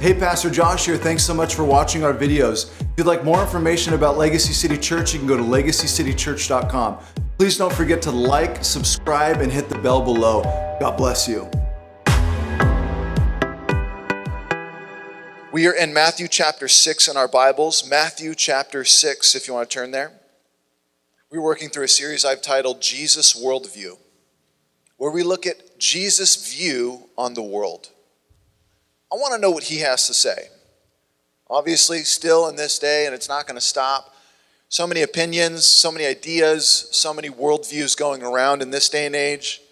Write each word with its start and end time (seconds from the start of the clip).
Hey, 0.00 0.14
Pastor 0.14 0.48
Josh 0.48 0.86
here. 0.86 0.96
Thanks 0.96 1.24
so 1.24 1.34
much 1.34 1.56
for 1.56 1.64
watching 1.64 2.04
our 2.04 2.14
videos. 2.14 2.70
If 2.80 2.86
you'd 2.98 3.08
like 3.08 3.24
more 3.24 3.42
information 3.42 3.94
about 3.94 4.16
Legacy 4.16 4.52
City 4.52 4.78
Church, 4.78 5.12
you 5.12 5.18
can 5.18 5.26
go 5.26 5.36
to 5.36 5.42
legacycitychurch.com. 5.42 6.98
Please 7.36 7.58
don't 7.58 7.72
forget 7.72 8.00
to 8.02 8.12
like, 8.12 8.64
subscribe, 8.64 9.40
and 9.40 9.50
hit 9.50 9.68
the 9.68 9.76
bell 9.78 10.00
below. 10.00 10.42
God 10.78 10.96
bless 10.96 11.26
you. 11.26 11.50
We 15.50 15.66
are 15.66 15.74
in 15.74 15.92
Matthew 15.92 16.28
chapter 16.28 16.68
6 16.68 17.08
in 17.08 17.16
our 17.16 17.26
Bibles. 17.26 17.84
Matthew 17.90 18.36
chapter 18.36 18.84
6, 18.84 19.34
if 19.34 19.48
you 19.48 19.54
want 19.54 19.68
to 19.68 19.74
turn 19.74 19.90
there. 19.90 20.12
We're 21.28 21.42
working 21.42 21.70
through 21.70 21.86
a 21.86 21.88
series 21.88 22.24
I've 22.24 22.40
titled 22.40 22.80
Jesus 22.80 23.34
Worldview, 23.34 23.98
where 24.96 25.10
we 25.10 25.24
look 25.24 25.44
at 25.44 25.80
Jesus' 25.80 26.54
view 26.54 27.10
on 27.18 27.34
the 27.34 27.42
world. 27.42 27.90
I 29.10 29.14
want 29.16 29.34
to 29.34 29.40
know 29.40 29.50
what 29.50 29.64
he 29.64 29.78
has 29.78 30.06
to 30.06 30.14
say. 30.14 30.48
Obviously, 31.48 32.00
still 32.00 32.48
in 32.48 32.56
this 32.56 32.78
day, 32.78 33.06
and 33.06 33.14
it's 33.14 33.28
not 33.28 33.46
going 33.46 33.54
to 33.54 33.60
stop. 33.60 34.14
So 34.68 34.86
many 34.86 35.00
opinions, 35.00 35.64
so 35.64 35.90
many 35.90 36.04
ideas, 36.04 36.88
so 36.90 37.14
many 37.14 37.30
worldviews 37.30 37.96
going 37.96 38.22
around 38.22 38.60
in 38.60 38.70
this 38.70 38.90
day 38.90 39.06
and 39.06 39.16
age. 39.16 39.62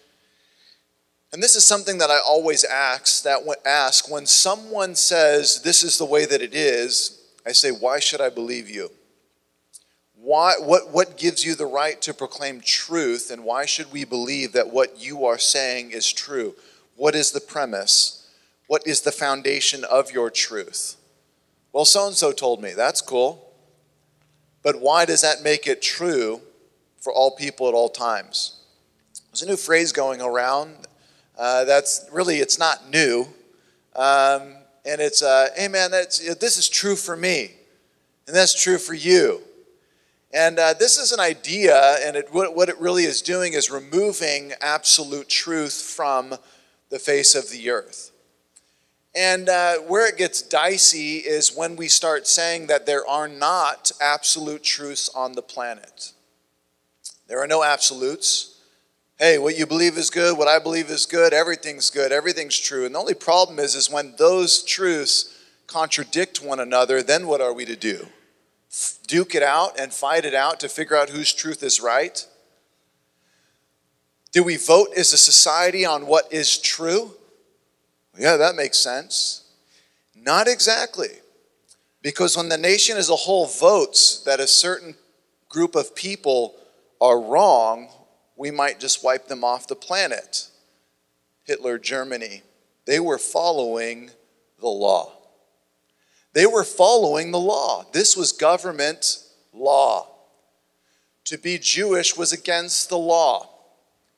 And 1.31 1.43
this 1.43 1.55
is 1.55 1.65
something 1.65 1.99
that 1.99 2.09
I 2.09 2.19
always 2.19 2.63
ask 2.63 3.23
that 3.23 3.41
ask 3.63 4.09
when 4.09 4.25
someone 4.25 4.95
says 4.95 5.61
this 5.61 5.83
is 5.83 5.99
the 5.99 6.05
way 6.05 6.25
that 6.25 6.41
it 6.41 6.55
is, 6.55 7.21
I 7.45 7.51
say, 7.51 7.69
why 7.69 7.99
should 7.99 8.21
I 8.21 8.29
believe 8.29 8.69
you? 8.69 8.89
Why, 10.15 10.55
what, 10.59 10.89
what 10.89 11.15
gives 11.15 11.45
you 11.45 11.53
the 11.53 11.67
right 11.67 12.01
to 12.01 12.13
proclaim 12.13 12.59
truth, 12.59 13.29
and 13.29 13.43
why 13.43 13.65
should 13.65 13.91
we 13.91 14.03
believe 14.03 14.53
that 14.53 14.71
what 14.71 14.99
you 14.99 15.25
are 15.25 15.37
saying 15.37 15.91
is 15.91 16.11
true? 16.11 16.55
What 16.95 17.13
is 17.13 17.31
the 17.31 17.39
premise? 17.39 18.16
What 18.67 18.85
is 18.85 19.01
the 19.01 19.11
foundation 19.11 19.83
of 19.83 20.11
your 20.11 20.29
truth? 20.29 20.97
Well, 21.71 21.85
so 21.85 22.07
and 22.07 22.15
so 22.15 22.31
told 22.31 22.61
me. 22.61 22.73
That's 22.73 23.01
cool. 23.01 23.51
But 24.61 24.81
why 24.81 25.05
does 25.05 25.21
that 25.21 25.41
make 25.41 25.67
it 25.67 25.81
true 25.81 26.41
for 26.99 27.13
all 27.13 27.31
people 27.31 27.67
at 27.67 27.73
all 27.73 27.89
times? 27.89 28.59
There's 29.31 29.43
a 29.43 29.47
new 29.47 29.57
phrase 29.57 29.91
going 29.91 30.21
around 30.21 30.87
uh, 31.37 31.63
that's 31.65 32.05
really, 32.11 32.37
it's 32.37 32.59
not 32.59 32.89
new. 32.89 33.27
Um, 33.95 34.55
and 34.85 34.99
it's, 34.99 35.21
uh, 35.21 35.49
hey 35.55 35.67
man, 35.67 35.91
that's, 35.91 36.35
this 36.35 36.57
is 36.57 36.67
true 36.67 36.95
for 36.95 37.15
me. 37.15 37.51
And 38.25 38.35
that's 38.35 38.61
true 38.61 38.77
for 38.77 38.93
you. 38.93 39.41
And 40.33 40.59
uh, 40.59 40.73
this 40.73 40.97
is 40.97 41.13
an 41.13 41.21
idea, 41.21 41.95
and 42.05 42.17
it, 42.17 42.33
what, 42.33 42.53
what 42.55 42.67
it 42.67 42.77
really 42.79 43.03
is 43.03 43.21
doing 43.21 43.53
is 43.53 43.71
removing 43.71 44.51
absolute 44.59 45.29
truth 45.29 45.81
from 45.81 46.35
the 46.89 46.99
face 46.99 47.33
of 47.33 47.49
the 47.49 47.69
earth. 47.69 48.11
And 49.15 49.49
uh, 49.49 49.77
where 49.79 50.07
it 50.07 50.17
gets 50.17 50.41
dicey 50.41 51.17
is 51.17 51.55
when 51.55 51.75
we 51.75 51.87
start 51.87 52.27
saying 52.27 52.67
that 52.67 52.85
there 52.85 53.07
are 53.07 53.27
not 53.27 53.91
absolute 53.99 54.63
truths 54.63 55.09
on 55.09 55.33
the 55.33 55.41
planet. 55.41 56.13
There 57.27 57.41
are 57.41 57.47
no 57.47 57.63
absolutes 57.63 58.57
hey, 59.19 59.39
what 59.39 59.57
you 59.57 59.65
believe 59.65 59.97
is 59.97 60.09
good, 60.09 60.37
what 60.37 60.47
I 60.47 60.59
believe 60.59 60.89
is 60.89 61.05
good, 61.05 61.33
everything's 61.33 61.89
good, 61.89 62.11
everything's 62.11 62.57
true. 62.57 62.85
And 62.85 62.93
the 62.93 62.99
only 62.99 63.15
problem 63.15 63.57
is, 63.59 63.73
is 63.73 63.89
when 63.89 64.13
those 64.17 64.63
truths 64.63 65.35
contradict 65.65 66.41
one 66.41 66.59
another, 66.59 67.01
then 67.01 67.27
what 67.27 67.41
are 67.41 67.53
we 67.53 67.65
to 67.65 67.75
do? 67.75 68.07
Duke 69.07 69.33
it 69.33 69.41
out 69.41 69.79
and 69.79 69.91
fight 69.91 70.23
it 70.23 70.35
out 70.35 70.59
to 70.59 70.69
figure 70.69 70.95
out 70.95 71.09
whose 71.09 71.33
truth 71.33 71.63
is 71.63 71.81
right? 71.81 72.25
Do 74.31 74.43
we 74.43 74.57
vote 74.57 74.89
as 74.95 75.13
a 75.13 75.17
society 75.17 75.83
on 75.83 76.05
what 76.05 76.31
is 76.31 76.59
true? 76.59 77.16
Yeah, 78.17 78.37
that 78.37 78.55
makes 78.55 78.77
sense. 78.77 79.43
Not 80.15 80.47
exactly. 80.47 81.09
Because 82.01 82.37
when 82.37 82.49
the 82.49 82.57
nation 82.57 82.97
as 82.97 83.09
a 83.09 83.15
whole 83.15 83.47
votes 83.47 84.23
that 84.25 84.39
a 84.39 84.47
certain 84.47 84.95
group 85.49 85.75
of 85.75 85.95
people 85.95 86.55
are 86.99 87.19
wrong 87.19 87.89
we 88.37 88.51
might 88.51 88.79
just 88.79 89.03
wipe 89.03 89.27
them 89.27 89.43
off 89.43 89.67
the 89.67 89.75
planet. 89.75 90.47
Hitler, 91.43 91.77
Germany, 91.77 92.43
they 92.85 92.99
were 92.99 93.17
following 93.17 94.11
the 94.59 94.67
law. 94.67 95.11
They 96.33 96.45
were 96.45 96.63
following 96.63 97.31
the 97.31 97.39
law. 97.39 97.85
This 97.91 98.15
was 98.15 98.31
government 98.31 99.23
law. 99.51 100.07
To 101.25 101.37
be 101.37 101.57
Jewish 101.57 102.15
was 102.15 102.31
against 102.31 102.89
the 102.89 102.97
law. 102.97 103.49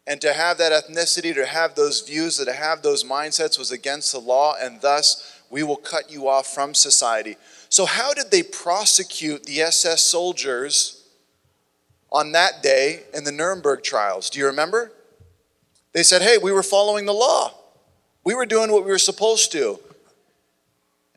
And 0.07 0.19
to 0.21 0.33
have 0.33 0.57
that 0.57 0.71
ethnicity, 0.71 1.33
to 1.35 1.45
have 1.45 1.75
those 1.75 2.01
views, 2.01 2.37
to 2.43 2.53
have 2.53 2.81
those 2.81 3.03
mindsets 3.03 3.59
was 3.59 3.71
against 3.71 4.11
the 4.11 4.19
law, 4.19 4.55
and 4.59 4.81
thus 4.81 5.41
we 5.49 5.63
will 5.63 5.75
cut 5.75 6.11
you 6.11 6.27
off 6.27 6.47
from 6.47 6.73
society. 6.73 7.37
So, 7.69 7.85
how 7.85 8.13
did 8.13 8.31
they 8.31 8.41
prosecute 8.41 9.43
the 9.45 9.61
SS 9.61 10.01
soldiers 10.01 10.99
on 12.11 12.31
that 12.31 12.63
day 12.63 13.01
in 13.13 13.23
the 13.23 13.31
Nuremberg 13.31 13.83
trials. 13.83 14.29
Do 14.29 14.39
you 14.39 14.45
remember? 14.45 14.91
They 15.93 16.03
said, 16.03 16.21
hey, 16.21 16.37
we 16.37 16.51
were 16.51 16.63
following 16.63 17.05
the 17.05 17.13
law. 17.13 17.53
We 18.23 18.35
were 18.35 18.45
doing 18.45 18.71
what 18.71 18.83
we 18.83 18.91
were 18.91 18.97
supposed 18.97 19.51
to. 19.53 19.79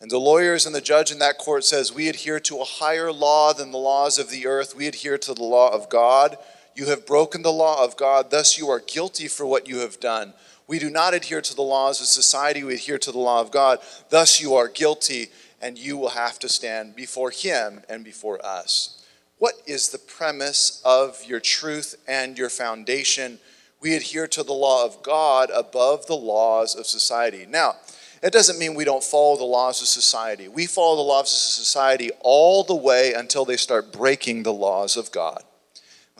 And 0.00 0.10
the 0.10 0.18
lawyers 0.18 0.66
and 0.66 0.74
the 0.74 0.80
judge 0.80 1.12
in 1.12 1.18
that 1.20 1.38
court 1.38 1.64
says, 1.64 1.92
we 1.92 2.08
adhere 2.08 2.40
to 2.40 2.60
a 2.60 2.64
higher 2.64 3.12
law 3.12 3.52
than 3.52 3.70
the 3.70 3.78
laws 3.78 4.18
of 4.18 4.30
the 4.30 4.46
earth. 4.46 4.74
We 4.74 4.88
adhere 4.88 5.18
to 5.18 5.34
the 5.34 5.44
law 5.44 5.72
of 5.72 5.88
God. 5.88 6.36
You 6.74 6.86
have 6.86 7.06
broken 7.06 7.42
the 7.42 7.52
law 7.52 7.84
of 7.84 7.96
God, 7.96 8.30
thus 8.30 8.56
you 8.56 8.68
are 8.68 8.80
guilty 8.80 9.28
for 9.28 9.44
what 9.44 9.68
you 9.68 9.78
have 9.78 10.00
done. 10.00 10.34
We 10.66 10.78
do 10.78 10.90
not 10.90 11.12
adhere 11.12 11.42
to 11.42 11.54
the 11.54 11.62
laws 11.62 12.00
of 12.00 12.06
society, 12.06 12.64
we 12.64 12.74
adhere 12.74 12.98
to 12.98 13.12
the 13.12 13.18
law 13.18 13.40
of 13.40 13.50
God. 13.50 13.78
Thus 14.08 14.40
you 14.40 14.54
are 14.54 14.68
guilty, 14.68 15.28
and 15.60 15.78
you 15.78 15.96
will 15.96 16.10
have 16.10 16.38
to 16.38 16.48
stand 16.48 16.96
before 16.96 17.30
Him 17.30 17.82
and 17.88 18.04
before 18.04 18.44
us. 18.44 19.04
What 19.38 19.54
is 19.66 19.90
the 19.90 19.98
premise 19.98 20.80
of 20.84 21.24
your 21.26 21.40
truth 21.40 21.96
and 22.06 22.38
your 22.38 22.48
foundation? 22.48 23.38
We 23.80 23.94
adhere 23.94 24.28
to 24.28 24.42
the 24.42 24.52
law 24.52 24.86
of 24.86 25.02
God 25.02 25.50
above 25.52 26.06
the 26.06 26.16
laws 26.16 26.74
of 26.74 26.86
society. 26.86 27.44
Now, 27.46 27.76
it 28.22 28.32
doesn't 28.32 28.58
mean 28.58 28.74
we 28.74 28.84
don't 28.84 29.02
follow 29.02 29.36
the 29.36 29.44
laws 29.44 29.82
of 29.82 29.88
society. 29.88 30.46
We 30.46 30.66
follow 30.66 30.96
the 30.96 31.02
laws 31.02 31.32
of 31.32 31.38
society 31.38 32.10
all 32.20 32.62
the 32.62 32.74
way 32.74 33.12
until 33.14 33.44
they 33.44 33.56
start 33.56 33.92
breaking 33.92 34.44
the 34.44 34.52
laws 34.52 34.96
of 34.96 35.10
God. 35.10 35.42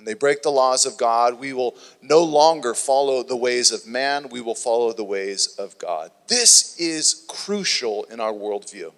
When 0.02 0.06
they 0.06 0.14
break 0.14 0.42
the 0.42 0.50
laws 0.50 0.84
of 0.84 0.96
God, 0.96 1.38
we 1.38 1.52
will 1.52 1.76
no 2.00 2.24
longer 2.24 2.74
follow 2.74 3.22
the 3.22 3.36
ways 3.36 3.70
of 3.70 3.86
man, 3.86 4.30
we 4.30 4.40
will 4.40 4.56
follow 4.56 4.92
the 4.92 5.04
ways 5.04 5.54
of 5.60 5.78
God. 5.78 6.10
This 6.26 6.76
is 6.76 7.24
crucial 7.28 8.02
in 8.10 8.18
our 8.18 8.32
worldview. 8.32 8.90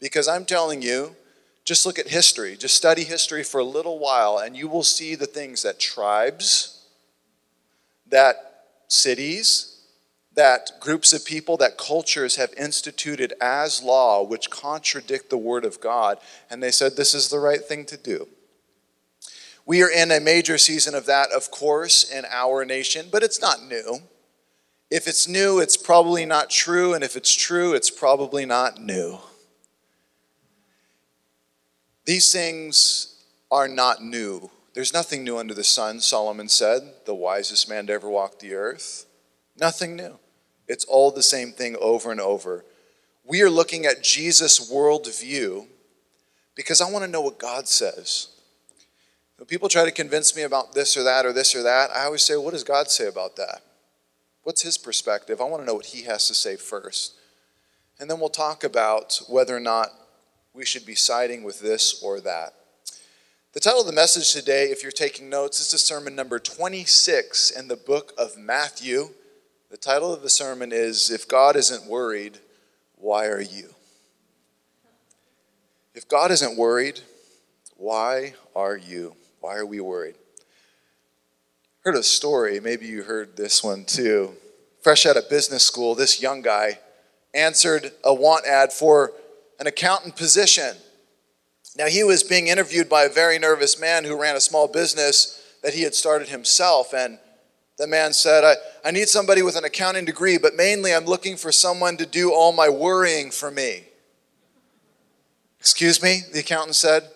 Because 0.00 0.28
I'm 0.28 0.44
telling 0.44 0.82
you, 0.82 1.16
just 1.64 1.86
look 1.86 1.98
at 1.98 2.08
history. 2.08 2.54
Just 2.54 2.74
study 2.74 3.04
history 3.04 3.42
for 3.42 3.60
a 3.60 3.64
little 3.64 3.98
while, 3.98 4.36
and 4.36 4.54
you 4.54 4.68
will 4.68 4.82
see 4.82 5.14
the 5.14 5.24
things 5.24 5.62
that 5.62 5.80
tribes, 5.80 6.84
that 8.06 8.36
cities, 8.88 9.86
that 10.34 10.72
groups 10.80 11.14
of 11.14 11.24
people, 11.24 11.56
that 11.56 11.78
cultures 11.78 12.36
have 12.36 12.52
instituted 12.58 13.32
as 13.40 13.82
law, 13.82 14.22
which 14.22 14.50
contradict 14.50 15.30
the 15.30 15.38
Word 15.38 15.64
of 15.64 15.80
God. 15.80 16.18
And 16.50 16.62
they 16.62 16.72
said 16.72 16.94
this 16.94 17.14
is 17.14 17.30
the 17.30 17.38
right 17.38 17.64
thing 17.64 17.86
to 17.86 17.96
do. 17.96 18.28
We 19.66 19.82
are 19.82 19.90
in 19.90 20.10
a 20.10 20.20
major 20.20 20.58
season 20.58 20.94
of 20.94 21.06
that, 21.06 21.30
of 21.30 21.50
course, 21.50 22.04
in 22.04 22.24
our 22.30 22.64
nation, 22.64 23.06
but 23.10 23.22
it's 23.22 23.40
not 23.40 23.62
new. 23.62 24.00
If 24.90 25.08
it's 25.08 25.26
new, 25.26 25.58
it's 25.58 25.76
probably 25.76 26.26
not 26.26 26.50
true, 26.50 26.92
and 26.92 27.02
if 27.02 27.16
it's 27.16 27.34
true, 27.34 27.72
it's 27.72 27.90
probably 27.90 28.44
not 28.44 28.80
new. 28.80 29.18
These 32.04 32.30
things 32.30 33.24
are 33.50 33.68
not 33.68 34.02
new. 34.02 34.50
There's 34.74 34.92
nothing 34.92 35.24
new 35.24 35.38
under 35.38 35.54
the 35.54 35.64
sun, 35.64 36.00
Solomon 36.00 36.48
said, 36.48 36.82
the 37.06 37.14
wisest 37.14 37.68
man 37.68 37.86
to 37.86 37.94
ever 37.94 38.10
walk 38.10 38.38
the 38.38 38.54
earth. 38.54 39.06
Nothing 39.56 39.96
new. 39.96 40.18
It's 40.68 40.84
all 40.84 41.10
the 41.10 41.22
same 41.22 41.52
thing 41.52 41.76
over 41.80 42.10
and 42.10 42.20
over. 42.20 42.64
We 43.24 43.40
are 43.42 43.50
looking 43.50 43.86
at 43.86 44.02
Jesus' 44.02 44.70
worldview 44.70 45.66
because 46.54 46.80
I 46.80 46.90
want 46.90 47.04
to 47.04 47.10
know 47.10 47.20
what 47.22 47.38
God 47.38 47.68
says. 47.68 48.28
When 49.44 49.48
people 49.48 49.68
try 49.68 49.84
to 49.84 49.90
convince 49.90 50.34
me 50.34 50.44
about 50.44 50.72
this 50.72 50.96
or 50.96 51.02
that 51.02 51.26
or 51.26 51.32
this 51.34 51.54
or 51.54 51.62
that, 51.64 51.90
I 51.90 52.06
always 52.06 52.22
say, 52.22 52.34
what 52.34 52.54
does 52.54 52.64
God 52.64 52.90
say 52.90 53.08
about 53.08 53.36
that? 53.36 53.60
What's 54.42 54.62
his 54.62 54.78
perspective? 54.78 55.38
I 55.38 55.44
want 55.44 55.60
to 55.60 55.66
know 55.66 55.74
what 55.74 55.84
he 55.84 56.04
has 56.04 56.26
to 56.28 56.34
say 56.34 56.56
first. 56.56 57.12
And 58.00 58.08
then 58.08 58.20
we'll 58.20 58.30
talk 58.30 58.64
about 58.64 59.20
whether 59.28 59.54
or 59.54 59.60
not 59.60 59.88
we 60.54 60.64
should 60.64 60.86
be 60.86 60.94
siding 60.94 61.42
with 61.42 61.60
this 61.60 62.02
or 62.02 62.20
that. 62.20 62.54
The 63.52 63.60
title 63.60 63.82
of 63.82 63.86
the 63.86 63.92
message 63.92 64.32
today, 64.32 64.70
if 64.70 64.82
you're 64.82 64.90
taking 64.90 65.28
notes, 65.28 65.60
is 65.60 65.70
the 65.70 65.76
sermon 65.76 66.16
number 66.16 66.38
26 66.38 67.50
in 67.50 67.68
the 67.68 67.76
book 67.76 68.14
of 68.16 68.38
Matthew. 68.38 69.10
The 69.70 69.76
title 69.76 70.10
of 70.10 70.22
the 70.22 70.30
sermon 70.30 70.72
is 70.72 71.10
If 71.10 71.28
God 71.28 71.54
Isn't 71.54 71.86
Worried, 71.86 72.38
Why 72.96 73.26
Are 73.26 73.42
You? 73.42 73.74
If 75.94 76.08
God 76.08 76.30
isn't 76.30 76.56
worried, 76.56 77.00
why 77.76 78.32
are 78.56 78.76
you? 78.78 79.14
Why 79.44 79.56
are 79.56 79.66
we 79.66 79.78
worried? 79.78 80.14
Heard 81.84 81.96
a 81.96 82.02
story, 82.02 82.60
maybe 82.60 82.86
you 82.86 83.02
heard 83.02 83.36
this 83.36 83.62
one 83.62 83.84
too. 83.84 84.36
Fresh 84.80 85.04
out 85.04 85.18
of 85.18 85.28
business 85.28 85.62
school, 85.62 85.94
this 85.94 86.22
young 86.22 86.40
guy 86.40 86.78
answered 87.34 87.92
a 88.02 88.14
want 88.14 88.46
ad 88.46 88.72
for 88.72 89.12
an 89.60 89.66
accountant 89.66 90.16
position. 90.16 90.74
Now, 91.76 91.88
he 91.88 92.02
was 92.02 92.22
being 92.22 92.46
interviewed 92.46 92.88
by 92.88 93.02
a 93.02 93.10
very 93.10 93.38
nervous 93.38 93.78
man 93.78 94.04
who 94.04 94.18
ran 94.18 94.34
a 94.34 94.40
small 94.40 94.66
business 94.66 95.44
that 95.62 95.74
he 95.74 95.82
had 95.82 95.94
started 95.94 96.28
himself. 96.30 96.94
And 96.94 97.18
the 97.76 97.86
man 97.86 98.14
said, 98.14 98.44
I, 98.44 98.54
I 98.82 98.92
need 98.92 99.10
somebody 99.10 99.42
with 99.42 99.56
an 99.56 99.64
accounting 99.64 100.06
degree, 100.06 100.38
but 100.38 100.56
mainly 100.56 100.94
I'm 100.94 101.04
looking 101.04 101.36
for 101.36 101.52
someone 101.52 101.98
to 101.98 102.06
do 102.06 102.32
all 102.32 102.54
my 102.54 102.70
worrying 102.70 103.30
for 103.30 103.50
me. 103.50 103.84
Excuse 105.60 106.02
me, 106.02 106.22
the 106.32 106.40
accountant 106.40 106.76
said. 106.76 107.10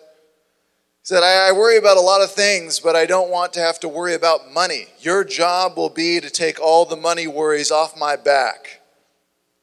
Said, 1.09 1.23
I, 1.23 1.49
I 1.49 1.51
worry 1.53 1.77
about 1.77 1.97
a 1.97 2.01
lot 2.01 2.21
of 2.21 2.31
things, 2.31 2.79
but 2.79 2.95
I 2.95 3.07
don't 3.07 3.31
want 3.31 3.51
to 3.53 3.59
have 3.59 3.79
to 3.79 3.89
worry 3.89 4.13
about 4.13 4.53
money. 4.53 4.89
Your 4.99 5.23
job 5.23 5.75
will 5.75 5.89
be 5.89 6.19
to 6.19 6.29
take 6.29 6.61
all 6.61 6.85
the 6.85 6.95
money 6.95 7.25
worries 7.25 7.71
off 7.71 7.97
my 7.97 8.15
back. 8.15 8.79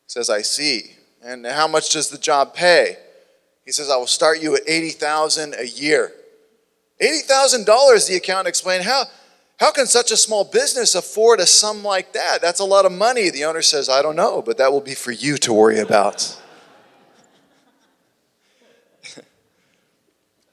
He 0.06 0.08
says, 0.08 0.28
I 0.28 0.42
see. 0.42 0.96
And 1.22 1.46
how 1.46 1.68
much 1.68 1.92
does 1.92 2.10
the 2.10 2.18
job 2.18 2.52
pay? 2.52 2.96
He 3.64 3.70
says, 3.70 3.88
I 3.88 3.96
will 3.96 4.08
start 4.08 4.42
you 4.42 4.56
at 4.56 4.62
80000 4.66 5.54
a 5.54 5.68
year. 5.68 6.10
$80,000, 7.00 8.08
the 8.08 8.16
accountant 8.16 8.48
explained. 8.48 8.82
How, 8.82 9.04
how 9.60 9.70
can 9.70 9.86
such 9.86 10.10
a 10.10 10.16
small 10.16 10.42
business 10.42 10.96
afford 10.96 11.38
a 11.38 11.46
sum 11.46 11.84
like 11.84 12.12
that? 12.14 12.42
That's 12.42 12.58
a 12.58 12.64
lot 12.64 12.86
of 12.86 12.90
money. 12.90 13.30
The 13.30 13.44
owner 13.44 13.62
says, 13.62 13.88
I 13.88 14.02
don't 14.02 14.16
know, 14.16 14.42
but 14.42 14.58
that 14.58 14.72
will 14.72 14.80
be 14.80 14.96
for 14.96 15.12
you 15.12 15.36
to 15.36 15.52
worry 15.52 15.78
about. 15.78 16.42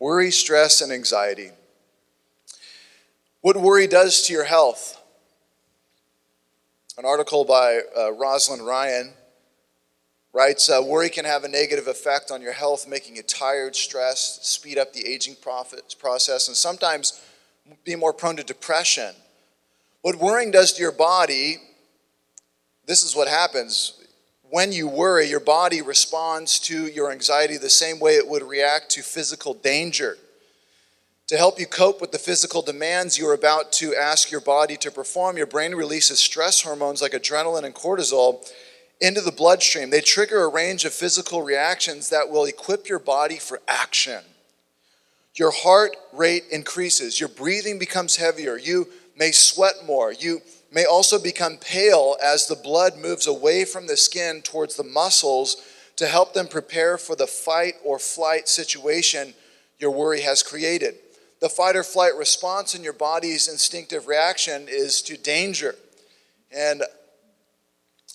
Worry, 0.04 0.32
stress, 0.32 0.82
and 0.82 0.92
anxiety. 0.92 1.50
What 3.40 3.56
worry 3.56 3.88
does 3.88 4.24
to 4.24 4.34
your 4.34 4.44
health. 4.44 5.02
An 6.98 7.06
article 7.06 7.46
by 7.46 7.80
uh, 7.98 8.12
Rosalind 8.12 8.68
Ryan 8.68 9.14
writes 10.34 10.70
uh, 10.70 10.82
Worry 10.86 11.10
can 11.10 11.24
have 11.24 11.46
a 11.46 11.48
negative 11.48 11.88
effect 11.88 12.32
on 12.32 12.42
your 12.42 12.52
health, 12.52 12.86
making 12.86 13.16
you 13.16 13.24
tired, 13.24 13.78
stressed, 13.78 14.46
speed 14.46 14.78
up 14.78 14.92
the 14.92 15.08
aging 15.08 15.38
process, 15.42 16.50
and 16.50 16.58
sometimes 16.58 17.22
be 17.86 17.96
more 17.96 18.12
prone 18.12 18.36
to 18.36 18.44
depression. 18.44 19.16
What 20.02 20.18
worrying 20.18 20.52
does 20.52 20.74
to 20.74 20.82
your 20.82 20.92
body, 20.92 21.60
this 22.86 23.06
is 23.06 23.16
what 23.16 23.30
happens. 23.30 24.03
When 24.54 24.72
you 24.72 24.88
worry, 24.88 25.26
your 25.26 25.40
body 25.40 25.82
responds 25.82 26.60
to 26.60 26.86
your 26.86 27.12
anxiety 27.12 27.58
the 27.58 27.72
same 27.72 28.00
way 28.00 28.18
it 28.18 28.28
would 28.28 28.44
react 28.44 28.92
to 28.92 29.02
physical 29.02 29.56
danger. 29.56 30.20
To 31.30 31.38
help 31.38 31.60
you 31.60 31.66
cope 31.66 32.00
with 32.00 32.12
the 32.12 32.20
physical 32.20 32.62
demands 32.62 33.18
you 33.18 33.28
are 33.28 33.34
about 33.34 33.72
to 33.72 33.96
ask 33.96 34.30
your 34.30 34.42
body 34.42 34.78
to 34.78 34.92
perform, 34.92 35.38
your 35.38 35.48
brain 35.48 35.74
releases 35.74 36.20
stress 36.20 36.62
hormones 36.62 37.02
like 37.02 37.14
adrenaline 37.14 37.64
and 37.64 37.74
cortisol 37.74 38.48
into 39.02 39.22
the 39.22 39.32
bloodstream. 39.32 39.90
They 39.90 40.02
trigger 40.02 40.44
a 40.44 40.50
range 40.50 40.86
of 40.86 40.94
physical 40.94 41.42
reactions 41.42 42.12
that 42.12 42.30
will 42.30 42.46
equip 42.46 42.88
your 42.88 43.00
body 43.00 43.40
for 43.40 43.60
action. 43.68 44.22
Your 45.34 45.50
heart 45.50 45.96
rate 46.12 46.44
increases, 46.52 47.20
your 47.20 47.30
breathing 47.30 47.80
becomes 47.80 48.18
heavier, 48.18 48.56
you 48.56 48.90
may 49.18 49.32
sweat 49.32 49.84
more, 49.84 50.14
you 50.14 50.44
may 50.74 50.86
also 50.86 51.20
become 51.20 51.58
pale 51.58 52.18
as 52.22 52.48
the 52.48 52.56
blood 52.56 52.98
moves 52.98 53.28
away 53.28 53.64
from 53.64 53.86
the 53.88 53.96
skin 53.96 54.42
towards 54.42 54.76
the 54.76 54.84
muscles 54.84 55.58
to 55.96 56.08
help 56.08 56.34
them 56.34 56.48
prepare 56.48 56.98
for 56.98 57.16
the 57.16 57.28
fight 57.28 57.76
or 57.86 58.00
flight 58.00 58.50
situation 58.50 59.36
your 59.78 59.92
worry 59.92 60.22
has 60.22 60.42
created. 60.42 60.96
The 61.40 61.50
fight 61.50 61.76
or 61.76 61.84
flight 61.84 62.16
response 62.16 62.74
in 62.74 62.84
your 62.84 62.94
body's 62.94 63.48
instinctive 63.48 64.08
reaction 64.08 64.68
is 64.68 65.02
to 65.04 65.18
danger. 65.18 65.76
And 66.52 66.84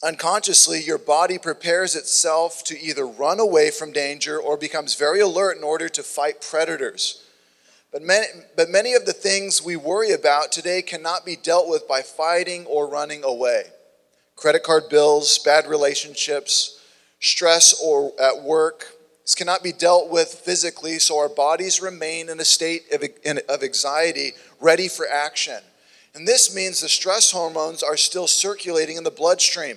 unconsciously, 0.03 0.83
your 0.83 0.99
body 0.99 1.39
prepares 1.39 1.95
itself 1.95 2.65
to 2.65 2.81
either 2.81 3.07
run 3.07 3.39
away 3.39 3.71
from 3.71 3.93
danger 3.93 4.41
or 4.41 4.57
becomes 4.57 4.95
very 4.95 5.21
alert 5.21 5.57
in 5.57 5.63
order 5.63 5.89
to 5.91 6.03
fight 6.03 6.41
predators. 6.41 7.23
But 7.99 8.07
many, 8.07 8.27
but 8.57 8.71
many 8.71 8.95
of 8.95 9.07
the 9.07 9.13
things 9.13 9.61
we 9.61 9.75
worry 9.75 10.13
about 10.13 10.53
today 10.53 10.83
cannot 10.83 11.27
be 11.27 11.35
dealt 11.35 11.69
with 11.69 11.89
by 11.89 12.03
fighting 12.03 12.65
or 12.67 12.89
running 12.89 13.25
away. 13.25 13.65
Credit 14.37 14.63
card 14.63 14.85
bills, 14.89 15.37
bad 15.41 15.67
relationships, 15.67 16.81
stress 17.19 17.75
or 17.83 18.13
at 18.21 18.45
work. 18.45 18.87
This 19.25 19.35
cannot 19.35 19.65
be 19.65 19.73
dealt 19.73 20.11
with 20.11 20.29
physically, 20.29 21.01
so 21.01 21.19
our 21.19 21.29
bodies 21.29 21.83
remain 21.83 22.29
in 22.29 22.39
a 22.39 22.45
state 22.45 22.83
of, 22.93 23.03
of 23.49 23.65
anxiety, 23.65 24.31
ready 24.61 24.87
for 24.87 25.09
action. 25.09 25.59
And 26.15 26.25
this 26.25 26.55
means 26.55 26.81
the 26.81 26.89
stress 26.89 27.33
hormones 27.33 27.83
are 27.83 27.97
still 27.97 28.29
circulating 28.29 28.97
in 28.97 29.03
the 29.03 29.11
bloodstream. 29.11 29.77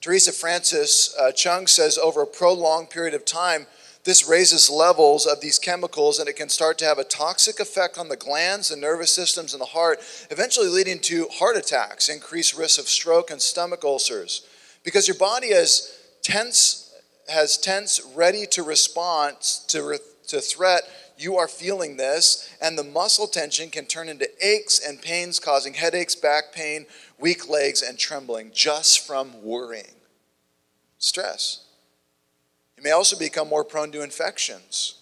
Teresa 0.00 0.30
Francis 0.30 1.16
uh, 1.18 1.32
Chung 1.32 1.66
says 1.66 1.98
over 1.98 2.22
a 2.22 2.26
prolonged 2.28 2.90
period 2.90 3.14
of 3.14 3.24
time, 3.24 3.66
this 4.06 4.28
raises 4.28 4.70
levels 4.70 5.26
of 5.26 5.40
these 5.40 5.58
chemicals 5.58 6.20
and 6.20 6.28
it 6.28 6.36
can 6.36 6.48
start 6.48 6.78
to 6.78 6.84
have 6.84 6.98
a 6.98 7.04
toxic 7.04 7.58
effect 7.58 7.98
on 7.98 8.08
the 8.08 8.16
glands, 8.16 8.68
the 8.68 8.76
nervous 8.76 9.12
systems, 9.12 9.52
and 9.52 9.60
the 9.60 9.66
heart, 9.66 9.98
eventually 10.30 10.68
leading 10.68 11.00
to 11.00 11.26
heart 11.32 11.56
attacks, 11.56 12.08
increased 12.08 12.56
risk 12.56 12.78
of 12.78 12.88
stroke, 12.88 13.32
and 13.32 13.42
stomach 13.42 13.82
ulcers. 13.84 14.46
Because 14.84 15.08
your 15.08 15.16
body 15.16 15.52
has 15.52 15.98
tense, 16.22 16.94
has 17.28 17.58
tense, 17.58 18.00
ready 18.14 18.46
to 18.46 18.62
respond 18.62 19.38
to, 19.66 19.98
to 20.28 20.40
threat, 20.40 20.82
you 21.18 21.36
are 21.36 21.48
feeling 21.48 21.96
this, 21.96 22.54
and 22.62 22.78
the 22.78 22.84
muscle 22.84 23.26
tension 23.26 23.70
can 23.70 23.86
turn 23.86 24.08
into 24.08 24.28
aches 24.40 24.78
and 24.86 25.02
pains, 25.02 25.40
causing 25.40 25.74
headaches, 25.74 26.14
back 26.14 26.52
pain, 26.52 26.86
weak 27.18 27.48
legs, 27.48 27.82
and 27.82 27.98
trembling 27.98 28.52
just 28.54 29.04
from 29.04 29.42
worrying 29.42 29.96
stress. 30.98 31.65
May 32.86 32.92
also 32.92 33.18
become 33.18 33.48
more 33.48 33.64
prone 33.64 33.90
to 33.90 34.02
infections. 34.02 34.94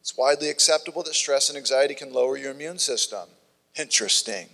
It's 0.00 0.14
widely 0.14 0.50
acceptable 0.50 1.02
that 1.04 1.14
stress 1.14 1.48
and 1.48 1.56
anxiety 1.56 1.94
can 1.94 2.12
lower 2.12 2.36
your 2.36 2.50
immune 2.50 2.78
system. 2.78 3.30
Interesting. 3.78 4.50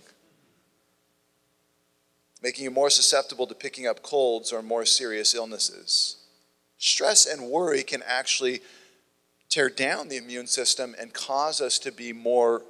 Making 2.41 2.63
you 2.63 2.71
more 2.71 2.89
susceptible 2.89 3.45
to 3.47 3.53
picking 3.53 3.87
up 3.87 4.03
colds 4.03 4.53
or 4.53 4.61
more 4.61 4.85
serious 4.85 5.35
illnesses. 5.35 6.15
Stress 6.77 7.25
and 7.25 7.49
worry 7.49 7.83
can 7.83 8.01
actually 8.07 8.61
tear 9.49 9.67
down 9.67 10.07
the 10.07 10.15
immune 10.15 10.47
system 10.47 10.95
and 10.97 11.13
cause 11.13 11.59
us 11.59 11.77
to 11.79 11.91
be 11.91 12.13
more 12.13 12.61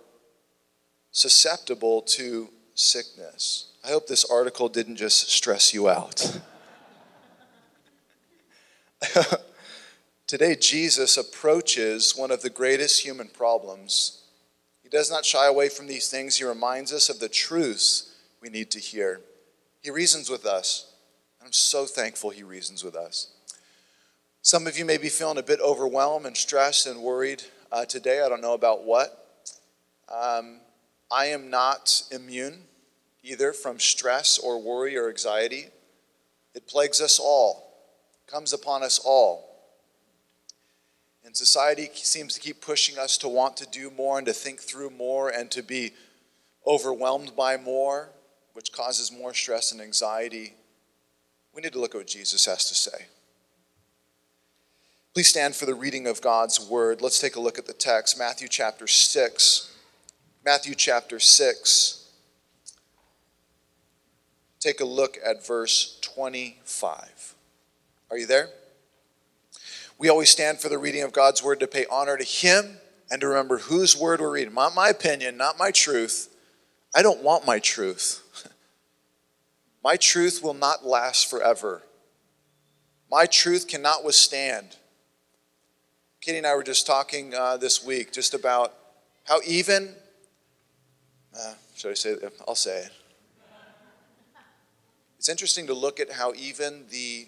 susceptible 1.12 2.02
to 2.02 2.50
sickness. 2.74 3.68
I 3.86 3.90
hope 3.90 4.08
this 4.08 4.26
article 4.26 4.68
didn't 4.68 4.96
just 4.96 5.30
stress 5.30 5.76
you 5.76 5.88
out. 5.90 6.40
Today, 10.28 10.56
Jesus 10.56 11.16
approaches 11.16 12.14
one 12.14 12.32
of 12.32 12.42
the 12.42 12.50
greatest 12.50 13.02
human 13.02 13.30
problems. 13.30 14.24
He 14.84 14.90
does 14.90 15.10
not 15.10 15.24
shy 15.24 15.48
away 15.48 15.70
from 15.70 15.88
these 15.88 16.10
things. 16.10 16.36
He 16.36 16.44
reminds 16.44 16.92
us 16.92 17.08
of 17.08 17.20
the 17.20 17.30
truths 17.30 18.14
we 18.42 18.50
need 18.50 18.70
to 18.72 18.80
hear. 18.80 19.22
He 19.82 19.90
reasons 19.90 20.30
with 20.30 20.46
us. 20.46 20.94
I'm 21.42 21.54
so 21.54 21.86
thankful 21.86 22.30
he 22.30 22.44
reasons 22.44 22.84
with 22.84 22.96
us. 22.96 23.30
Some 24.42 24.68
of 24.68 24.78
you 24.78 24.84
may 24.84 24.98
be 24.98 25.08
feeling 25.08 25.38
a 25.38 25.44
bit 25.44 25.62
overwhelmed 25.62 26.26
and 26.26 26.36
stressed 26.36 26.88
and 26.88 27.02
worried 27.02 27.44
uh, 27.72 27.86
today. 27.86 28.22
I 28.22 28.28
don't 28.28 28.42
know 28.42 28.54
about 28.54 28.84
what. 28.84 29.48
Um, 30.14 30.60
I 31.10 31.28
am 31.28 31.50
not 31.50 32.04
immune 32.12 32.64
either 33.24 33.54
from 33.54 33.80
stress 33.80 34.38
or 34.38 34.62
worry 34.62 34.98
or 34.98 35.08
anxiety. 35.08 35.68
It 36.54 36.68
plagues 36.68 37.00
us 37.00 37.18
all 37.18 37.68
comes 38.28 38.52
upon 38.52 38.84
us 38.84 39.00
all. 39.00 39.47
And 41.28 41.36
society 41.36 41.90
seems 41.94 42.36
to 42.36 42.40
keep 42.40 42.62
pushing 42.62 42.98
us 42.98 43.18
to 43.18 43.28
want 43.28 43.58
to 43.58 43.66
do 43.66 43.92
more 43.92 44.18
and 44.18 44.26
to 44.28 44.32
think 44.32 44.62
through 44.62 44.92
more 44.92 45.28
and 45.28 45.52
to 45.52 45.62
be 45.62 45.92
overwhelmed 46.66 47.36
by 47.36 47.58
more, 47.58 48.12
which 48.54 48.72
causes 48.72 49.12
more 49.12 49.34
stress 49.34 49.74
and 49.74 49.82
anxiety. 49.82 50.54
We 51.54 51.62
need 51.62 51.74
to 51.74 51.82
look 51.82 51.94
at 51.94 51.98
what 51.98 52.08
Jesus 52.08 52.46
has 52.46 52.70
to 52.70 52.76
say. 52.76 53.08
Please 55.14 55.28
stand 55.28 55.54
for 55.54 55.66
the 55.66 55.76
reading 55.76 56.08
of 56.08 56.22
God's 56.22 56.66
word. 56.66 57.02
Let's 57.02 57.20
take 57.20 57.36
a 57.36 57.42
look 57.42 57.60
at 57.60 57.68
the 57.68 57.74
text, 57.74 58.18
Matthew 58.18 58.48
chapter 58.48 58.88
6. 58.88 59.76
Matthew 60.46 60.76
chapter 60.76 61.20
6. 61.20 62.10
Take 64.62 64.80
a 64.80 64.86
look 64.86 65.18
at 65.26 65.46
verse 65.46 66.00
25. 66.04 67.36
Are 68.12 68.18
you 68.18 68.26
there? 68.26 68.48
We 69.98 70.10
always 70.10 70.30
stand 70.30 70.60
for 70.60 70.70
the 70.70 70.78
reading 70.78 71.02
of 71.04 71.12
God's 71.12 71.42
word 71.42 71.60
to 71.60 71.68
pay 71.68 71.86
honor 71.90 72.18
to 72.18 72.24
Him 72.24 72.78
and 73.10 73.20
to 73.22 73.28
remember 73.28 73.58
whose 73.58 73.98
word 73.98 74.20
we're 74.20 74.32
reading. 74.32 74.54
Not 74.54 74.76
my 74.76 74.90
opinion, 74.90 75.38
not 75.38 75.58
my 75.58 75.72
truth. 75.72 76.30
I 76.96 77.02
don't 77.02 77.24
want 77.24 77.46
my 77.46 77.60
truth. 77.60 78.24
My 79.84 79.96
truth 79.96 80.42
will 80.44 80.56
not 80.56 80.86
last 80.86 81.30
forever. 81.30 81.84
My 83.10 83.26
truth 83.26 83.70
cannot 83.70 84.04
withstand. 84.04 84.76
Katie 86.20 86.40
and 86.40 86.48
I 86.48 86.56
were 86.56 86.64
just 86.64 86.86
talking 86.86 87.34
uh, 87.34 87.56
this 87.56 87.86
week 87.86 88.12
just 88.12 88.34
about 88.34 88.74
how 89.24 89.40
even, 89.46 89.94
uh, 91.40 91.54
should 91.74 91.92
I 91.92 91.94
say? 91.94 92.16
I'll 92.46 92.56
say 92.56 92.80
it. 92.80 92.92
It's 95.18 95.30
interesting 95.30 95.68
to 95.68 95.74
look 95.74 96.02
at 96.02 96.12
how 96.12 96.34
even 96.36 96.86
the 96.90 97.28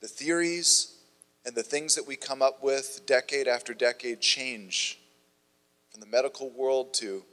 the 0.00 0.08
theories 0.08 0.99
and 1.44 1.54
the 1.54 1.62
things 1.62 1.94
that 1.94 2.06
we 2.06 2.16
come 2.16 2.42
up 2.42 2.62
with 2.62 3.02
decade 3.06 3.48
after 3.48 3.72
decade 3.74 4.20
change 4.20 4.98
from 5.90 6.00
the 6.00 6.06
medical 6.06 6.50
world 6.50 6.94
to 6.94 7.24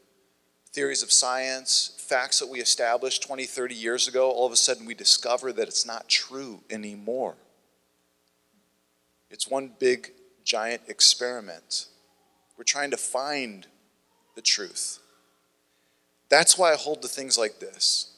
theories 0.73 1.03
of 1.03 1.11
science, 1.11 1.95
facts 1.97 2.39
that 2.39 2.49
we 2.49 2.59
established 2.59 3.23
20, 3.23 3.45
30 3.45 3.75
years 3.75 4.07
ago, 4.07 4.29
all 4.29 4.45
of 4.45 4.51
a 4.51 4.57
sudden 4.57 4.85
we 4.85 4.93
discover 4.93 5.51
that 5.51 5.67
it's 5.67 5.85
not 5.85 6.07
true 6.07 6.61
anymore. 6.69 7.35
It's 9.29 9.47
one 9.47 9.71
big, 9.79 10.11
giant 10.43 10.83
experiment. 10.87 11.87
We're 12.57 12.63
trying 12.63 12.91
to 12.91 12.97
find 12.97 13.67
the 14.35 14.41
truth. 14.41 14.99
That's 16.29 16.57
why 16.57 16.73
I 16.73 16.75
hold 16.75 17.01
to 17.01 17.07
things 17.07 17.37
like 17.37 17.59
this. 17.59 18.13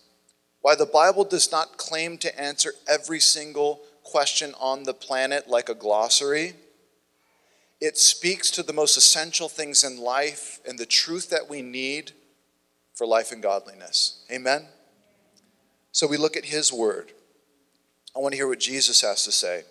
Why 0.62 0.75
the 0.75 0.86
Bible 0.86 1.24
does 1.24 1.51
not 1.51 1.77
claim 1.77 2.17
to 2.19 2.39
answer 2.39 2.74
every 2.88 3.19
single 3.19 3.81
question 4.10 4.54
on 4.60 4.84
the 4.84 4.94
planet 4.94 5.48
like 5.48 5.70
a 5.70 5.75
glossary. 5.75 6.54
It 7.80 7.98
speaks 7.98 8.51
to 8.51 8.63
the 8.63 8.74
most 8.74 8.98
essential 8.98 9.48
things 9.48 9.84
in 9.84 10.00
life 10.00 10.60
and 10.68 10.78
the 10.78 10.86
truth 10.86 11.30
that 11.30 11.50
we 11.50 11.62
need 11.62 12.12
for 12.94 13.08
life 13.08 13.32
and 13.32 13.42
godliness. 13.42 14.25
Amen? 14.32 14.66
So 15.92 16.08
we 16.08 16.18
look 16.18 16.36
at 16.36 16.46
his 16.46 16.74
word. 16.74 17.13
I 18.16 18.20
want 18.20 18.34
to 18.34 18.38
hear 18.38 18.48
what 18.48 18.60
Jesus 18.60 19.01
has 19.01 19.24
to 19.25 19.32
say. 19.32 19.63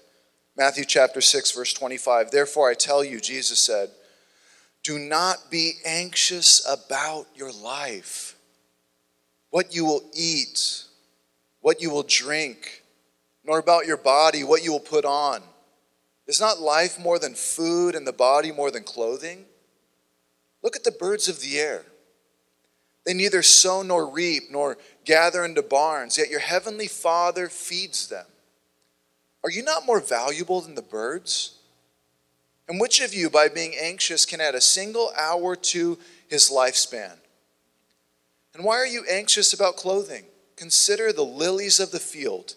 Matthew 0.57 0.85
chapter 0.85 1.21
6, 1.21 1.53
verse 1.53 1.73
25. 1.73 2.31
Therefore, 2.31 2.71
I 2.71 2.75
tell 2.75 3.05
you, 3.05 3.21
Jesus 3.21 3.59
said, 3.59 3.91
do 4.83 4.99
not 4.99 5.51
be 5.51 5.75
anxious 5.85 6.67
about 6.67 7.27
your 7.35 7.53
life, 7.53 8.37
what 9.51 9.75
you 9.75 9.85
will 9.85 10.03
eat, 10.15 10.85
what 11.61 11.83
you 11.83 11.91
will 11.91 12.05
drink, 12.05 12.83
nor 13.49 13.59
about 13.59 13.87
your 13.87 13.97
body, 13.97 14.45
what 14.45 14.63
you 14.63 14.71
will 14.71 14.79
put 14.79 15.07
on. 15.07 15.43
Is 16.27 16.39
not 16.39 16.61
life 16.61 16.99
more 16.99 17.19
than 17.19 17.35
food 17.35 17.95
and 17.95 18.07
the 18.07 18.13
body 18.13 18.53
more 18.53 18.71
than 18.71 18.85
clothing? 18.85 19.47
Look 20.63 20.77
at 20.77 20.85
the 20.85 20.93
birds 20.93 21.29
of 21.29 21.41
the 21.41 21.59
air. 21.59 21.87
They 23.07 23.15
neither 23.15 23.43
sow 23.43 23.81
nor 23.81 24.07
reap 24.07 24.45
nor 24.51 24.77
gather 25.07 25.47
into 25.47 25.63
barns, 25.63 26.19
yet 26.19 26.29
your 26.29 26.41
heavenly 26.41 26.89
Father 26.89 27.49
feeds 27.49 28.09
them. 28.09 28.27
Are 29.43 29.51
you 29.51 29.63
not 29.63 29.87
more 29.87 30.01
valuable 30.01 30.61
than 30.61 30.75
the 30.75 30.83
birds? 30.83 31.55
And 32.69 32.79
which 32.79 33.01
of 33.01 33.15
you, 33.15 33.31
by 33.31 33.49
being 33.49 33.75
anxious, 33.81 34.27
can 34.27 34.43
add 34.43 34.55
a 34.55 34.61
single 34.61 35.11
hour 35.17 35.57
to 35.57 35.99
his 36.29 36.51
lifespan? 36.51 37.15
And 38.53 38.63
why 38.63 38.75
are 38.75 38.87
you 38.87 39.07
anxious 39.11 39.55
about 39.55 39.77
clothing? 39.77 40.25
Consider 40.57 41.15
the 41.15 41.23
lilies 41.25 41.81
of 41.81 41.93
the 41.93 42.01
field, 42.01 42.57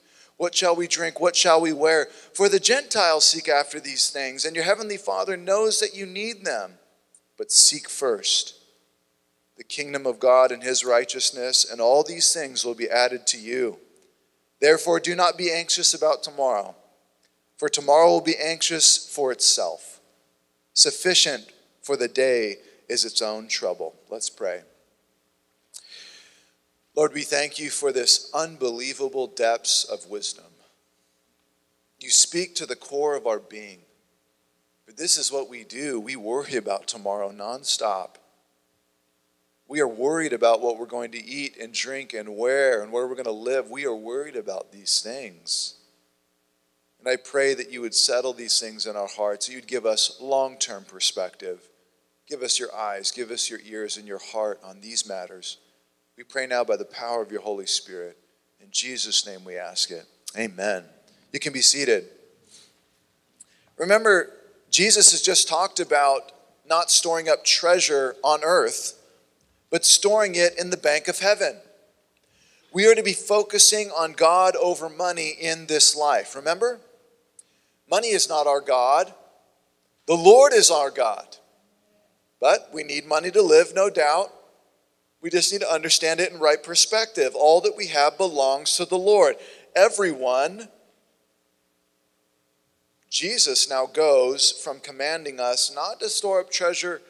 What 0.41 0.55
shall 0.55 0.75
we 0.75 0.87
drink? 0.87 1.19
What 1.19 1.35
shall 1.35 1.61
we 1.61 1.71
wear? 1.71 2.07
For 2.33 2.49
the 2.49 2.59
Gentiles 2.59 3.25
seek 3.25 3.47
after 3.47 3.79
these 3.79 4.09
things, 4.09 4.43
and 4.43 4.55
your 4.55 4.65
heavenly 4.65 4.97
Father 4.97 5.37
knows 5.37 5.79
that 5.79 5.95
you 5.95 6.07
need 6.07 6.43
them. 6.43 6.79
But 7.37 7.51
seek 7.51 7.87
first 7.87 8.55
the 9.55 9.63
kingdom 9.63 10.07
of 10.07 10.19
God 10.19 10.51
and 10.51 10.63
his 10.63 10.83
righteousness, 10.83 11.63
and 11.69 11.79
all 11.79 12.01
these 12.01 12.33
things 12.33 12.65
will 12.65 12.73
be 12.73 12.89
added 12.89 13.27
to 13.27 13.37
you. 13.37 13.77
Therefore, 14.59 14.99
do 14.99 15.15
not 15.15 15.37
be 15.37 15.51
anxious 15.51 15.93
about 15.93 16.23
tomorrow, 16.23 16.73
for 17.57 17.69
tomorrow 17.69 18.09
will 18.09 18.19
be 18.19 18.39
anxious 18.43 18.97
for 19.13 19.31
itself. 19.31 20.01
Sufficient 20.73 21.51
for 21.83 21.95
the 21.95 22.07
day 22.07 22.55
is 22.89 23.05
its 23.05 23.21
own 23.21 23.47
trouble. 23.47 23.93
Let's 24.09 24.31
pray. 24.31 24.61
Lord, 26.95 27.13
we 27.13 27.21
thank 27.21 27.57
you 27.57 27.69
for 27.69 27.91
this 27.91 28.29
unbelievable 28.33 29.27
depths 29.27 29.83
of 29.83 30.09
wisdom. 30.09 30.45
You 31.99 32.09
speak 32.09 32.55
to 32.55 32.65
the 32.65 32.75
core 32.75 33.15
of 33.15 33.27
our 33.27 33.39
being. 33.39 33.79
But 34.85 34.97
this 34.97 35.17
is 35.17 35.31
what 35.31 35.49
we 35.49 35.63
do. 35.63 35.99
We 36.01 36.17
worry 36.17 36.55
about 36.55 36.87
tomorrow 36.87 37.31
nonstop. 37.31 38.15
We 39.67 39.79
are 39.79 39.87
worried 39.87 40.33
about 40.33 40.59
what 40.59 40.77
we're 40.77 40.85
going 40.85 41.11
to 41.11 41.23
eat 41.23 41.55
and 41.57 41.73
drink 41.73 42.13
and 42.13 42.35
wear 42.35 42.83
and 42.83 42.91
where 42.91 43.07
we're 43.07 43.15
going 43.15 43.23
to 43.23 43.31
live. 43.31 43.69
We 43.69 43.85
are 43.85 43.95
worried 43.95 44.35
about 44.35 44.73
these 44.73 44.99
things. 45.01 45.75
And 46.99 47.07
I 47.07 47.15
pray 47.15 47.53
that 47.53 47.71
you 47.71 47.79
would 47.79 47.95
settle 47.95 48.33
these 48.33 48.59
things 48.59 48.85
in 48.85 48.97
our 48.97 49.07
hearts. 49.07 49.47
You'd 49.47 49.67
give 49.67 49.85
us 49.85 50.17
long 50.19 50.57
term 50.57 50.83
perspective. 50.83 51.69
Give 52.27 52.41
us 52.41 52.59
your 52.59 52.75
eyes, 52.75 53.11
give 53.11 53.31
us 53.31 53.49
your 53.49 53.59
ears 53.65 53.95
and 53.95 54.07
your 54.07 54.19
heart 54.19 54.59
on 54.63 54.81
these 54.81 55.07
matters. 55.07 55.57
We 56.17 56.23
pray 56.23 56.45
now 56.45 56.63
by 56.63 56.77
the 56.77 56.85
power 56.85 57.21
of 57.21 57.31
your 57.31 57.41
Holy 57.41 57.65
Spirit. 57.65 58.17
In 58.59 58.67
Jesus' 58.71 59.25
name 59.25 59.43
we 59.43 59.57
ask 59.57 59.91
it. 59.91 60.05
Amen. 60.37 60.83
You 61.31 61.39
can 61.39 61.53
be 61.53 61.61
seated. 61.61 62.05
Remember, 63.77 64.31
Jesus 64.69 65.11
has 65.11 65.21
just 65.21 65.47
talked 65.47 65.79
about 65.79 66.31
not 66.67 66.91
storing 66.91 67.27
up 67.27 67.43
treasure 67.43 68.15
on 68.23 68.41
earth, 68.43 68.97
but 69.69 69.85
storing 69.85 70.35
it 70.35 70.59
in 70.59 70.69
the 70.69 70.77
bank 70.77 71.07
of 71.07 71.19
heaven. 71.19 71.57
We 72.73 72.87
are 72.87 72.95
to 72.95 73.03
be 73.03 73.13
focusing 73.13 73.89
on 73.89 74.13
God 74.13 74.55
over 74.55 74.89
money 74.89 75.29
in 75.29 75.65
this 75.65 75.95
life. 75.95 76.35
Remember? 76.35 76.79
Money 77.89 78.09
is 78.09 78.29
not 78.29 78.47
our 78.47 78.61
God, 78.61 79.13
the 80.05 80.15
Lord 80.15 80.53
is 80.53 80.71
our 80.71 80.89
God. 80.89 81.37
But 82.39 82.69
we 82.73 82.83
need 82.83 83.05
money 83.05 83.29
to 83.31 83.41
live, 83.41 83.73
no 83.75 83.89
doubt. 83.89 84.33
We 85.21 85.29
just 85.29 85.51
need 85.51 85.61
to 85.61 85.71
understand 85.71 86.19
it 86.19 86.31
in 86.31 86.39
right 86.39 86.61
perspective. 86.61 87.33
All 87.35 87.61
that 87.61 87.77
we 87.77 87.87
have 87.87 88.17
belongs 88.17 88.75
to 88.77 88.85
the 88.85 88.97
Lord. 88.97 89.35
Everyone, 89.75 90.67
Jesus 93.09 93.69
now 93.69 93.85
goes 93.85 94.51
from 94.51 94.79
commanding 94.79 95.39
us 95.39 95.71
not 95.73 95.99
to 95.99 96.09
store 96.09 96.41
up 96.41 96.49
treasure 96.49 97.01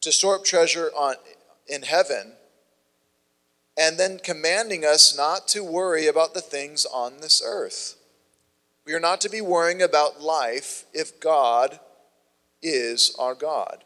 to 0.00 0.10
store 0.10 0.34
up 0.34 0.44
treasure 0.44 0.90
on 0.96 1.14
in 1.68 1.82
heaven 1.82 2.32
and 3.78 3.98
then 3.98 4.18
commanding 4.18 4.84
us 4.84 5.16
not 5.16 5.46
to 5.48 5.62
worry 5.62 6.06
about 6.06 6.34
the 6.34 6.40
things 6.40 6.84
on 6.84 7.20
this 7.20 7.40
earth. 7.44 7.96
We 8.84 8.94
are 8.94 9.00
not 9.00 9.20
to 9.22 9.30
be 9.30 9.40
worrying 9.40 9.80
about 9.80 10.20
life 10.20 10.84
if 10.92 11.20
God 11.20 11.78
is 12.60 13.14
our 13.18 13.34
God. 13.34 13.84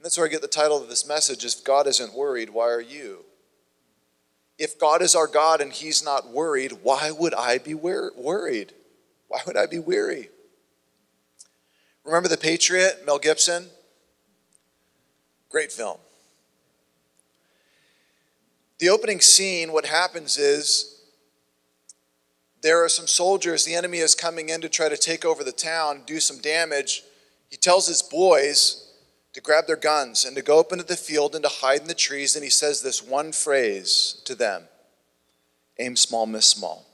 And 0.00 0.06
that's 0.06 0.16
where 0.16 0.26
I 0.26 0.30
get 0.30 0.40
the 0.40 0.48
title 0.48 0.80
of 0.80 0.88
this 0.88 1.06
message 1.06 1.44
If 1.44 1.62
God 1.62 1.86
isn't 1.86 2.14
worried, 2.14 2.48
why 2.48 2.70
are 2.70 2.80
you? 2.80 3.26
If 4.58 4.78
God 4.78 5.02
is 5.02 5.14
our 5.14 5.26
God 5.26 5.60
and 5.60 5.70
He's 5.70 6.02
not 6.02 6.30
worried, 6.30 6.72
why 6.82 7.10
would 7.10 7.34
I 7.34 7.58
be 7.58 7.74
worried? 7.74 8.72
Why 9.28 9.40
would 9.46 9.58
I 9.58 9.66
be 9.66 9.78
weary? 9.78 10.30
Remember 12.02 12.30
The 12.30 12.38
Patriot, 12.38 13.02
Mel 13.04 13.18
Gibson? 13.18 13.66
Great 15.50 15.70
film. 15.70 15.98
The 18.78 18.88
opening 18.88 19.20
scene, 19.20 19.70
what 19.70 19.84
happens 19.84 20.38
is 20.38 21.02
there 22.62 22.82
are 22.82 22.88
some 22.88 23.06
soldiers, 23.06 23.66
the 23.66 23.74
enemy 23.74 23.98
is 23.98 24.14
coming 24.14 24.48
in 24.48 24.62
to 24.62 24.70
try 24.70 24.88
to 24.88 24.96
take 24.96 25.26
over 25.26 25.44
the 25.44 25.52
town, 25.52 26.04
do 26.06 26.20
some 26.20 26.38
damage. 26.38 27.02
He 27.50 27.58
tells 27.58 27.86
his 27.86 28.00
boys, 28.00 28.89
to 29.32 29.40
grab 29.40 29.66
their 29.66 29.76
guns 29.76 30.24
and 30.24 30.34
to 30.36 30.42
go 30.42 30.58
up 30.58 30.72
into 30.72 30.84
the 30.84 30.96
field 30.96 31.34
and 31.34 31.44
to 31.44 31.48
hide 31.48 31.82
in 31.82 31.86
the 31.86 31.94
trees. 31.94 32.34
And 32.34 32.44
he 32.44 32.50
says 32.50 32.82
this 32.82 33.02
one 33.02 33.32
phrase 33.32 34.20
to 34.24 34.34
them 34.34 34.64
aim 35.78 35.96
small, 35.96 36.26
miss 36.26 36.46
small. 36.46 36.86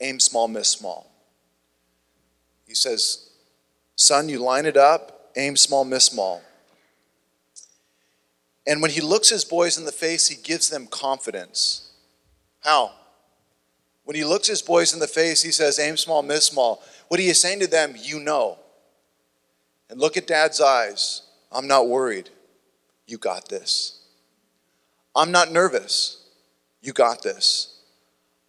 Aim 0.00 0.18
small, 0.18 0.48
miss 0.48 0.68
small. 0.68 1.10
He 2.66 2.74
says, 2.74 3.30
Son, 3.96 4.28
you 4.28 4.38
line 4.38 4.66
it 4.66 4.76
up, 4.76 5.30
aim 5.36 5.56
small, 5.56 5.84
miss 5.84 6.04
small. 6.04 6.42
And 8.66 8.80
when 8.82 8.90
he 8.90 9.00
looks 9.00 9.28
his 9.28 9.44
boys 9.44 9.78
in 9.78 9.84
the 9.84 9.92
face, 9.92 10.28
he 10.28 10.36
gives 10.36 10.68
them 10.68 10.86
confidence. 10.86 11.90
How? 12.60 12.92
When 14.04 14.16
he 14.16 14.24
looks 14.24 14.48
his 14.48 14.62
boys 14.62 14.92
in 14.92 15.00
the 15.00 15.06
face, 15.06 15.42
he 15.42 15.52
says, 15.52 15.78
Aim 15.78 15.96
small, 15.96 16.22
miss 16.22 16.46
small. 16.46 16.82
What 17.08 17.20
he 17.20 17.28
is 17.28 17.40
saying 17.40 17.60
to 17.60 17.66
them, 17.66 17.94
you 17.96 18.20
know 18.20 18.58
and 19.90 20.00
look 20.00 20.16
at 20.16 20.26
dad's 20.26 20.60
eyes. 20.60 21.22
I'm 21.52 21.66
not 21.66 21.88
worried. 21.88 22.30
You 23.06 23.18
got 23.18 23.48
this. 23.48 24.00
I'm 25.16 25.32
not 25.32 25.50
nervous. 25.50 26.24
You 26.80 26.92
got 26.92 27.22
this. 27.22 27.80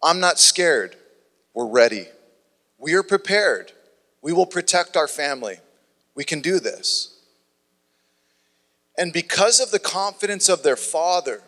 I'm 0.02 0.20
not 0.20 0.38
scared. 0.38 0.96
We're 1.52 1.66
ready. 1.66 2.06
We 2.78 2.94
are 2.94 3.02
prepared. 3.02 3.72
We 4.22 4.32
will 4.32 4.46
protect 4.46 4.96
our 4.96 5.08
family. 5.08 5.58
We 6.14 6.24
can 6.24 6.40
do 6.40 6.60
this. 6.60 7.18
And 8.96 9.12
because 9.12 9.58
of 9.58 9.70
the 9.70 9.78
confidence 9.78 10.48
of 10.48 10.62
their 10.62 10.76
father, 10.76 11.42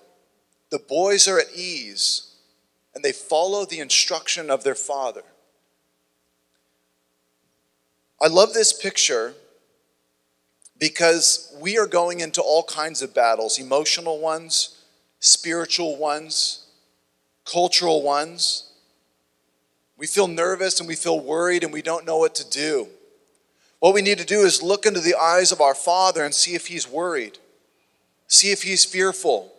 the 0.71 0.79
boys 0.79 1.29
are 1.29 1.39
at 1.39 1.55
ease 1.55 2.35
and 2.95 3.05
they 3.05 3.13
follow 3.13 3.65
the 3.65 3.81
instruction 3.81 4.51
of 4.51 4.65
their 4.65 4.75
father. 4.75 5.23
I 8.21 8.27
love 8.29 8.55
this 8.55 8.73
picture 8.73 9.35
because 10.79 11.55
we 11.61 11.79
are 11.79 11.87
going 11.87 12.21
into 12.21 12.43
all 12.43 12.65
kinds 12.65 13.03
of 13.03 13.15
battles 13.15 13.59
emotional 13.59 14.21
ones, 14.21 14.83
spiritual 15.21 15.97
ones, 15.97 16.67
cultural 17.45 18.03
ones. 18.03 18.71
We 19.97 20.07
feel 20.07 20.27
nervous 20.29 20.81
and 20.81 20.89
we 20.89 20.97
feel 20.97 21.21
worried 21.21 21.63
and 21.63 21.73
we 21.73 21.83
don't 21.83 22.05
know 22.05 22.19
what 22.19 22.35
to 22.37 22.49
do. 22.49 22.89
What 23.79 23.95
we 23.95 24.03
need 24.03 24.19
to 24.19 24.25
do 24.25 24.41
is 24.41 24.63
look 24.63 24.87
into 24.87 25.01
the 25.01 25.15
eyes 25.15 25.53
of 25.53 25.61
our 25.61 25.75
Father 25.75 26.25
and 26.25 26.35
see 26.35 26.55
if 26.55 26.67
He's 26.67 26.89
worried, 26.89 27.39
see 28.27 28.51
if 28.51 28.63
He's 28.63 28.85
fearful, 28.85 29.53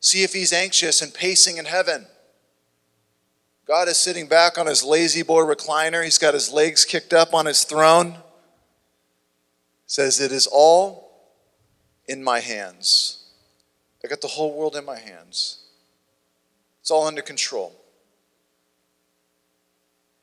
see 0.00 0.22
if 0.22 0.32
He's 0.32 0.52
anxious 0.52 1.02
and 1.02 1.12
pacing 1.12 1.56
in 1.56 1.64
heaven. 1.64 2.06
God 3.66 3.88
is 3.88 3.98
sitting 3.98 4.26
back 4.26 4.58
on 4.58 4.66
his 4.66 4.82
La-Z-Boy 4.82 5.42
recliner. 5.42 6.02
He's 6.02 6.18
got 6.18 6.34
his 6.34 6.52
legs 6.52 6.84
kicked 6.84 7.12
up 7.12 7.32
on 7.32 7.46
his 7.46 7.62
throne. 7.62 8.16
Says, 9.90 10.20
It 10.20 10.30
is 10.30 10.46
all 10.46 11.10
in 12.06 12.22
my 12.22 12.38
hands. 12.38 13.24
I 14.04 14.06
got 14.06 14.20
the 14.20 14.28
whole 14.28 14.56
world 14.56 14.76
in 14.76 14.84
my 14.84 15.00
hands. 15.00 15.64
It's 16.80 16.92
all 16.92 17.08
under 17.08 17.22
control. 17.22 17.72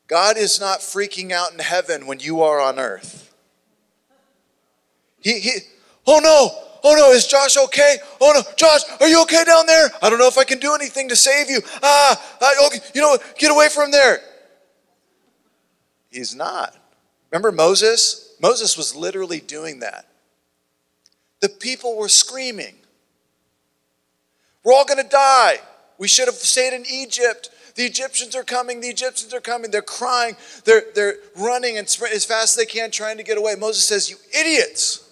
God 0.07 0.37
is 0.37 0.61
not 0.61 0.79
freaking 0.79 1.33
out 1.33 1.51
in 1.51 1.59
heaven 1.59 2.07
when 2.07 2.21
you 2.21 2.41
are 2.41 2.61
on 2.61 2.79
earth. 2.79 3.33
He, 5.19 5.37
he 5.41 5.51
oh 6.07 6.19
no, 6.23 6.63
Oh 6.81 6.95
no, 6.95 7.11
is 7.11 7.27
Josh 7.27 7.57
okay? 7.57 7.97
Oh 8.21 8.31
no, 8.33 8.41
Josh, 8.55 8.83
are 9.01 9.07
you 9.09 9.21
okay 9.23 9.43
down 9.43 9.65
there? 9.65 9.89
I 10.01 10.09
don't 10.09 10.17
know 10.17 10.29
if 10.29 10.37
I 10.37 10.45
can 10.45 10.59
do 10.59 10.75
anything 10.75 11.09
to 11.09 11.17
save 11.17 11.49
you. 11.49 11.59
Ah, 11.83 12.37
ah 12.41 12.67
okay, 12.67 12.79
you 12.95 13.01
know? 13.01 13.17
Get 13.37 13.51
away 13.51 13.67
from 13.67 13.91
there. 13.91 14.21
He's 16.09 16.33
not. 16.33 16.73
Remember 17.31 17.51
Moses? 17.51 18.26
Moses 18.39 18.77
was 18.77 18.95
literally 18.95 19.39
doing 19.39 19.79
that. 19.79 20.07
The 21.39 21.49
people 21.49 21.97
were 21.97 22.09
screaming. 22.09 22.75
We're 24.63 24.73
all 24.73 24.85
going 24.85 25.03
to 25.03 25.09
die. 25.09 25.59
We 25.97 26.07
should 26.07 26.27
have 26.27 26.35
stayed 26.35 26.73
in 26.73 26.85
Egypt. 26.89 27.49
The 27.75 27.83
Egyptians 27.83 28.35
are 28.35 28.43
coming. 28.43 28.81
The 28.81 28.89
Egyptians 28.89 29.33
are 29.33 29.39
coming. 29.39 29.71
They're 29.71 29.81
crying. 29.81 30.35
They're, 30.65 30.83
they're 30.93 31.15
running 31.35 31.77
and 31.77 31.87
as 31.87 32.25
fast 32.25 32.29
as 32.31 32.55
they 32.55 32.65
can, 32.65 32.91
trying 32.91 33.17
to 33.17 33.23
get 33.23 33.37
away. 33.37 33.55
Moses 33.55 33.83
says, 33.83 34.09
You 34.09 34.17
idiots. 34.37 35.03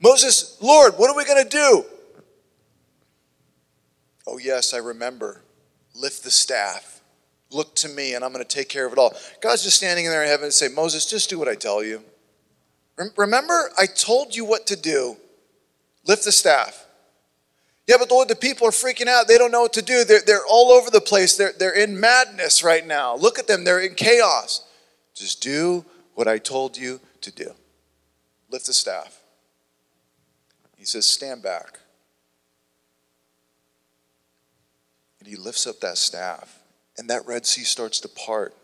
Moses, 0.00 0.56
Lord, 0.60 0.94
what 0.96 1.10
are 1.10 1.16
we 1.16 1.24
going 1.24 1.44
to 1.44 1.48
do? 1.48 1.84
Oh, 4.26 4.38
yes, 4.38 4.74
I 4.74 4.78
remember. 4.78 5.42
Lift 5.94 6.24
the 6.24 6.30
staff. 6.30 6.91
Look 7.52 7.74
to 7.76 7.88
me, 7.88 8.14
and 8.14 8.24
I'm 8.24 8.32
going 8.32 8.44
to 8.44 8.48
take 8.48 8.68
care 8.68 8.86
of 8.86 8.92
it 8.92 8.98
all. 8.98 9.14
God's 9.40 9.62
just 9.62 9.76
standing 9.76 10.06
in 10.06 10.10
there 10.10 10.22
in 10.22 10.28
heaven 10.28 10.44
and 10.44 10.52
say, 10.52 10.68
Moses, 10.68 11.06
just 11.06 11.28
do 11.28 11.38
what 11.38 11.48
I 11.48 11.54
tell 11.54 11.84
you. 11.84 12.02
Remember, 13.16 13.70
I 13.78 13.86
told 13.86 14.34
you 14.34 14.44
what 14.44 14.66
to 14.68 14.76
do. 14.76 15.16
Lift 16.06 16.24
the 16.24 16.32
staff. 16.32 16.86
Yeah, 17.86 17.96
but 17.98 18.10
Lord, 18.10 18.28
the 18.28 18.36
people 18.36 18.66
are 18.66 18.72
freaking 18.72 19.08
out. 19.08 19.26
They 19.26 19.38
don't 19.38 19.50
know 19.50 19.62
what 19.62 19.72
to 19.74 19.82
do. 19.82 20.04
They're, 20.04 20.22
they're 20.24 20.46
all 20.48 20.70
over 20.70 20.90
the 20.90 21.00
place. 21.00 21.36
They're, 21.36 21.52
they're 21.58 21.74
in 21.74 21.98
madness 21.98 22.62
right 22.62 22.86
now. 22.86 23.16
Look 23.16 23.38
at 23.38 23.48
them. 23.48 23.64
They're 23.64 23.80
in 23.80 23.94
chaos. 23.94 24.64
Just 25.14 25.42
do 25.42 25.84
what 26.14 26.28
I 26.28 26.38
told 26.38 26.76
you 26.76 27.00
to 27.22 27.32
do. 27.32 27.52
Lift 28.50 28.66
the 28.66 28.72
staff. 28.72 29.18
He 30.76 30.84
says, 30.84 31.06
Stand 31.06 31.42
back. 31.42 31.80
And 35.18 35.28
he 35.28 35.36
lifts 35.36 35.66
up 35.66 35.80
that 35.80 35.98
staff, 35.98 36.58
and 36.98 37.08
that 37.08 37.26
Red 37.26 37.46
Sea 37.46 37.64
starts 37.64 38.00
to 38.00 38.08
part. 38.08 38.54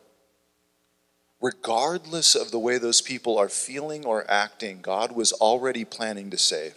Regardless 1.40 2.34
of 2.34 2.50
the 2.50 2.58
way 2.58 2.78
those 2.78 3.00
people 3.00 3.38
are 3.38 3.48
feeling 3.48 4.04
or 4.04 4.28
acting, 4.28 4.80
God 4.80 5.12
was 5.12 5.32
already 5.32 5.84
planning 5.84 6.30
to 6.30 6.38
save. 6.38 6.74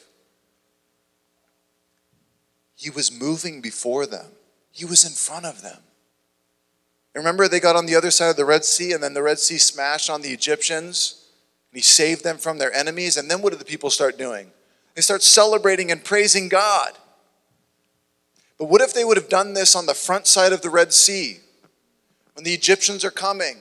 He 2.75 2.89
was 2.89 3.11
moving 3.11 3.61
before 3.61 4.05
them, 4.05 4.27
He 4.71 4.85
was 4.85 5.05
in 5.05 5.11
front 5.11 5.45
of 5.45 5.61
them. 5.61 5.79
Remember, 7.13 7.47
they 7.47 7.59
got 7.59 7.75
on 7.75 7.87
the 7.87 7.95
other 7.95 8.11
side 8.11 8.29
of 8.29 8.37
the 8.37 8.45
Red 8.45 8.63
Sea, 8.63 8.93
and 8.93 9.03
then 9.03 9.13
the 9.13 9.21
Red 9.21 9.37
Sea 9.37 9.57
smashed 9.57 10.09
on 10.09 10.21
the 10.21 10.29
Egyptians, 10.29 11.27
and 11.71 11.77
He 11.77 11.83
saved 11.83 12.23
them 12.23 12.37
from 12.37 12.57
their 12.57 12.73
enemies. 12.73 13.17
And 13.17 13.29
then 13.29 13.41
what 13.41 13.51
did 13.51 13.59
the 13.59 13.65
people 13.65 13.89
start 13.89 14.17
doing? 14.17 14.51
They 14.95 15.01
start 15.01 15.21
celebrating 15.21 15.91
and 15.91 16.03
praising 16.03 16.47
God. 16.47 16.93
But 18.61 18.69
what 18.69 18.81
if 18.81 18.93
they 18.93 19.03
would 19.03 19.17
have 19.17 19.27
done 19.27 19.55
this 19.55 19.75
on 19.75 19.87
the 19.87 19.95
front 19.95 20.27
side 20.27 20.53
of 20.53 20.61
the 20.61 20.69
Red 20.69 20.93
Sea 20.93 21.39
when 22.35 22.43
the 22.43 22.53
Egyptians 22.53 23.03
are 23.03 23.09
coming? 23.09 23.55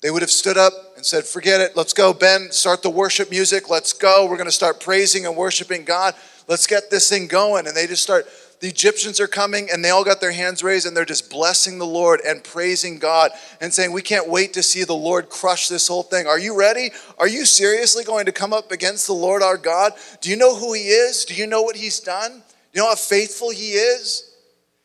They 0.00 0.10
would 0.10 0.22
have 0.22 0.32
stood 0.32 0.58
up 0.58 0.72
and 0.96 1.06
said, 1.06 1.22
Forget 1.22 1.60
it, 1.60 1.76
let's 1.76 1.92
go, 1.92 2.12
Ben, 2.12 2.50
start 2.50 2.82
the 2.82 2.90
worship 2.90 3.30
music, 3.30 3.70
let's 3.70 3.92
go. 3.92 4.26
We're 4.26 4.36
going 4.36 4.48
to 4.48 4.50
start 4.50 4.80
praising 4.80 5.26
and 5.26 5.36
worshiping 5.36 5.84
God. 5.84 6.16
Let's 6.48 6.66
get 6.66 6.90
this 6.90 7.08
thing 7.08 7.28
going. 7.28 7.68
And 7.68 7.76
they 7.76 7.86
just 7.86 8.02
start 8.02 8.26
the 8.58 8.66
Egyptians 8.66 9.20
are 9.20 9.28
coming 9.28 9.68
and 9.72 9.84
they 9.84 9.90
all 9.90 10.02
got 10.02 10.20
their 10.20 10.32
hands 10.32 10.64
raised 10.64 10.84
and 10.84 10.96
they're 10.96 11.04
just 11.04 11.30
blessing 11.30 11.78
the 11.78 11.86
Lord 11.86 12.20
and 12.26 12.42
praising 12.42 12.98
God 12.98 13.30
and 13.60 13.72
saying, 13.72 13.92
We 13.92 14.02
can't 14.02 14.28
wait 14.28 14.54
to 14.54 14.64
see 14.64 14.82
the 14.82 14.92
Lord 14.92 15.28
crush 15.28 15.68
this 15.68 15.86
whole 15.86 16.02
thing. 16.02 16.26
Are 16.26 16.36
you 16.36 16.58
ready? 16.58 16.90
Are 17.16 17.28
you 17.28 17.46
seriously 17.46 18.02
going 18.02 18.26
to 18.26 18.32
come 18.32 18.52
up 18.52 18.72
against 18.72 19.06
the 19.06 19.12
Lord 19.12 19.40
our 19.40 19.56
God? 19.56 19.92
Do 20.20 20.30
you 20.30 20.36
know 20.36 20.56
who 20.56 20.72
He 20.72 20.88
is? 20.88 21.24
Do 21.24 21.36
you 21.36 21.46
know 21.46 21.62
what 21.62 21.76
He's 21.76 22.00
done? 22.00 22.42
You 22.72 22.80
know 22.80 22.88
how 22.88 22.94
faithful 22.94 23.50
He 23.50 23.72
is? 23.72 24.34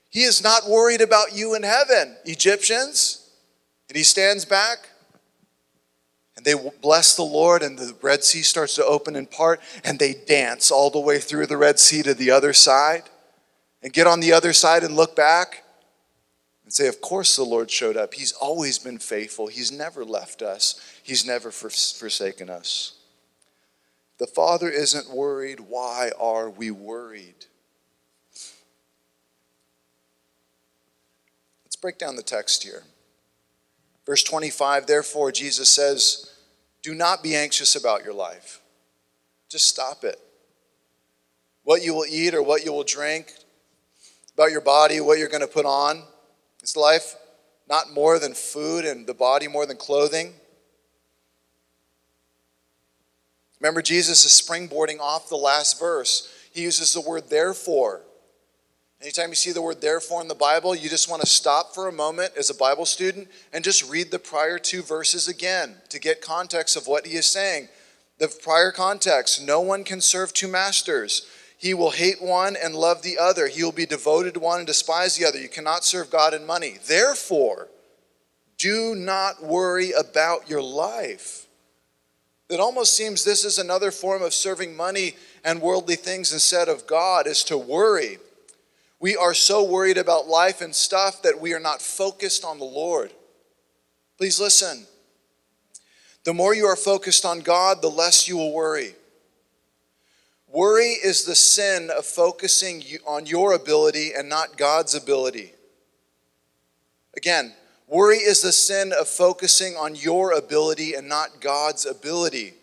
He 0.09 0.23
is 0.23 0.43
not 0.43 0.67
worried 0.67 1.01
about 1.01 1.35
you 1.35 1.55
in 1.55 1.63
heaven, 1.63 2.15
Egyptians. 2.25 3.29
And 3.89 3.97
He 3.97 4.03
stands 4.03 4.45
back. 4.45 4.89
And 6.35 6.45
they 6.45 6.53
bless 6.81 7.15
the 7.15 7.23
Lord, 7.23 7.63
and 7.63 7.79
the 7.79 7.95
Red 8.01 8.23
Sea 8.23 8.43
starts 8.43 8.75
to 8.75 8.85
open 8.85 9.15
in 9.15 9.25
part, 9.25 9.59
and 9.83 9.97
they 9.97 10.13
dance 10.13 10.69
all 10.69 10.91
the 10.91 10.99
way 10.99 11.17
through 11.17 11.47
the 11.47 11.57
Red 11.57 11.79
Sea 11.79 12.03
to 12.03 12.13
the 12.13 12.29
other 12.29 12.53
side 12.53 13.03
and 13.81 13.91
get 13.91 14.05
on 14.05 14.19
the 14.19 14.33
other 14.33 14.53
side 14.53 14.83
and 14.83 14.95
look 14.95 15.15
back 15.15 15.63
and 16.63 16.71
say, 16.71 16.87
Of 16.87 17.01
course, 17.01 17.35
the 17.35 17.43
Lord 17.43 17.71
showed 17.71 17.97
up. 17.97 18.13
He's 18.13 18.33
always 18.33 18.77
been 18.77 18.99
faithful. 18.99 19.47
He's 19.47 19.71
never 19.71 20.05
left 20.05 20.41
us, 20.41 20.79
He's 21.01 21.25
never 21.25 21.51
forsaken 21.51 22.49
us. 22.49 22.93
The 24.19 24.27
Father 24.27 24.69
isn't 24.69 25.09
worried. 25.09 25.59
Why 25.59 26.11
are 26.19 26.49
we 26.49 26.71
worried? 26.71 27.45
Break 31.81 31.97
down 31.97 32.15
the 32.15 32.23
text 32.23 32.63
here. 32.63 32.83
Verse 34.05 34.23
25, 34.23 34.87
therefore, 34.87 35.31
Jesus 35.31 35.69
says, 35.69 36.33
Do 36.81 36.95
not 36.95 37.21
be 37.21 37.35
anxious 37.35 37.75
about 37.75 38.03
your 38.03 38.13
life. 38.13 38.61
Just 39.49 39.67
stop 39.67 40.03
it. 40.03 40.19
What 41.63 41.83
you 41.83 41.93
will 41.93 42.05
eat 42.05 42.33
or 42.33 42.41
what 42.41 42.63
you 42.63 42.71
will 42.71 42.83
drink, 42.83 43.33
about 44.33 44.51
your 44.51 44.61
body, 44.61 45.01
what 45.01 45.17
you're 45.17 45.27
going 45.27 45.41
to 45.41 45.47
put 45.47 45.65
on. 45.65 46.03
Is 46.63 46.77
life 46.77 47.15
not 47.69 47.91
more 47.91 48.19
than 48.19 48.33
food 48.33 48.85
and 48.85 49.05
the 49.05 49.13
body 49.13 49.47
more 49.47 49.65
than 49.65 49.77
clothing? 49.77 50.33
Remember, 53.59 53.81
Jesus 53.81 54.23
is 54.23 54.31
springboarding 54.31 54.99
off 54.99 55.29
the 55.29 55.35
last 55.35 55.79
verse. 55.79 56.31
He 56.53 56.61
uses 56.61 56.93
the 56.93 57.01
word 57.01 57.29
therefore. 57.29 58.01
Anytime 59.07 59.29
you 59.29 59.35
see 59.35 59.53
the 59.53 59.61
word 59.61 59.79
therefore 59.79 60.19
in 60.19 60.27
the 60.27 60.35
Bible, 60.35 60.75
you 60.75 60.89
just 60.89 61.09
want 61.09 61.21
to 61.21 61.27
stop 61.29 61.73
for 61.73 61.87
a 61.87 61.93
moment 61.93 62.33
as 62.37 62.49
a 62.49 62.53
Bible 62.53 62.85
student 62.85 63.29
and 63.53 63.63
just 63.63 63.89
read 63.89 64.11
the 64.11 64.19
prior 64.19 64.59
two 64.59 64.83
verses 64.83 65.29
again 65.29 65.77
to 65.87 65.97
get 65.97 66.19
context 66.21 66.75
of 66.75 66.87
what 66.87 67.07
he 67.07 67.15
is 67.15 67.25
saying. 67.25 67.69
The 68.17 68.27
prior 68.27 68.69
context 68.69 69.41
no 69.41 69.61
one 69.61 69.85
can 69.85 70.01
serve 70.01 70.33
two 70.33 70.49
masters. 70.49 71.25
He 71.57 71.73
will 71.73 71.91
hate 71.91 72.21
one 72.21 72.57
and 72.61 72.75
love 72.75 73.01
the 73.01 73.17
other. 73.17 73.47
He 73.47 73.63
will 73.63 73.71
be 73.71 73.85
devoted 73.85 74.33
to 74.33 74.41
one 74.41 74.57
and 74.57 74.67
despise 74.67 75.15
the 75.15 75.25
other. 75.25 75.39
You 75.39 75.47
cannot 75.47 75.85
serve 75.85 76.09
God 76.09 76.33
and 76.33 76.45
money. 76.45 76.75
Therefore, 76.85 77.69
do 78.57 78.93
not 78.93 79.41
worry 79.41 79.93
about 79.93 80.49
your 80.49 80.61
life. 80.61 81.47
It 82.49 82.59
almost 82.59 82.93
seems 82.93 83.23
this 83.23 83.45
is 83.45 83.57
another 83.57 83.91
form 83.91 84.21
of 84.21 84.33
serving 84.33 84.75
money 84.75 85.15
and 85.45 85.61
worldly 85.61 85.95
things 85.95 86.33
instead 86.33 86.67
of 86.67 86.85
God, 86.87 87.25
is 87.25 87.45
to 87.45 87.57
worry. 87.57 88.17
We 88.99 89.15
are 89.15 89.33
so 89.33 89.63
worried 89.63 89.97
about 89.97 90.27
life 90.27 90.61
and 90.61 90.75
stuff 90.75 91.21
that 91.21 91.39
we 91.39 91.53
are 91.53 91.59
not 91.59 91.81
focused 91.81 92.43
on 92.43 92.57
the 92.57 92.65
Lord. 92.65 93.13
Please 94.17 94.39
listen. 94.39 94.87
The 96.23 96.33
more 96.33 96.53
you 96.53 96.65
are 96.65 96.75
focused 96.75 97.23
on 97.23 97.39
God, 97.39 97.81
the 97.81 97.89
less 97.89 98.27
you 98.27 98.37
will 98.37 98.51
worry. 98.51 98.95
Worry 100.47 100.89
is 100.91 101.25
the 101.25 101.35
sin 101.35 101.89
of 101.95 102.05
focusing 102.05 102.83
on 103.05 103.25
your 103.25 103.53
ability 103.53 104.13
and 104.17 104.27
not 104.27 104.57
God's 104.57 104.95
ability. 104.95 105.53
Again, 107.15 107.53
worry 107.87 108.17
is 108.17 108.41
the 108.41 108.51
sin 108.51 108.93
of 108.97 109.07
focusing 109.07 109.75
on 109.75 109.95
your 109.95 110.31
ability 110.31 110.95
and 110.95 111.07
not 111.07 111.41
God's 111.41 111.85
ability. 111.85 112.53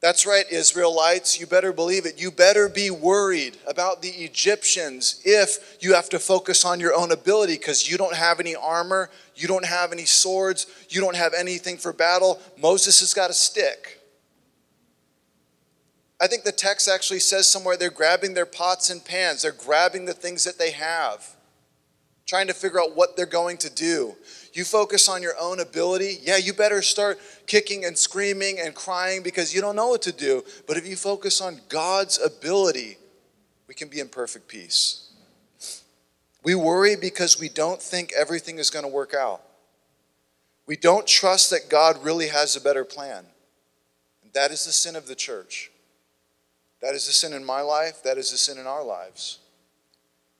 That's 0.00 0.24
right, 0.24 0.50
Israelites, 0.50 1.38
you 1.38 1.46
better 1.46 1.74
believe 1.74 2.06
it. 2.06 2.18
You 2.18 2.30
better 2.30 2.70
be 2.70 2.90
worried 2.90 3.58
about 3.66 4.00
the 4.00 4.08
Egyptians 4.08 5.20
if 5.26 5.76
you 5.80 5.92
have 5.94 6.08
to 6.08 6.18
focus 6.18 6.64
on 6.64 6.80
your 6.80 6.94
own 6.94 7.12
ability 7.12 7.58
because 7.58 7.90
you 7.90 7.98
don't 7.98 8.16
have 8.16 8.40
any 8.40 8.56
armor, 8.56 9.10
you 9.36 9.46
don't 9.46 9.66
have 9.66 9.92
any 9.92 10.06
swords, 10.06 10.66
you 10.88 11.02
don't 11.02 11.16
have 11.16 11.34
anything 11.34 11.76
for 11.76 11.92
battle. 11.92 12.40
Moses 12.58 13.00
has 13.00 13.12
got 13.12 13.28
a 13.28 13.34
stick. 13.34 14.00
I 16.18 16.26
think 16.26 16.44
the 16.44 16.52
text 16.52 16.88
actually 16.88 17.20
says 17.20 17.46
somewhere 17.46 17.76
they're 17.76 17.90
grabbing 17.90 18.32
their 18.32 18.46
pots 18.46 18.88
and 18.88 19.04
pans, 19.04 19.42
they're 19.42 19.52
grabbing 19.52 20.06
the 20.06 20.14
things 20.14 20.44
that 20.44 20.58
they 20.58 20.70
have, 20.70 21.36
trying 22.24 22.46
to 22.46 22.54
figure 22.54 22.80
out 22.80 22.96
what 22.96 23.18
they're 23.18 23.26
going 23.26 23.58
to 23.58 23.70
do 23.70 24.16
you 24.56 24.64
focus 24.64 25.08
on 25.08 25.22
your 25.22 25.34
own 25.38 25.60
ability, 25.60 26.18
yeah, 26.22 26.36
you 26.36 26.52
better 26.52 26.82
start 26.82 27.18
kicking 27.46 27.84
and 27.84 27.96
screaming 27.96 28.58
and 28.58 28.74
crying 28.74 29.22
because 29.22 29.54
you 29.54 29.60
don't 29.60 29.76
know 29.76 29.88
what 29.88 30.02
to 30.02 30.12
do. 30.12 30.44
But 30.66 30.76
if 30.76 30.86
you 30.86 30.96
focus 30.96 31.40
on 31.40 31.60
God's 31.68 32.18
ability, 32.20 32.98
we 33.68 33.74
can 33.74 33.88
be 33.88 34.00
in 34.00 34.08
perfect 34.08 34.48
peace. 34.48 35.10
We 36.42 36.54
worry 36.54 36.96
because 36.96 37.38
we 37.38 37.48
don't 37.48 37.80
think 37.80 38.12
everything 38.12 38.58
is 38.58 38.70
going 38.70 38.84
to 38.84 38.90
work 38.90 39.14
out. 39.14 39.42
We 40.66 40.76
don't 40.76 41.06
trust 41.06 41.50
that 41.50 41.68
God 41.68 42.02
really 42.02 42.28
has 42.28 42.56
a 42.56 42.60
better 42.60 42.84
plan. 42.84 43.26
And 44.22 44.32
that 44.32 44.50
is 44.50 44.64
the 44.64 44.72
sin 44.72 44.96
of 44.96 45.06
the 45.06 45.14
church. 45.14 45.70
That 46.80 46.94
is 46.94 47.06
the 47.06 47.12
sin 47.12 47.32
in 47.32 47.44
my 47.44 47.60
life. 47.60 48.02
That 48.02 48.18
is 48.18 48.30
the 48.30 48.38
sin 48.38 48.58
in 48.58 48.66
our 48.66 48.84
lives. 48.84 49.38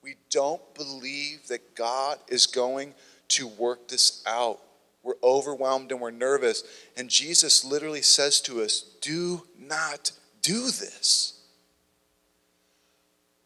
We 0.02 0.14
don't 0.30 0.62
believe 0.74 1.48
that 1.48 1.74
God 1.74 2.18
is 2.28 2.46
going 2.46 2.94
to 3.30 3.46
work 3.46 3.88
this 3.88 4.22
out. 4.26 4.60
We're 5.02 5.14
overwhelmed 5.22 5.90
and 5.92 6.00
we're 6.00 6.10
nervous. 6.10 6.62
And 6.96 7.08
Jesus 7.08 7.64
literally 7.64 8.02
says 8.02 8.40
to 8.42 8.60
us, 8.60 8.80
Do 9.00 9.46
not 9.58 10.12
do 10.42 10.64
this. 10.66 11.40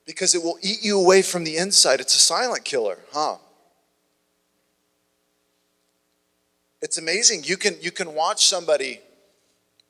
Because 0.07 0.35
it 0.35 0.43
will 0.43 0.59
eat 0.61 0.83
you 0.83 1.01
away 1.01 1.23
from 1.23 1.45
the 1.45 1.57
inside. 1.57 2.01
It's 2.01 2.15
a 2.15 2.19
silent 2.19 2.65
killer, 2.65 2.99
huh? 3.13 3.37
It's 6.83 6.99
amazing. 6.99 7.45
You 7.45 7.57
can, 7.57 7.77
you 7.81 7.91
can 7.91 8.15
watch 8.15 8.45
somebody, 8.45 9.01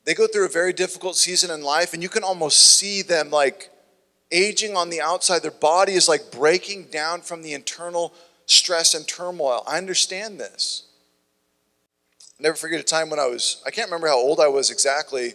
they 0.05 0.13
go 0.13 0.27
through 0.27 0.45
a 0.45 0.49
very 0.49 0.71
difficult 0.71 1.17
season 1.17 1.51
in 1.51 1.61
life, 1.61 1.93
and 1.93 2.01
you 2.01 2.07
can 2.07 2.23
almost 2.23 2.77
see 2.77 3.01
them 3.01 3.29
like 3.29 3.69
aging 4.31 4.77
on 4.77 4.89
the 4.89 5.01
outside. 5.01 5.41
Their 5.41 5.51
body 5.51 5.93
is 5.93 6.07
like 6.07 6.31
breaking 6.31 6.85
down 6.85 7.19
from 7.19 7.41
the 7.41 7.53
internal 7.53 8.13
stress 8.45 8.93
and 8.93 9.07
turmoil. 9.07 9.63
I 9.67 9.77
understand 9.77 10.39
this. 10.39 10.83
I'll 12.39 12.43
never 12.43 12.55
forget 12.55 12.79
a 12.79 12.83
time 12.83 13.09
when 13.09 13.19
I 13.19 13.27
was, 13.27 13.61
I 13.65 13.71
can't 13.71 13.87
remember 13.87 14.07
how 14.07 14.17
old 14.17 14.39
I 14.39 14.47
was 14.47 14.69
exactly, 14.69 15.33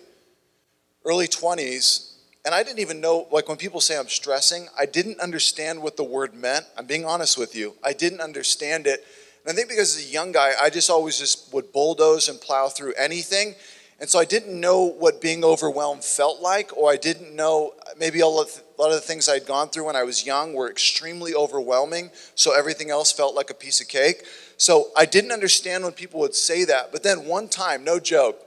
early 1.04 1.26
20s, 1.26 2.10
and 2.44 2.54
I 2.54 2.62
didn't 2.62 2.78
even 2.78 3.00
know, 3.00 3.26
like 3.30 3.48
when 3.48 3.58
people 3.58 3.80
say 3.80 3.98
I'm 3.98 4.08
stressing, 4.08 4.68
I 4.78 4.86
didn't 4.86 5.20
understand 5.20 5.82
what 5.82 5.96
the 5.96 6.04
word 6.04 6.34
meant. 6.34 6.64
I'm 6.76 6.86
being 6.86 7.04
honest 7.04 7.36
with 7.36 7.54
you. 7.54 7.74
I 7.84 7.92
didn't 7.92 8.20
understand 8.20 8.86
it. 8.86 9.04
And 9.44 9.52
I 9.52 9.54
think 9.54 9.68
because 9.68 9.96
as 9.96 10.08
a 10.08 10.12
young 10.12 10.32
guy, 10.32 10.52
I 10.60 10.70
just 10.70 10.88
always 10.88 11.18
just 11.18 11.52
would 11.52 11.72
bulldoze 11.72 12.28
and 12.28 12.40
plow 12.40 12.68
through 12.68 12.94
anything. 12.94 13.54
And 13.98 14.08
so 14.08 14.18
I 14.18 14.24
didn't 14.24 14.58
know 14.58 14.84
what 14.84 15.20
being 15.20 15.44
overwhelmed 15.44 16.02
felt 16.02 16.40
like, 16.40 16.74
or 16.76 16.90
I 16.90 16.96
didn't 16.96 17.36
know 17.36 17.74
maybe 17.98 18.22
a 18.80 18.82
lot 18.82 18.92
of 18.92 18.96
the 18.96 19.06
things 19.06 19.28
I'd 19.28 19.44
gone 19.44 19.68
through 19.68 19.84
when 19.84 19.96
I 19.96 20.04
was 20.04 20.24
young 20.24 20.54
were 20.54 20.70
extremely 20.70 21.34
overwhelming, 21.34 22.10
so 22.34 22.56
everything 22.56 22.90
else 22.90 23.12
felt 23.12 23.34
like 23.34 23.50
a 23.50 23.54
piece 23.54 23.78
of 23.82 23.88
cake. 23.88 24.24
So 24.56 24.90
I 24.96 25.04
didn't 25.04 25.32
understand 25.32 25.84
when 25.84 25.92
people 25.92 26.18
would 26.20 26.34
say 26.34 26.64
that. 26.64 26.90
But 26.90 27.02
then 27.02 27.26
one 27.26 27.48
time, 27.48 27.84
no 27.84 28.00
joke, 28.00 28.40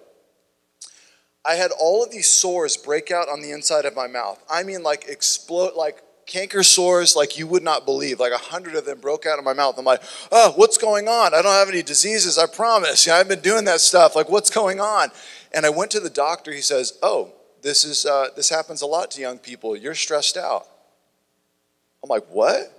I 1.45 1.53
had 1.53 1.69
all 1.79 2.03
of 2.03 2.09
these 2.09 2.27
sores 2.27 2.77
break 2.77 3.11
out 3.11 3.29
on 3.29 3.43
the 3.43 3.51
inside 3.51 3.85
of 3.85 3.95
my 3.95 4.07
mouth. 4.07 4.43
I 4.49 4.63
mean, 4.63 4.81
like 4.81 5.07
explode, 5.07 5.75
like 5.75 6.01
canker 6.25 6.63
sores 6.63 7.15
like 7.15 7.37
you 7.37 7.45
would 7.45 7.63
not 7.63 7.85
believe. 7.85 8.19
Like 8.19 8.31
a 8.31 8.37
hundred 8.39 8.73
of 8.73 8.85
them 8.85 8.99
broke 8.99 9.27
out 9.27 9.37
of 9.37 9.45
my 9.45 9.53
mouth. 9.53 9.77
I'm 9.77 9.85
like, 9.85 10.01
oh, 10.31 10.53
what's 10.55 10.79
going 10.79 11.07
on? 11.07 11.35
I 11.35 11.43
don't 11.43 11.51
have 11.51 11.69
any 11.69 11.83
diseases, 11.83 12.39
I 12.39 12.47
promise. 12.47 13.05
Yeah, 13.05 13.17
I've 13.17 13.29
been 13.29 13.41
doing 13.41 13.65
that 13.65 13.81
stuff. 13.81 14.15
Like, 14.15 14.29
what's 14.29 14.49
going 14.49 14.79
on? 14.79 15.09
And 15.51 15.63
I 15.63 15.69
went 15.69 15.91
to 15.91 15.99
the 15.99 16.09
doctor. 16.09 16.51
He 16.51 16.61
says, 16.61 16.97
"Oh, 17.03 17.33
this 17.63 17.84
is 17.84 18.06
uh, 18.06 18.28
this 18.36 18.49
happens 18.49 18.82
a 18.82 18.86
lot 18.86 19.10
to 19.12 19.21
young 19.21 19.39
people. 19.39 19.76
You're 19.76 19.95
stressed 19.95 20.38
out." 20.38 20.67
I'm 22.04 22.10
like, 22.10 22.26
"What?" 22.30 22.71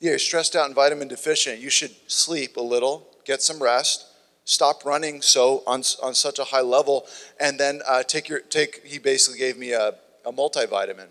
Yeah, 0.00 0.10
you're 0.10 0.18
stressed 0.18 0.56
out 0.56 0.66
and 0.66 0.74
vitamin 0.74 1.08
deficient. 1.08 1.60
You 1.60 1.70
should 1.70 1.94
sleep 2.06 2.56
a 2.56 2.60
little, 2.60 3.06
get 3.24 3.42
some 3.42 3.62
rest, 3.62 4.06
stop 4.44 4.84
running 4.84 5.22
so 5.22 5.62
on 5.66 5.82
on 6.02 6.14
such 6.14 6.38
a 6.38 6.44
high 6.44 6.60
level, 6.60 7.06
and 7.38 7.58
then 7.58 7.82
uh, 7.86 8.02
take 8.02 8.28
your 8.28 8.40
take. 8.40 8.86
He 8.86 8.98
basically 8.98 9.38
gave 9.38 9.56
me 9.56 9.72
a, 9.72 9.94
a 10.24 10.32
multivitamin. 10.32 11.08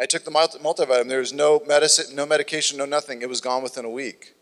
I 0.00 0.06
took 0.06 0.24
the 0.24 0.30
multivitamin. 0.30 1.08
There 1.08 1.18
was 1.18 1.32
no 1.32 1.60
medicine, 1.66 2.16
no 2.16 2.24
medication, 2.24 2.78
no 2.78 2.86
nothing. 2.86 3.20
It 3.22 3.28
was 3.28 3.40
gone 3.40 3.62
within 3.62 3.84
a 3.84 3.90
week. 3.90 4.34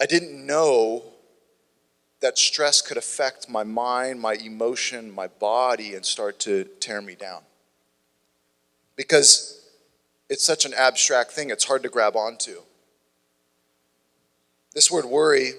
I 0.00 0.06
didn't 0.06 0.46
know 0.46 1.02
that 2.20 2.38
stress 2.38 2.80
could 2.80 2.96
affect 2.96 3.48
my 3.48 3.62
mind, 3.62 4.20
my 4.20 4.34
emotion, 4.34 5.10
my 5.10 5.26
body, 5.26 5.94
and 5.94 6.04
start 6.04 6.38
to 6.40 6.64
tear 6.80 7.00
me 7.02 7.14
down. 7.14 7.42
Because 8.96 9.60
it's 10.28 10.44
such 10.44 10.64
an 10.64 10.72
abstract 10.74 11.32
thing, 11.32 11.50
it's 11.50 11.64
hard 11.64 11.82
to 11.82 11.88
grab 11.88 12.16
onto. 12.16 12.62
This 14.74 14.90
word 14.90 15.04
worry 15.04 15.52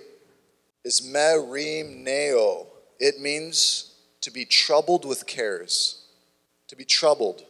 is 0.84 1.02
merimneo. 1.02 2.68
It 3.00 3.20
means 3.20 3.94
to 4.22 4.32
be 4.32 4.46
troubled 4.46 5.06
with 5.06 5.28
cares, 5.28 6.04
to 6.68 6.76
be 6.76 6.86
troubled. 6.86 7.44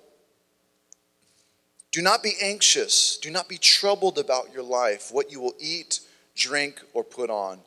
Do 1.92 2.02
not 2.02 2.22
be 2.22 2.34
anxious. 2.42 3.18
Do 3.18 3.32
not 3.32 3.48
be 3.48 3.58
troubled 3.58 4.18
about 4.18 4.54
your 4.54 4.64
life, 4.64 5.10
what 5.12 5.32
you 5.32 5.40
will 5.40 5.56
eat, 5.60 6.02
drink, 6.36 6.82
or 6.94 7.04
put 7.04 7.30
on. 7.30 7.60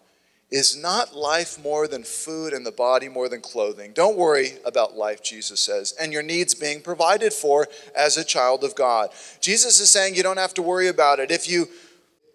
Is 0.51 0.77
not 0.77 1.15
life 1.15 1.63
more 1.63 1.87
than 1.87 2.03
food 2.03 2.53
and 2.53 2.67
the 2.67 2.73
body 2.73 3.09
more 3.09 3.29
than 3.29 3.41
clothing? 3.41 3.93
Don't 3.93 4.17
worry 4.17 4.55
about 4.65 4.97
life, 4.97 5.23
Jesus 5.23 5.61
says, 5.61 5.95
and 6.01 6.13
your 6.13 6.25
needs 6.25 6.55
being 6.55 6.81
provided 6.81 7.33
for 7.33 7.69
as 7.97 8.17
a 8.17 8.25
child 8.25 8.65
of 8.65 8.75
God. 8.75 9.11
Jesus 9.41 9.79
is 9.79 9.91
saying 9.91 10.17
you 10.17 10.25
don't 10.25 10.39
have 10.39 10.55
to 10.55 10.63
worry 10.63 10.89
about 10.89 11.21
it. 11.21 11.31
If 11.31 11.49
you 11.49 11.69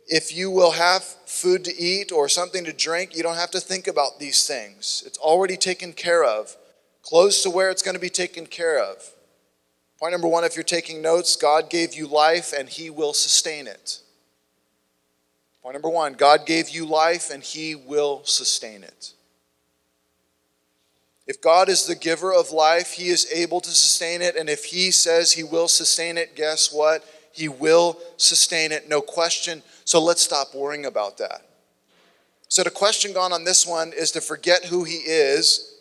if 0.07 0.35
you 0.35 0.51
will 0.51 0.71
have 0.71 1.03
food 1.03 1.65
to 1.65 1.75
eat 1.75 2.11
or 2.11 2.29
something 2.29 2.63
to 2.65 2.71
drink, 2.71 3.15
you 3.15 3.23
don't 3.23 3.37
have 3.37 3.51
to 3.51 3.59
think 3.59 3.87
about 3.87 4.19
these 4.19 4.47
things. 4.47 5.03
It's 5.05 5.17
already 5.17 5.57
taken 5.57 5.93
care 5.93 6.23
of. 6.23 6.55
Close 7.01 7.41
to 7.43 7.49
where 7.49 7.69
it's 7.71 7.81
going 7.81 7.95
to 7.95 8.01
be 8.01 8.09
taken 8.09 8.45
care 8.45 8.79
of. 8.79 8.97
Point 9.99 10.11
number 10.11 10.27
one 10.27 10.43
if 10.43 10.55
you're 10.55 10.63
taking 10.63 11.01
notes, 11.01 11.35
God 11.35 11.69
gave 11.69 11.95
you 11.95 12.07
life 12.07 12.53
and 12.53 12.69
He 12.69 12.89
will 12.89 13.13
sustain 13.13 13.67
it. 13.67 14.01
Point 15.65 15.73
number 15.73 15.89
one 15.89 16.13
God 16.13 16.45
gave 16.45 16.69
you 16.69 16.85
life 16.85 17.31
and 17.31 17.41
He 17.41 17.73
will 17.73 18.21
sustain 18.23 18.83
it. 18.83 19.13
If 21.25 21.41
God 21.41 21.69
is 21.69 21.87
the 21.87 21.95
giver 21.95 22.31
of 22.31 22.51
life, 22.51 22.91
He 22.91 23.07
is 23.07 23.27
able 23.33 23.61
to 23.61 23.71
sustain 23.71 24.21
it. 24.21 24.35
And 24.35 24.47
if 24.47 24.65
He 24.65 24.91
says 24.91 25.31
He 25.31 25.43
will 25.43 25.67
sustain 25.67 26.19
it, 26.19 26.35
guess 26.35 26.71
what? 26.71 27.03
He 27.31 27.47
will 27.47 27.97
sustain 28.17 28.71
it, 28.71 28.87
no 28.87 29.01
question. 29.01 29.63
So 29.85 29.99
let's 29.99 30.21
stop 30.21 30.53
worrying 30.53 30.85
about 30.85 31.17
that. 31.17 31.41
So, 32.47 32.61
the 32.61 32.69
question 32.69 33.11
gone 33.11 33.33
on 33.33 33.43
this 33.43 33.65
one 33.65 33.91
is 33.91 34.11
to 34.11 34.21
forget 34.21 34.65
who 34.65 34.83
He 34.83 34.97
is 34.97 35.73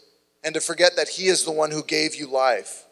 and 0.42 0.54
to 0.54 0.62
forget 0.62 0.96
that 0.96 1.10
He 1.10 1.26
is 1.26 1.44
the 1.44 1.52
one 1.52 1.72
who 1.72 1.82
gave 1.82 2.14
you 2.14 2.26
life 2.26 2.86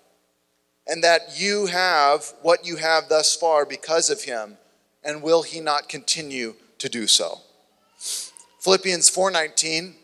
and 0.87 1.02
that 1.02 1.40
you 1.40 1.64
have 1.68 2.35
what 2.42 2.66
you 2.66 2.76
have 2.76 3.09
thus 3.09 3.35
far 3.35 3.64
because 3.64 4.11
of 4.11 4.24
Him. 4.24 4.59
And 5.02 5.22
will 5.22 5.42
He 5.42 5.59
not 5.59 5.88
continue 5.88 6.55
to 6.82 6.88
do 6.88 7.06
so. 7.06 7.40
Philippians 8.60 9.08
4:19 9.10 9.94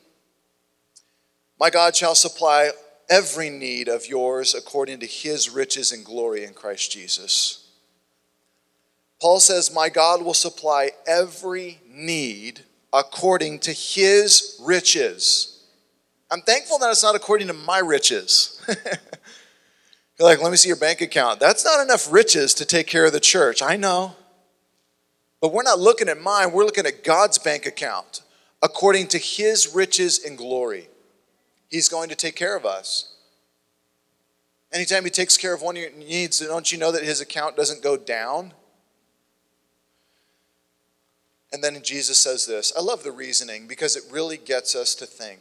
My 1.60 1.70
God 1.70 1.94
shall 1.94 2.14
supply 2.14 2.70
every 3.10 3.50
need 3.50 3.88
of 3.88 4.06
yours 4.06 4.54
according 4.54 5.00
to 5.00 5.06
his 5.06 5.50
riches 5.50 5.92
and 5.92 6.04
glory 6.04 6.44
in 6.44 6.54
Christ 6.54 6.92
Jesus. 6.92 7.66
Paul 9.20 9.40
says, 9.40 9.74
My 9.74 9.88
God 9.88 10.22
will 10.22 10.34
supply 10.34 10.92
every 11.06 11.80
need 11.88 12.60
according 12.92 13.58
to 13.60 13.72
his 13.72 14.56
riches. 14.60 15.64
I'm 16.30 16.42
thankful 16.42 16.78
that 16.78 16.90
it's 16.90 17.02
not 17.02 17.16
according 17.16 17.48
to 17.48 17.54
my 17.54 17.78
riches. 17.78 18.60
You're 18.68 20.28
like, 20.28 20.42
let 20.42 20.50
me 20.50 20.56
see 20.56 20.68
your 20.68 20.76
bank 20.76 21.00
account. 21.00 21.40
That's 21.40 21.64
not 21.64 21.80
enough 21.80 22.12
riches 22.12 22.54
to 22.54 22.64
take 22.64 22.86
care 22.86 23.06
of 23.06 23.12
the 23.12 23.20
church. 23.20 23.62
I 23.62 23.76
know. 23.76 24.16
But 25.40 25.52
we're 25.52 25.62
not 25.62 25.78
looking 25.78 26.08
at 26.08 26.20
mine, 26.20 26.52
we're 26.52 26.64
looking 26.64 26.86
at 26.86 27.04
God's 27.04 27.38
bank 27.38 27.66
account 27.66 28.22
according 28.62 29.08
to 29.08 29.18
his 29.18 29.72
riches 29.72 30.24
and 30.24 30.36
glory. 30.36 30.88
He's 31.68 31.88
going 31.88 32.08
to 32.08 32.16
take 32.16 32.34
care 32.34 32.56
of 32.56 32.66
us. 32.66 33.14
Anytime 34.72 35.04
he 35.04 35.10
takes 35.10 35.36
care 35.36 35.54
of 35.54 35.62
one 35.62 35.76
of 35.76 35.82
your 35.82 35.92
needs, 35.92 36.40
don't 36.40 36.70
you 36.72 36.78
know 36.78 36.92
that 36.92 37.04
his 37.04 37.20
account 37.20 37.56
doesn't 37.56 37.82
go 37.82 37.96
down? 37.96 38.52
And 41.52 41.64
then 41.64 41.82
Jesus 41.82 42.18
says 42.18 42.46
this. 42.46 42.72
I 42.76 42.82
love 42.82 43.02
the 43.02 43.12
reasoning 43.12 43.66
because 43.66 43.96
it 43.96 44.02
really 44.10 44.36
gets 44.36 44.74
us 44.74 44.94
to 44.96 45.06
think. 45.06 45.40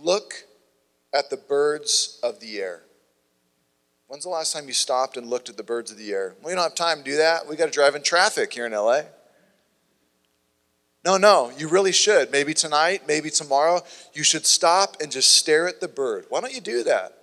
Look 0.00 0.44
at 1.12 1.30
the 1.30 1.36
birds 1.36 2.20
of 2.22 2.40
the 2.40 2.60
air. 2.60 2.82
When's 4.12 4.24
the 4.24 4.28
last 4.28 4.52
time 4.52 4.66
you 4.66 4.74
stopped 4.74 5.16
and 5.16 5.26
looked 5.26 5.48
at 5.48 5.56
the 5.56 5.62
birds 5.62 5.90
of 5.90 5.96
the 5.96 6.12
air? 6.12 6.34
We 6.44 6.52
don't 6.52 6.62
have 6.62 6.74
time 6.74 6.98
to 6.98 7.02
do 7.02 7.16
that. 7.16 7.48
We 7.48 7.56
got 7.56 7.64
to 7.64 7.70
drive 7.70 7.94
in 7.94 8.02
traffic 8.02 8.52
here 8.52 8.66
in 8.66 8.72
LA. 8.72 9.04
No, 11.02 11.16
no, 11.16 11.50
you 11.56 11.66
really 11.66 11.92
should. 11.92 12.30
Maybe 12.30 12.52
tonight, 12.52 13.04
maybe 13.08 13.30
tomorrow, 13.30 13.80
you 14.12 14.22
should 14.22 14.44
stop 14.44 14.98
and 15.00 15.10
just 15.10 15.34
stare 15.34 15.66
at 15.66 15.80
the 15.80 15.88
bird. 15.88 16.26
Why 16.28 16.42
don't 16.42 16.52
you 16.52 16.60
do 16.60 16.84
that? 16.84 17.16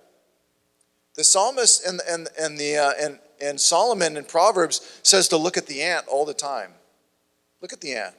The 1.14 1.22
psalmist 1.22 1.86
and, 1.86 2.00
and, 2.10 2.26
and, 2.36 2.58
the, 2.58 2.78
uh, 2.78 2.92
and, 3.00 3.20
and 3.40 3.60
Solomon 3.60 4.16
in 4.16 4.24
Proverbs 4.24 5.00
says 5.04 5.28
to 5.28 5.36
look 5.36 5.56
at 5.56 5.68
the 5.68 5.82
ant 5.82 6.08
all 6.08 6.24
the 6.24 6.34
time. 6.34 6.72
Look 7.60 7.72
at 7.72 7.80
the 7.80 7.94
ant. 7.94 8.16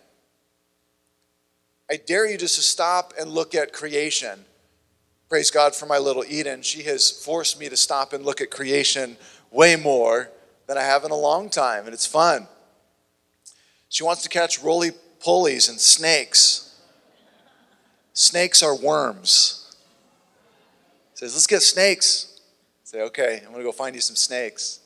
I 1.90 1.98
dare 1.98 2.26
you 2.26 2.38
just 2.38 2.56
to 2.56 2.62
stop 2.62 3.14
and 3.20 3.32
look 3.32 3.54
at 3.54 3.74
creation. 3.74 4.46
Praise 5.32 5.50
God 5.50 5.74
for 5.74 5.86
my 5.86 5.98
little 5.98 6.26
Eden. 6.28 6.62
She 6.62 6.84
has 6.84 7.10
forced 7.10 7.58
me 7.58 7.70
to 7.70 7.78
stop 7.78 8.12
and 8.12 8.26
look 8.26 8.42
at 8.42 8.52
creation 8.52 9.16
way 9.50 9.78
more 9.78 10.30
than 10.68 10.78
I 10.78 10.82
have 10.82 11.06
in 11.06 11.12
a 11.12 11.16
long 11.16 11.50
time, 11.50 11.86
and 11.86 11.94
it's 11.94 12.06
fun. 12.06 12.50
She 13.88 14.04
wants 14.04 14.24
to 14.24 14.30
catch 14.30 14.62
roly 14.62 14.92
polies 15.26 15.70
and 15.70 15.80
snakes. 15.80 16.76
Snakes 18.12 18.62
are 18.62 18.76
worms. 18.76 19.74
Says, 21.14 21.34
let's 21.34 21.48
get 21.48 21.62
snakes. 21.62 22.42
Say, 22.84 23.00
okay, 23.04 23.42
I'm 23.46 23.54
gonna 23.54 23.64
go 23.64 23.72
find 23.72 23.96
you 23.96 24.02
some 24.02 24.18
snakes. 24.18 24.82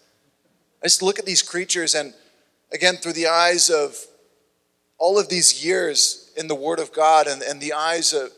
I 0.79 0.85
just 0.85 1.01
look 1.01 1.17
at 1.17 1.25
these 1.25 1.41
creatures 1.41 1.95
and 1.95 2.13
again 2.71 2.97
through 2.97 3.13
the 3.13 3.25
eyes 3.25 3.71
of 3.71 3.97
all 4.99 5.17
of 5.17 5.27
these 5.27 5.65
years 5.65 6.31
in 6.37 6.47
the 6.47 6.53
Word 6.53 6.77
of 6.77 6.93
God 6.93 7.25
and, 7.25 7.41
and 7.41 7.59
the 7.59 7.73
eyes 7.73 8.13
of, 8.13 8.29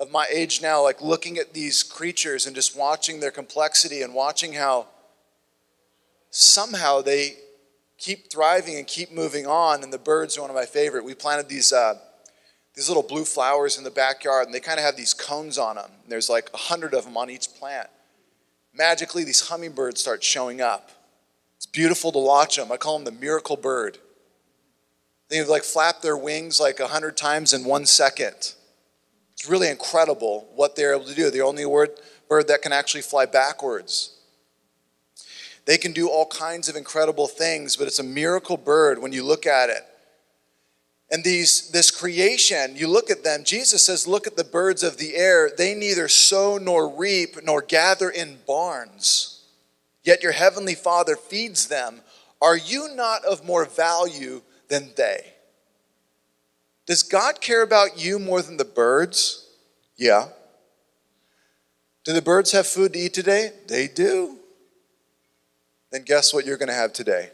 of 0.00 0.10
my 0.10 0.26
age 0.32 0.62
now, 0.62 0.82
like 0.82 1.02
looking 1.02 1.38
at 1.38 1.52
these 1.52 1.82
creatures 1.82 2.46
and 2.46 2.56
just 2.56 2.76
watching 2.76 3.20
their 3.20 3.30
complexity 3.30 4.00
and 4.00 4.14
watching 4.14 4.54
how 4.54 4.86
somehow 6.30 7.02
they 7.02 7.36
keep 7.98 8.32
thriving 8.32 8.78
and 8.78 8.86
keep 8.86 9.12
moving 9.12 9.46
on. 9.46 9.82
And 9.82 9.92
the 9.92 9.98
birds 9.98 10.38
are 10.38 10.40
one 10.40 10.50
of 10.50 10.56
my 10.56 10.64
favorite. 10.64 11.04
We 11.04 11.14
planted 11.14 11.50
these 11.50 11.70
uh, 11.72 11.94
these 12.74 12.88
little 12.88 13.02
blue 13.02 13.24
flowers 13.26 13.76
in 13.76 13.84
the 13.84 13.90
backyard, 13.90 14.46
and 14.46 14.54
they 14.54 14.60
kind 14.60 14.78
of 14.78 14.84
have 14.86 14.96
these 14.96 15.12
cones 15.12 15.58
on 15.58 15.76
them. 15.76 15.90
And 16.02 16.10
There's 16.10 16.30
like 16.30 16.48
a 16.54 16.56
hundred 16.56 16.94
of 16.94 17.04
them 17.04 17.16
on 17.16 17.28
each 17.28 17.52
plant. 17.58 17.88
Magically, 18.72 19.22
these 19.22 19.48
hummingbirds 19.48 20.00
start 20.00 20.24
showing 20.24 20.62
up. 20.62 20.90
It's 21.56 21.66
beautiful 21.66 22.10
to 22.12 22.18
watch 22.18 22.56
them. 22.56 22.72
I 22.72 22.78
call 22.78 22.96
them 22.98 23.04
the 23.04 23.20
miracle 23.20 23.56
bird. 23.56 23.98
They 25.28 25.44
like 25.44 25.62
flap 25.62 26.00
their 26.00 26.16
wings 26.16 26.58
like 26.58 26.80
a 26.80 26.88
hundred 26.88 27.18
times 27.18 27.52
in 27.52 27.64
one 27.64 27.84
second. 27.84 28.54
It's 29.40 29.48
really 29.48 29.70
incredible 29.70 30.50
what 30.54 30.76
they're 30.76 30.92
able 30.92 31.06
to 31.06 31.14
do. 31.14 31.30
The 31.30 31.40
only 31.40 31.64
word, 31.64 31.92
bird 32.28 32.48
that 32.48 32.60
can 32.60 32.74
actually 32.74 33.00
fly 33.00 33.24
backwards. 33.24 34.18
They 35.64 35.78
can 35.78 35.92
do 35.92 36.10
all 36.10 36.26
kinds 36.26 36.68
of 36.68 36.76
incredible 36.76 37.26
things, 37.26 37.74
but 37.74 37.86
it's 37.86 37.98
a 37.98 38.04
miracle 38.04 38.58
bird 38.58 38.98
when 39.00 39.12
you 39.12 39.22
look 39.22 39.46
at 39.46 39.70
it. 39.70 39.86
And 41.10 41.24
these 41.24 41.70
this 41.70 41.90
creation, 41.90 42.76
you 42.76 42.86
look 42.86 43.10
at 43.10 43.24
them, 43.24 43.42
Jesus 43.42 43.82
says, 43.82 44.06
look 44.06 44.26
at 44.26 44.36
the 44.36 44.44
birds 44.44 44.82
of 44.82 44.98
the 44.98 45.16
air. 45.16 45.50
They 45.56 45.74
neither 45.74 46.06
sow 46.06 46.58
nor 46.58 46.94
reap 46.94 47.42
nor 47.42 47.62
gather 47.62 48.10
in 48.10 48.40
barns. 48.46 49.46
Yet 50.04 50.22
your 50.22 50.32
heavenly 50.32 50.74
Father 50.74 51.16
feeds 51.16 51.68
them. 51.68 52.02
Are 52.42 52.58
you 52.58 52.94
not 52.94 53.24
of 53.24 53.46
more 53.46 53.64
value 53.64 54.42
than 54.68 54.90
they? 54.98 55.29
Does 56.90 57.04
God 57.04 57.40
care 57.40 57.62
about 57.62 58.04
you 58.04 58.18
more 58.18 58.42
than 58.42 58.56
the 58.56 58.64
birds? 58.64 59.46
Yeah. 59.96 60.30
Do 62.02 62.12
the 62.12 62.20
birds 62.20 62.50
have 62.50 62.66
food 62.66 62.94
to 62.94 62.98
eat 62.98 63.14
today? 63.14 63.52
They 63.68 63.86
do 63.86 64.40
then 65.92 66.02
guess 66.02 66.34
what 66.34 66.44
you're 66.44 66.56
going 66.56 66.68
to 66.68 66.74
have 66.74 66.92
today? 66.92 67.30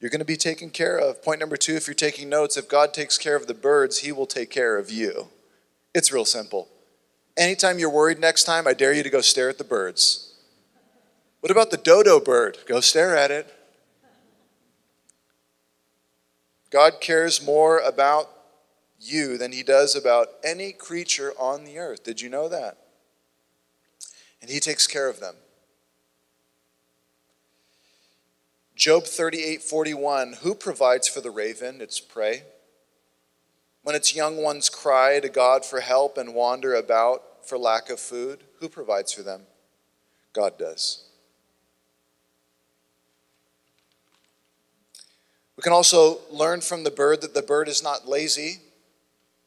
You're 0.00 0.10
going 0.10 0.20
to 0.20 0.24
be 0.24 0.38
taken 0.38 0.70
care 0.70 0.98
of. 0.98 1.22
Point 1.22 1.40
number 1.40 1.58
two, 1.58 1.74
if 1.74 1.86
you're 1.86 1.94
taking 1.94 2.30
notes, 2.30 2.56
if 2.56 2.70
God 2.70 2.94
takes 2.94 3.18
care 3.18 3.36
of 3.36 3.46
the 3.46 3.52
birds, 3.52 3.98
He 3.98 4.12
will 4.12 4.24
take 4.24 4.48
care 4.48 4.78
of 4.78 4.90
you. 4.90 5.28
It's 5.94 6.10
real 6.10 6.24
simple. 6.24 6.68
Anytime 7.36 7.78
you're 7.78 7.90
worried 7.90 8.18
next 8.18 8.44
time, 8.44 8.66
I 8.66 8.72
dare 8.72 8.94
you 8.94 9.02
to 9.02 9.10
go 9.10 9.20
stare 9.20 9.50
at 9.50 9.58
the 9.58 9.64
birds. 9.64 10.36
What 11.40 11.52
about 11.52 11.70
the 11.70 11.76
dodo 11.76 12.18
bird? 12.18 12.56
Go 12.66 12.80
stare 12.80 13.14
at 13.14 13.30
it. 13.30 13.54
God 16.70 17.00
cares 17.00 17.44
more 17.44 17.78
about 17.78 18.30
you 19.00 19.36
than 19.36 19.52
He 19.52 19.62
does 19.62 19.96
about 19.96 20.28
any 20.44 20.72
creature 20.72 21.32
on 21.38 21.64
the 21.64 21.78
earth. 21.78 22.04
Did 22.04 22.20
you 22.20 22.28
know 22.28 22.48
that? 22.48 22.78
And 24.40 24.50
He 24.50 24.60
takes 24.60 24.86
care 24.86 25.08
of 25.08 25.20
them. 25.20 25.34
Job 28.76 29.04
38 29.04 29.62
41, 29.62 30.36
who 30.42 30.54
provides 30.54 31.06
for 31.06 31.20
the 31.20 31.30
raven, 31.30 31.80
its 31.80 32.00
prey? 32.00 32.44
When 33.82 33.94
its 33.94 34.14
young 34.14 34.36
ones 34.42 34.68
cry 34.68 35.20
to 35.20 35.28
God 35.28 35.64
for 35.64 35.80
help 35.80 36.16
and 36.16 36.34
wander 36.34 36.74
about 36.74 37.46
for 37.46 37.58
lack 37.58 37.90
of 37.90 37.98
food, 37.98 38.44
who 38.58 38.68
provides 38.68 39.12
for 39.12 39.22
them? 39.22 39.42
God 40.32 40.58
does. 40.58 41.09
We 45.60 45.62
can 45.62 45.74
also 45.74 46.20
learn 46.30 46.62
from 46.62 46.84
the 46.84 46.90
bird 46.90 47.20
that 47.20 47.34
the 47.34 47.42
bird 47.42 47.68
is 47.68 47.82
not 47.82 48.08
lazy. 48.08 48.62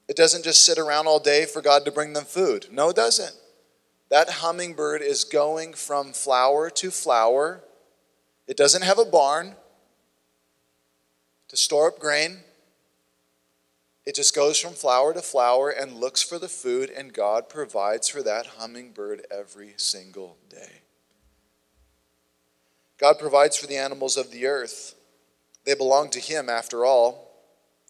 It 0.08 0.16
doesn't 0.16 0.44
just 0.44 0.64
sit 0.64 0.78
around 0.78 1.08
all 1.08 1.18
day 1.18 1.46
for 1.46 1.60
God 1.60 1.86
to 1.86 1.92
bring 1.92 2.14
them 2.14 2.26
food. 2.26 2.68
No, 2.72 2.90
it 2.90 2.96
doesn't. 2.96 3.34
That 4.10 4.30
hummingbird 4.30 5.02
is 5.02 5.24
going 5.24 5.74
from 5.74 6.14
flower 6.14 6.70
to 6.70 6.92
flower 6.92 7.64
it 8.48 8.58
doesn't 8.58 8.84
have 8.84 9.00
a 9.00 9.06
barn 9.06 9.56
to 11.48 11.58
store 11.58 11.88
up 11.88 11.98
grain. 11.98 12.42
It 14.06 14.16
just 14.16 14.36
goes 14.36 14.60
from 14.60 14.74
flower 14.74 15.14
to 15.14 15.22
flower 15.24 15.72
and 15.72 15.96
looks 15.96 16.22
for 16.22 16.38
the 16.38 16.48
food, 16.48 16.92
and 16.92 17.12
God 17.12 17.48
provides 17.48 18.08
for 18.08 18.22
that 18.22 18.46
hummingbird 18.58 19.26
every 19.32 19.74
single 19.78 20.38
day. 20.48 20.82
God 23.00 23.18
provides 23.18 23.58
for 23.58 23.66
the 23.66 23.78
animals 23.78 24.18
of 24.18 24.30
the 24.30 24.46
earth. 24.46 24.96
They 25.66 25.74
belong 25.74 26.10
to 26.12 26.20
Him 26.20 26.50
after 26.50 26.86
all. 26.86 27.32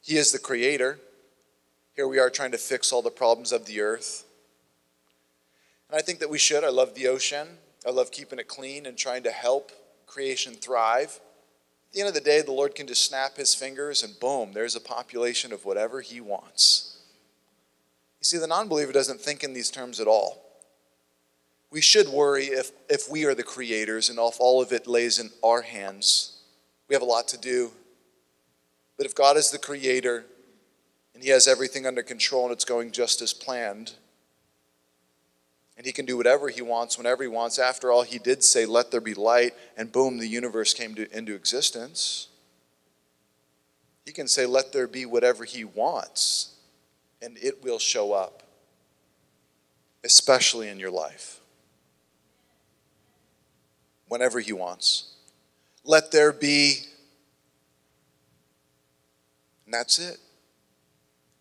He 0.02 0.18
is 0.18 0.32
the 0.32 0.40
creator. 0.40 1.00
Here 1.96 2.08
we 2.08 2.20
are 2.20 2.30
trying 2.30 2.52
to 2.52 2.58
fix 2.58 2.92
all 2.92 3.02
the 3.02 3.10
problems 3.10 3.52
of 3.52 3.66
the 3.66 3.82
earth. 3.82 4.26
And 5.90 5.98
I 5.98 6.02
think 6.02 6.20
that 6.20 6.30
we 6.30 6.40
should. 6.40 6.64
I 6.64 6.70
love 6.70 6.96
the 6.96 7.08
ocean. 7.08 7.48
I 7.86 7.92
love 7.92 8.12
keeping 8.12 8.40
it 8.40 8.48
clean 8.48 8.86
and 8.86 8.98
trying 8.98 9.24
to 9.24 9.32
help 9.32 9.72
creation 10.08 10.54
thrive. 10.54 11.20
At 11.88 11.94
the 11.94 12.00
end 12.00 12.08
of 12.08 12.16
the 12.16 12.22
day, 12.22 12.42
the 12.42 12.52
Lord 12.52 12.76
can 12.76 12.88
just 12.88 13.04
snap 13.04 13.38
his 13.38 13.54
fingers 13.54 14.04
and 14.04 14.20
boom, 14.20 14.54
there's 14.54 14.76
a 14.76 14.82
population 14.82 15.52
of 15.54 15.66
whatever 15.66 16.02
he 16.02 16.22
wants. 16.22 16.98
You 18.20 18.26
see, 18.26 18.38
the 18.38 18.48
non 18.48 18.68
believer 18.68 18.92
doesn't 18.92 19.22
think 19.22 19.44
in 19.44 19.54
these 19.54 19.70
terms 19.70 20.00
at 20.00 20.08
all. 20.08 20.42
We 21.70 21.82
should 21.82 22.08
worry 22.08 22.46
if, 22.46 22.72
if 22.90 23.10
we 23.10 23.26
are 23.26 23.36
the 23.36 23.44
creators 23.44 24.10
and 24.10 24.18
if 24.20 24.38
all 24.40 24.62
of 24.62 24.72
it 24.72 24.88
lays 24.88 25.20
in 25.20 25.32
our 25.44 25.62
hands. 25.62 26.33
We 26.88 26.96
have 26.96 27.02
a 27.02 27.06
lot 27.06 27.28
to 27.30 27.38
do. 27.38 27.72
But 28.98 29.06
if 29.06 29.16
God 29.16 29.38
is 29.38 29.52
the 29.52 29.58
creator 29.58 30.26
and 31.14 31.24
he 31.24 31.30
has 31.30 31.48
everything 31.48 31.86
under 31.86 32.04
control 32.04 32.44
and 32.44 32.52
it's 32.52 32.66
going 32.66 32.92
just 32.92 33.22
as 33.22 33.34
planned, 33.34 33.94
and 35.78 35.86
he 35.86 35.92
can 35.92 36.06
do 36.06 36.18
whatever 36.18 36.50
he 36.50 36.62
wants 36.62 36.98
whenever 36.98 37.24
he 37.24 37.30
wants. 37.30 37.58
After 37.58 37.92
all, 37.92 38.04
he 38.04 38.20
did 38.20 38.44
say, 38.44 38.66
Let 38.66 38.92
there 38.92 39.02
be 39.02 39.14
light, 39.14 39.54
and 39.76 39.92
boom, 39.92 40.18
the 40.18 40.28
universe 40.28 40.74
came 40.74 40.96
to, 40.96 41.18
into 41.18 41.34
existence. 41.34 42.28
He 44.06 44.12
can 44.12 44.28
say, 44.28 44.46
Let 44.46 44.72
there 44.72 44.88
be 44.88 45.06
whatever 45.06 45.46
he 45.46 45.64
wants, 45.64 46.56
and 47.22 47.38
it 47.42 47.64
will 47.64 47.80
show 47.80 48.14
up, 48.14 48.44
especially 50.04 50.70
in 50.70 50.80
your 50.80 50.92
life. 50.92 51.40
Whenever 54.08 54.40
he 54.40 54.54
wants. 54.54 55.13
Let 55.86 56.12
there 56.12 56.32
be, 56.32 56.80
and 59.66 59.74
that's 59.74 60.00
it. 60.00 60.18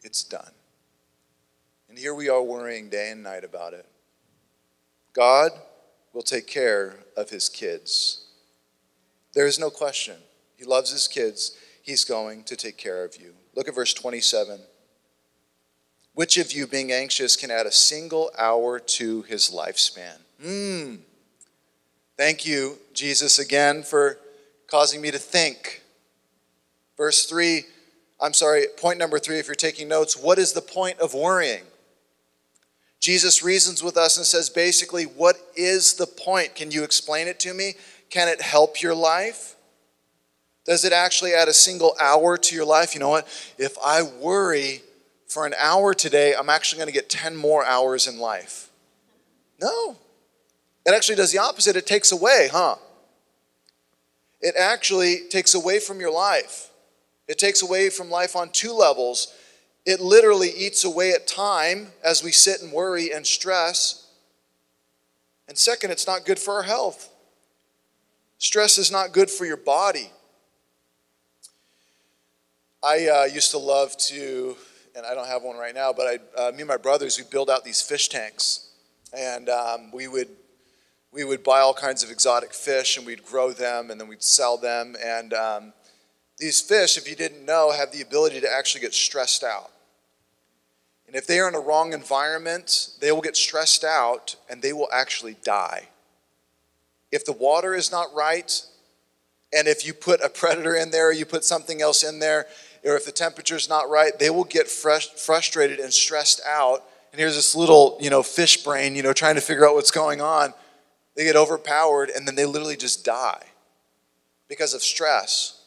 It's 0.03 0.25
done. 0.25 0.51
And 1.89 1.99
here 1.99 2.15
we 2.15 2.29
are 2.29 2.43
worrying 2.43 2.89
day 2.89 3.11
and 3.11 3.23
night 3.23 3.45
about 3.45 3.73
it. 3.75 3.87
God 5.13 5.53
will 6.13 6.23
take 6.23 6.47
care 6.47 6.97
of 7.17 7.31
his 7.31 7.49
kids. 7.49 8.25
There 9.35 9.47
is 9.47 9.59
no 9.59 9.71
question. 9.71 10.17
He 10.57 10.65
loves 10.65 10.91
his 10.91 11.07
kids. 11.07 11.57
He's 11.83 12.05
going 12.05 12.45
to 12.45 12.57
take 12.57 12.77
care 12.77 13.05
of 13.05 13.17
you. 13.17 13.35
Look 13.55 13.69
at 13.69 13.75
verse 13.75 13.95
27. 13.95 14.61
Which 16.15 16.37
of 16.37 16.53
you, 16.53 16.67
being 16.67 16.93
anxious, 16.93 17.37
can 17.37 17.51
add 17.51 17.67
a 17.67 17.73
single 17.73 18.31
hour 18.39 18.79
to 18.79 19.23
his 19.23 19.51
lifespan? 19.51 20.17
Hmm. 20.43 20.97
Thank 22.17 22.47
you, 22.47 22.79
Jesus, 22.93 23.39
again 23.39 23.83
for 23.83 24.19
causing 24.73 25.03
me 25.03 25.11
to 25.11 25.19
think. 25.19 25.83
Verse 26.97 27.27
3, 27.27 27.65
I'm 28.19 28.33
sorry, 28.33 28.65
point 28.79 28.99
number 28.99 29.19
3, 29.19 29.39
if 29.39 29.47
you're 29.47 29.55
taking 29.55 29.87
notes, 29.87 30.17
what 30.17 30.39
is 30.39 30.55
the 30.55 30.63
point 30.63 30.99
of 30.99 31.13
worrying? 31.13 31.65
Jesus 32.99 33.43
reasons 33.43 33.83
with 33.83 33.99
us 33.99 34.17
and 34.17 34.25
says, 34.25 34.49
basically, 34.49 35.05
what 35.05 35.37
is 35.55 35.95
the 35.95 36.07
point? 36.07 36.55
Can 36.55 36.71
you 36.71 36.85
explain 36.85 37.29
it 37.29 37.39
to 37.41 37.53
me? 37.53 37.75
Can 38.09 38.29
it 38.29 38.41
help 38.41 38.81
your 38.81 38.95
life? 38.95 39.57
Does 40.65 40.87
it 40.87 40.93
actually 40.95 41.35
add 41.35 41.49
a 41.49 41.53
single 41.53 41.95
hour 42.01 42.39
to 42.39 42.55
your 42.55 42.65
life? 42.65 42.95
You 42.95 43.01
know 43.01 43.11
what? 43.11 43.27
If 43.59 43.77
I 43.85 44.01
worry 44.03 44.81
for 45.27 45.45
an 45.45 45.53
hour 45.59 45.93
today, 45.93 46.35
I'm 46.35 46.49
actually 46.49 46.79
going 46.79 46.87
to 46.89 46.95
get 46.95 47.11
10 47.11 47.37
more 47.37 47.63
hours 47.63 48.07
in 48.07 48.19
life. 48.19 48.71
No. 49.61 49.99
It 50.87 50.95
actually 50.95 51.17
does 51.17 51.31
the 51.31 51.41
opposite. 51.41 51.77
It 51.77 51.87
takes 51.87 52.11
away, 52.11 52.49
huh? 52.51 52.77
It 54.43 54.57
actually 54.59 55.21
takes 55.31 55.55
away 55.55 55.79
from 55.79 56.01
your 56.01 56.13
life. 56.13 56.71
It 57.29 57.39
takes 57.39 57.63
away 57.63 57.89
from 57.89 58.11
life 58.11 58.35
on 58.35 58.51
two 58.51 58.73
levels. 58.73 59.33
It 59.87 60.01
literally 60.01 60.51
eats 60.51 60.85
away 60.85 61.13
at 61.13 61.27
time 61.27 61.93
as 62.05 62.23
we 62.23 62.33
sit 62.33 62.61
and 62.61 62.73
worry 62.73 63.13
and 63.13 63.27
stress. 63.27 64.09
And 65.49 65.57
second, 65.57 65.93
it's 65.93 66.07
not 66.07 66.25
good 66.25 66.39
for 66.39 66.55
our 66.55 66.63
health. 66.65 67.09
Stress 68.39 68.79
is 68.79 68.91
not 68.91 69.13
good 69.13 69.31
for 69.31 69.47
your 69.47 69.57
body. 69.57 70.11
I 72.83 73.07
uh, 73.07 73.25
used 73.25 73.53
to 73.53 73.59
love 73.59 73.97
to, 74.09 74.57
and 74.97 75.07
I 75.07 75.15
don't 75.15 75.29
have 75.29 75.45
one 75.45 75.57
right 75.57 75.75
now, 75.75 75.93
but 75.93 76.21
I, 76.37 76.41
uh, 76.41 76.51
me 76.51 76.59
and 76.61 76.69
my 76.69 76.77
brothers, 76.77 77.17
we 77.17 77.25
build 77.31 77.49
out 77.49 77.65
these 77.65 77.81
fish 77.81 78.09
tanks. 78.09 78.71
And 79.17 79.49
um, 79.49 79.93
we 79.93 80.09
would 80.09 80.29
we 81.13 81.25
would 81.25 81.45
buy 81.45 81.61
all 81.61 81.75
kinds 81.75 82.03
of 82.03 82.11
exotic 82.11 82.55
fish 82.55 82.97
and 82.97 83.07
we'd 83.07 83.25
grow 83.25 83.53
them 83.53 83.91
and 83.91 84.01
then 84.01 84.09
we'd 84.09 84.23
sell 84.23 84.57
them. 84.57 84.97
And 85.05 85.35
um, 85.35 85.73
these 86.39 86.61
fish, 86.61 86.97
if 86.97 87.09
you 87.09 87.15
didn't 87.15 87.45
know, 87.45 87.71
have 87.71 87.93
the 87.93 88.01
ability 88.01 88.41
to 88.41 88.51
actually 88.51 88.81
get 88.81 88.95
stressed 88.95 89.45
out. 89.45 89.71
And 91.07 91.15
if 91.15 91.27
they 91.27 91.39
are 91.39 91.49
in 91.49 91.55
a 91.55 91.61
wrong 91.61 91.93
environment, 91.93 92.89
they 93.01 93.13
will 93.13 93.21
get 93.21 93.37
stressed 93.37 93.85
out 93.85 94.37
and 94.49 94.63
they 94.63 94.73
will 94.73 94.89
actually 94.91 95.37
die. 95.45 95.89
If 97.11 97.27
the 97.27 97.33
water 97.33 97.75
is 97.75 97.93
not 97.93 98.07
right, 98.15 98.65
and 99.53 99.69
if 99.69 99.87
you 99.87 99.93
put 99.93 100.23
a 100.23 100.31
predator 100.31 100.75
in 100.75 100.91
there, 100.91 101.13
you 101.13 101.27
put 101.27 101.45
something 101.45 101.83
else 101.83 102.03
in 102.03 102.21
there, 102.21 102.47
or 102.83 102.97
if 102.97 103.05
the 103.05 103.13
temperature 103.13 103.57
is 103.57 103.69
not 103.69 103.91
right, 103.91 104.19
they 104.19 104.31
will 104.31 104.45
get 104.45 104.67
frustrated 104.67 105.79
and 105.79 105.93
stressed 105.93 106.41
out. 106.49 106.85
And 107.13 107.21
here's 107.21 107.37
this 107.37 107.55
little, 107.55 107.99
you 108.01 108.09
know, 108.09 108.23
fish 108.23 108.65
brain, 108.65 108.97
you 108.97 109.03
know, 109.03 109.13
trying 109.13 109.35
to 109.35 109.43
figure 109.43 109.69
out 109.69 109.75
what's 109.75 109.91
going 109.91 110.23
on. 110.23 110.55
They 111.15 111.25
get 111.25 111.37
overpowered 111.37 112.11
and 112.11 112.27
then 112.27 112.35
they 112.35 112.47
literally 112.47 112.77
just 112.77 113.05
die 113.05 113.45
because 114.49 114.75
of 114.75 114.83
stress. 114.83 115.63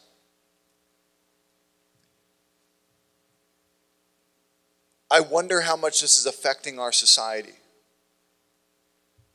I 5.10 5.20
wonder 5.20 5.60
how 5.60 5.76
much 5.76 6.00
this 6.00 6.18
is 6.18 6.26
affecting 6.26 6.78
our 6.78 6.92
society. 6.92 7.54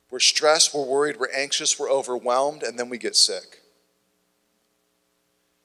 We're 0.10 0.20
stressed, 0.20 0.74
we're 0.74 0.86
worried, 0.86 1.18
we're 1.18 1.32
anxious, 1.32 1.80
we're 1.80 1.90
overwhelmed, 1.90 2.64
and 2.64 2.78
then 2.78 2.90
we 2.90 2.98
get 2.98 3.16
sick. 3.16 3.62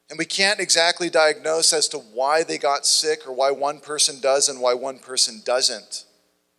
And 0.09 0.19
we 0.19 0.25
can't 0.25 0.61
exactly 0.61 1.11
diagnose 1.11 1.73
as 1.73 1.89
to 1.89 1.99
why 1.99 2.45
they 2.45 2.59
got 2.59 2.87
sick 2.87 3.27
or 3.27 3.33
why 3.33 3.51
one 3.51 3.81
person 3.81 4.21
does 4.21 4.49
and 4.49 4.61
why 4.61 4.73
one 4.73 5.01
person 5.01 5.43
doesn't. 5.45 6.05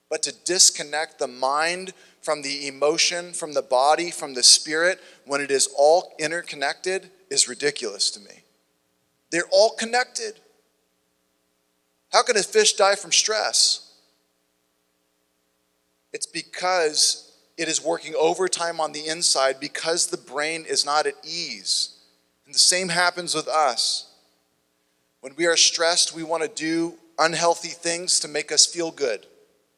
But 0.09 0.21
to 0.23 0.33
disconnect 0.43 1.17
the 1.17 1.27
mind 1.27 1.93
from 2.27 2.41
the 2.41 2.67
emotion, 2.67 3.31
from 3.31 3.53
the 3.53 3.61
body, 3.61 4.11
from 4.11 4.33
the 4.33 4.43
spirit, 4.43 4.99
when 5.25 5.39
it 5.39 5.49
is 5.49 5.69
all 5.77 6.13
interconnected, 6.19 7.09
is 7.29 7.47
ridiculous 7.47 8.11
to 8.11 8.19
me. 8.19 8.43
They're 9.31 9.47
all 9.49 9.69
connected. 9.69 10.33
How 12.11 12.23
can 12.23 12.35
a 12.35 12.43
fish 12.43 12.73
die 12.73 12.95
from 12.95 13.13
stress? 13.13 13.93
It's 16.11 16.25
because 16.25 17.31
it 17.57 17.69
is 17.69 17.81
working 17.81 18.13
overtime 18.19 18.81
on 18.81 18.91
the 18.91 19.07
inside 19.07 19.61
because 19.61 20.07
the 20.07 20.17
brain 20.17 20.65
is 20.67 20.85
not 20.85 21.07
at 21.07 21.15
ease. 21.23 21.95
And 22.45 22.53
the 22.53 22.59
same 22.59 22.89
happens 22.89 23.35
with 23.35 23.47
us. 23.47 24.11
When 25.21 25.33
we 25.37 25.45
are 25.45 25.55
stressed, 25.55 26.13
we 26.13 26.23
want 26.23 26.43
to 26.43 26.49
do 26.49 26.95
unhealthy 27.17 27.69
things 27.69 28.19
to 28.19 28.27
make 28.27 28.51
us 28.51 28.65
feel 28.65 28.91
good. 28.91 29.25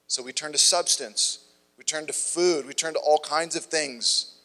So 0.07 0.23
we 0.23 0.33
turn 0.33 0.51
to 0.53 0.57
substance, 0.57 1.45
turn 1.89 2.05
to 2.07 2.13
food, 2.13 2.67
we 2.67 2.73
turn 2.73 2.93
to 2.93 2.99
all 2.99 3.19
kinds 3.19 3.55
of 3.55 3.65
things. 3.65 4.35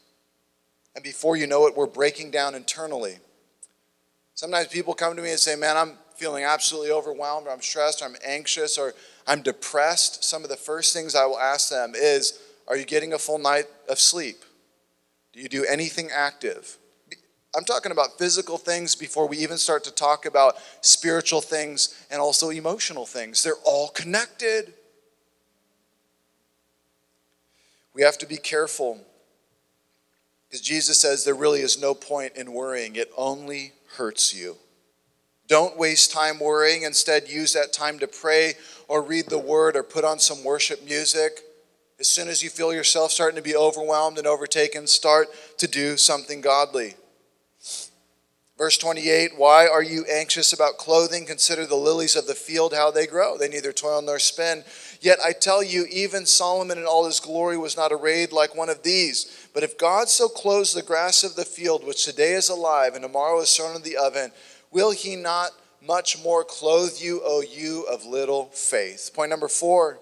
And 0.95 1.05
before 1.05 1.37
you 1.37 1.47
know 1.47 1.67
it, 1.67 1.77
we're 1.77 1.87
breaking 1.87 2.31
down 2.31 2.55
internally. 2.55 3.19
Sometimes 4.35 4.69
people 4.69 4.95
come 4.95 5.17
to 5.17 5.23
me 5.23 5.31
and 5.31 5.39
say, 5.39 5.57
Man, 5.57 5.77
I'm 5.77 5.99
feeling 6.17 6.45
absolutely 6.45 6.91
overwhelmed, 6.91 7.47
or 7.47 7.51
I'm 7.51 7.61
stressed, 7.61 8.03
or 8.03 8.07
I'm 8.07 8.17
anxious, 8.25 8.79
or 8.79 8.95
I'm 9.27 9.43
depressed, 9.43 10.25
some 10.25 10.43
of 10.43 10.49
the 10.49 10.57
first 10.57 10.95
things 10.95 11.15
I 11.15 11.27
will 11.27 11.39
ask 11.39 11.71
them 11.71 11.95
is 11.95 12.41
Are 12.69 12.77
you 12.77 12.85
getting 12.85 13.13
a 13.13 13.19
full 13.19 13.39
night 13.39 13.67
of 13.89 13.99
sleep? 13.99 14.45
Do 15.33 15.41
you 15.41 15.49
do 15.49 15.65
anything 15.65 16.11
active? 16.13 16.79
I'm 17.57 17.65
talking 17.65 17.93
about 17.93 18.19
physical 18.19 18.59
things 18.59 18.97
before 18.97 19.29
we 19.29 19.39
even 19.39 19.59
start 19.59 19.85
to 19.85 19.93
talk 19.93 20.27
about 20.27 20.57
spiritual 20.81 21.41
things 21.41 22.05
and 22.11 22.21
also 22.21 22.51
emotional 22.51 23.07
things. 23.07 23.45
They're 23.45 23.55
all 23.65 23.89
connected. 23.89 24.75
We 27.95 28.03
have 28.03 28.19
to 28.19 28.27
be 28.27 28.37
careful 28.37 29.01
because 30.49 30.61
Jesus 30.61 31.01
says 31.01 31.25
there 31.25 31.35
really 31.35 31.61
is 31.61 31.81
no 31.81 31.95
point 31.95 32.37
in 32.37 32.53
worrying, 32.53 32.97
it 32.97 33.11
only 33.17 33.73
hurts 33.97 34.35
you. 34.35 34.57
Don't 35.47 35.77
waste 35.77 36.11
time 36.11 36.41
worrying. 36.41 36.83
Instead, 36.83 37.29
use 37.29 37.53
that 37.53 37.73
time 37.73 37.99
to 37.99 38.07
pray 38.07 38.55
or 38.89 39.03
read 39.03 39.27
the 39.27 39.39
word 39.39 39.77
or 39.77 39.83
put 39.83 40.05
on 40.05 40.19
some 40.19 40.43
worship 40.43 40.85
music. 40.85 41.41
As 42.01 42.09
soon 42.09 42.29
as 42.29 42.43
you 42.43 42.51
feel 42.51 42.73
yourself 42.73 43.11
starting 43.11 43.37
to 43.37 43.43
be 43.43 43.55
overwhelmed 43.55 44.17
and 44.17 44.27
overtaken, 44.27 44.87
start 44.87 45.29
to 45.59 45.69
do 45.69 45.97
something 45.97 46.41
godly. 46.41 46.95
Verse 48.57 48.79
28 48.79 49.33
Why 49.37 49.67
are 49.67 49.83
you 49.83 50.05
anxious 50.07 50.53
about 50.53 50.79
clothing? 50.79 51.27
Consider 51.27 51.67
the 51.67 51.75
lilies 51.75 52.17
of 52.17 52.27
the 52.27 52.35
field, 52.35 52.73
how 52.73 52.91
they 52.91 53.07
grow. 53.07 53.37
They 53.37 53.49
neither 53.49 53.73
toil 53.73 54.01
nor 54.01 54.19
spin. 54.19 54.65
Yet 55.05 55.19
I 55.23 55.35
tell 55.35 55.63
you, 55.63 55.85
even 55.91 56.25
Solomon 56.25 56.79
in 56.79 56.87
all 56.87 57.05
his 57.05 57.21
glory 57.21 57.59
was 57.59 57.77
not 57.77 57.93
arrayed 57.93 58.33
like 58.33 58.57
one 58.57 58.71
of 58.71 58.83
these. 58.83 59.49
But 59.53 59.63
if 59.63 59.77
God 59.77 60.09
so 60.09 60.29
clothes 60.29 60.73
the 60.73 60.81
grass 60.81 61.23
of 61.23 61.37
the 61.37 61.45
field, 61.45 61.87
which 61.87 62.07
today 62.07 62.33
is 62.33 62.49
alive 62.49 62.95
and 62.95 63.03
tomorrow 63.03 63.39
is 63.41 63.55
thrown 63.55 63.77
in 63.77 63.83
the 63.83 63.99
oven, 63.99 64.33
will 64.71 64.93
he 64.93 65.15
not 65.15 65.51
much 65.87 66.25
more 66.25 66.43
clothe 66.43 66.95
you, 66.99 67.21
O 67.23 67.43
you 67.43 67.83
of 67.83 68.07
little 68.07 68.47
faith? 68.47 69.11
Point 69.13 69.29
number 69.29 69.47
four 69.47 69.99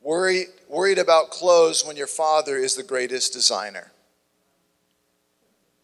worry, 0.00 0.44
worried 0.68 0.98
about 0.98 1.30
clothes 1.30 1.84
when 1.84 1.96
your 1.96 2.06
father 2.06 2.56
is 2.56 2.76
the 2.76 2.84
greatest 2.84 3.32
designer. 3.32 3.90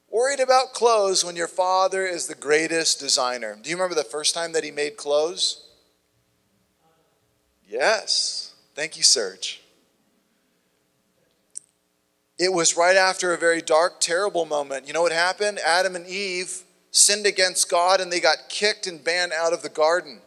Worried 0.08 0.38
about 0.38 0.72
clothes 0.72 1.24
when 1.24 1.34
your 1.34 1.48
father 1.48 2.06
is 2.06 2.28
the 2.28 2.36
greatest 2.36 3.00
designer. 3.00 3.58
Do 3.60 3.70
you 3.70 3.74
remember 3.74 3.96
the 3.96 4.04
first 4.04 4.36
time 4.36 4.52
that 4.52 4.62
he 4.62 4.70
made 4.70 4.96
clothes? 4.96 5.63
Yes. 7.74 8.54
Thank 8.76 8.96
you, 8.96 9.02
Serge. 9.02 9.60
It 12.38 12.52
was 12.52 12.76
right 12.76 12.94
after 12.94 13.34
a 13.34 13.36
very 13.36 13.60
dark, 13.60 13.98
terrible 13.98 14.44
moment. 14.44 14.86
You 14.86 14.92
know 14.92 15.02
what 15.02 15.10
happened? 15.10 15.58
Adam 15.58 15.96
and 15.96 16.06
Eve 16.06 16.62
sinned 16.92 17.26
against 17.26 17.68
God 17.68 18.00
and 18.00 18.12
they 18.12 18.20
got 18.20 18.48
kicked 18.48 18.86
and 18.86 19.02
banned 19.02 19.32
out 19.32 19.52
of 19.52 19.62
the 19.62 19.68
garden. 19.68 20.20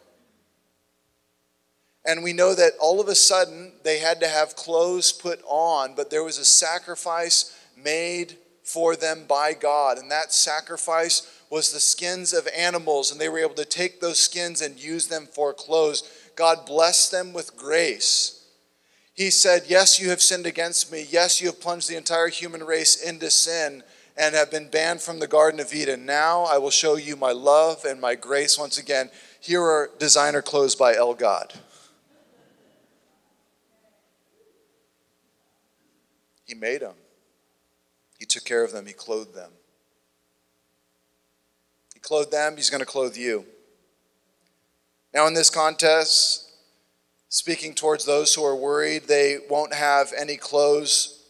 And 2.04 2.22
we 2.22 2.34
know 2.34 2.54
that 2.54 2.72
all 2.82 3.00
of 3.00 3.08
a 3.08 3.14
sudden 3.14 3.72
they 3.82 3.98
had 3.98 4.20
to 4.20 4.28
have 4.28 4.54
clothes 4.54 5.10
put 5.10 5.40
on, 5.46 5.94
but 5.94 6.10
there 6.10 6.24
was 6.24 6.36
a 6.36 6.44
sacrifice 6.44 7.58
made 7.74 8.36
for 8.62 8.94
them 8.94 9.24
by 9.26 9.54
God. 9.54 9.96
And 9.96 10.10
that 10.10 10.34
sacrifice 10.34 11.26
was 11.48 11.72
the 11.72 11.80
skins 11.80 12.34
of 12.34 12.46
animals, 12.54 13.10
and 13.10 13.18
they 13.18 13.30
were 13.30 13.38
able 13.38 13.54
to 13.54 13.64
take 13.64 14.00
those 14.02 14.18
skins 14.18 14.60
and 14.60 14.78
use 14.78 15.06
them 15.06 15.26
for 15.26 15.54
clothes. 15.54 16.02
God 16.38 16.66
blessed 16.66 17.10
them 17.10 17.32
with 17.32 17.56
grace. 17.56 18.46
He 19.12 19.28
said, 19.28 19.64
Yes, 19.66 20.00
you 20.00 20.10
have 20.10 20.22
sinned 20.22 20.46
against 20.46 20.92
me. 20.92 21.04
Yes, 21.10 21.40
you 21.40 21.48
have 21.48 21.60
plunged 21.60 21.90
the 21.90 21.96
entire 21.96 22.28
human 22.28 22.62
race 22.62 22.94
into 22.94 23.28
sin 23.28 23.82
and 24.16 24.36
have 24.36 24.48
been 24.48 24.68
banned 24.68 25.00
from 25.00 25.18
the 25.18 25.26
Garden 25.26 25.58
of 25.58 25.74
Eden. 25.74 26.06
Now 26.06 26.44
I 26.44 26.58
will 26.58 26.70
show 26.70 26.94
you 26.94 27.16
my 27.16 27.32
love 27.32 27.84
and 27.84 28.00
my 28.00 28.14
grace 28.14 28.56
once 28.56 28.78
again. 28.78 29.10
Here 29.40 29.60
are 29.60 29.90
designer 29.98 30.40
clothes 30.40 30.76
by 30.76 30.94
El 30.94 31.14
God. 31.14 31.54
He 36.44 36.54
made 36.54 36.82
them. 36.82 36.94
He 38.16 38.26
took 38.26 38.44
care 38.44 38.62
of 38.62 38.70
them, 38.70 38.86
He 38.86 38.92
clothed 38.92 39.34
them. 39.34 39.50
He 41.94 41.98
clothed 41.98 42.30
them, 42.30 42.54
He's 42.56 42.70
going 42.70 42.78
to 42.78 42.86
clothe 42.86 43.16
you. 43.16 43.44
Now, 45.14 45.26
in 45.26 45.34
this 45.34 45.50
contest, 45.50 46.50
speaking 47.28 47.74
towards 47.74 48.04
those 48.04 48.34
who 48.34 48.44
are 48.44 48.56
worried 48.56 49.04
they 49.04 49.38
won't 49.48 49.74
have 49.74 50.12
any 50.16 50.36
clothes 50.36 51.24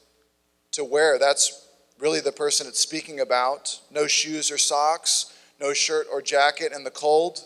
to 0.73 0.85
wear, 0.85 1.19
that's 1.19 1.69
really 1.99 2.21
the 2.21 2.33
person 2.33 2.67
it's 2.67 2.81
speaking 2.81 3.21
about. 3.21 3.81
No 3.91 4.07
shoes 4.07 4.51
or 4.51 4.59
socks, 4.59 5.33
no 5.61 5.73
shirt 5.73 6.07
or 6.13 6.23
jacket 6.23 6.73
in 6.73 6.85
the 6.85 6.91
cold. 6.91 7.41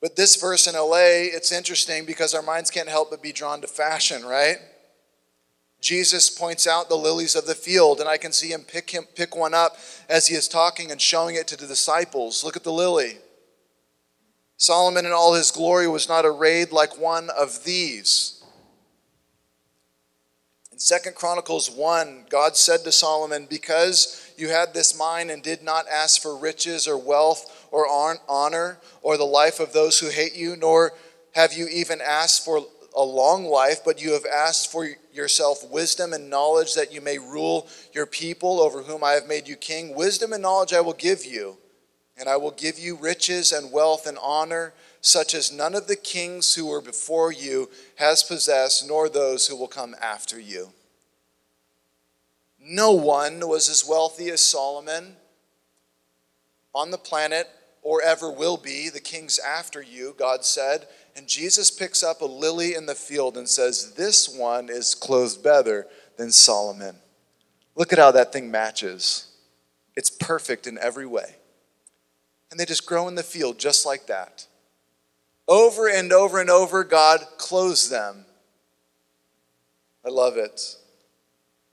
But 0.00 0.16
this 0.16 0.36
verse 0.36 0.66
in 0.66 0.74
LA, 0.74 1.28
it's 1.34 1.52
interesting 1.52 2.06
because 2.06 2.34
our 2.34 2.42
minds 2.42 2.70
can't 2.70 2.88
help 2.88 3.10
but 3.10 3.22
be 3.22 3.32
drawn 3.32 3.60
to 3.60 3.66
fashion, 3.66 4.24
right? 4.24 4.56
Jesus 5.80 6.30
points 6.30 6.66
out 6.66 6.88
the 6.88 6.96
lilies 6.96 7.34
of 7.34 7.46
the 7.46 7.54
field, 7.54 8.00
and 8.00 8.08
I 8.08 8.18
can 8.18 8.32
see 8.32 8.52
him 8.52 8.62
pick, 8.62 8.90
him 8.90 9.04
pick 9.14 9.34
one 9.34 9.54
up 9.54 9.78
as 10.08 10.26
he 10.26 10.34
is 10.34 10.48
talking 10.48 10.90
and 10.90 11.00
showing 11.00 11.36
it 11.36 11.46
to 11.48 11.56
the 11.56 11.66
disciples. 11.66 12.44
Look 12.44 12.56
at 12.56 12.64
the 12.64 12.72
lily. 12.72 13.18
Solomon 14.60 15.06
in 15.06 15.12
all 15.12 15.32
his 15.32 15.50
glory 15.50 15.88
was 15.88 16.06
not 16.06 16.26
arrayed 16.26 16.70
like 16.70 16.98
one 16.98 17.30
of 17.30 17.64
these. 17.64 18.44
In 20.70 20.78
Second 20.78 21.14
Chronicles 21.14 21.70
1, 21.70 22.26
God 22.28 22.58
said 22.58 22.84
to 22.84 22.92
Solomon, 22.92 23.46
Because 23.48 24.30
you 24.36 24.50
had 24.50 24.74
this 24.74 24.98
mind 24.98 25.30
and 25.30 25.42
did 25.42 25.62
not 25.62 25.88
ask 25.88 26.20
for 26.20 26.36
riches 26.36 26.86
or 26.86 26.98
wealth 26.98 27.68
or 27.70 27.88
honor 27.88 28.78
or 29.00 29.16
the 29.16 29.24
life 29.24 29.60
of 29.60 29.72
those 29.72 29.98
who 29.98 30.10
hate 30.10 30.36
you, 30.36 30.56
nor 30.56 30.92
have 31.32 31.54
you 31.54 31.66
even 31.66 32.02
asked 32.02 32.44
for 32.44 32.62
a 32.94 33.02
long 33.02 33.46
life, 33.46 33.78
but 33.82 34.02
you 34.02 34.12
have 34.12 34.26
asked 34.26 34.70
for 34.70 34.86
yourself 35.10 35.70
wisdom 35.70 36.12
and 36.12 36.28
knowledge 36.28 36.74
that 36.74 36.92
you 36.92 37.00
may 37.00 37.16
rule 37.16 37.66
your 37.94 38.04
people 38.04 38.60
over 38.60 38.82
whom 38.82 39.02
I 39.02 39.12
have 39.12 39.26
made 39.26 39.48
you 39.48 39.56
king. 39.56 39.94
Wisdom 39.94 40.34
and 40.34 40.42
knowledge 40.42 40.74
I 40.74 40.82
will 40.82 40.92
give 40.92 41.24
you, 41.24 41.56
and 42.20 42.28
I 42.28 42.36
will 42.36 42.50
give 42.50 42.78
you 42.78 42.96
riches 42.96 43.50
and 43.50 43.72
wealth 43.72 44.06
and 44.06 44.18
honor, 44.22 44.74
such 45.00 45.34
as 45.34 45.50
none 45.50 45.74
of 45.74 45.86
the 45.86 45.96
kings 45.96 46.54
who 46.54 46.66
were 46.66 46.82
before 46.82 47.32
you 47.32 47.70
has 47.96 48.22
possessed, 48.22 48.86
nor 48.86 49.08
those 49.08 49.46
who 49.46 49.56
will 49.56 49.66
come 49.66 49.96
after 50.00 50.38
you. 50.38 50.68
No 52.62 52.92
one 52.92 53.48
was 53.48 53.70
as 53.70 53.88
wealthy 53.88 54.28
as 54.28 54.42
Solomon 54.42 55.16
on 56.74 56.90
the 56.90 56.98
planet 56.98 57.48
or 57.82 58.02
ever 58.02 58.30
will 58.30 58.58
be, 58.58 58.90
the 58.90 59.00
kings 59.00 59.38
after 59.38 59.80
you, 59.80 60.14
God 60.18 60.44
said. 60.44 60.86
And 61.16 61.26
Jesus 61.26 61.70
picks 61.70 62.02
up 62.02 62.20
a 62.20 62.26
lily 62.26 62.74
in 62.74 62.84
the 62.84 62.94
field 62.94 63.38
and 63.38 63.48
says, 63.48 63.94
This 63.94 64.28
one 64.28 64.68
is 64.68 64.94
clothed 64.94 65.42
better 65.42 65.86
than 66.18 66.30
Solomon. 66.30 66.96
Look 67.74 67.94
at 67.94 67.98
how 67.98 68.10
that 68.10 68.30
thing 68.30 68.50
matches. 68.50 69.28
It's 69.96 70.10
perfect 70.10 70.66
in 70.66 70.76
every 70.78 71.06
way. 71.06 71.36
And 72.50 72.58
they 72.58 72.64
just 72.64 72.86
grow 72.86 73.08
in 73.08 73.14
the 73.14 73.22
field 73.22 73.58
just 73.58 73.86
like 73.86 74.06
that. 74.06 74.46
Over 75.46 75.88
and 75.88 76.12
over 76.12 76.40
and 76.40 76.50
over, 76.50 76.84
God 76.84 77.20
clothes 77.38 77.90
them. 77.90 78.24
I 80.04 80.08
love 80.08 80.36
it. 80.36 80.76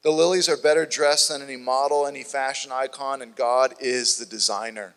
The 0.03 0.11
lilies 0.11 0.47
are 0.49 0.57
better 0.57 0.86
dressed 0.86 1.30
than 1.30 1.41
any 1.41 1.57
model, 1.57 2.05
any 2.05 2.23
fashion 2.23 2.71
icon, 2.71 3.21
and 3.21 3.36
God 3.36 3.73
is 3.80 4.17
the 4.17 4.25
designer. 4.25 4.93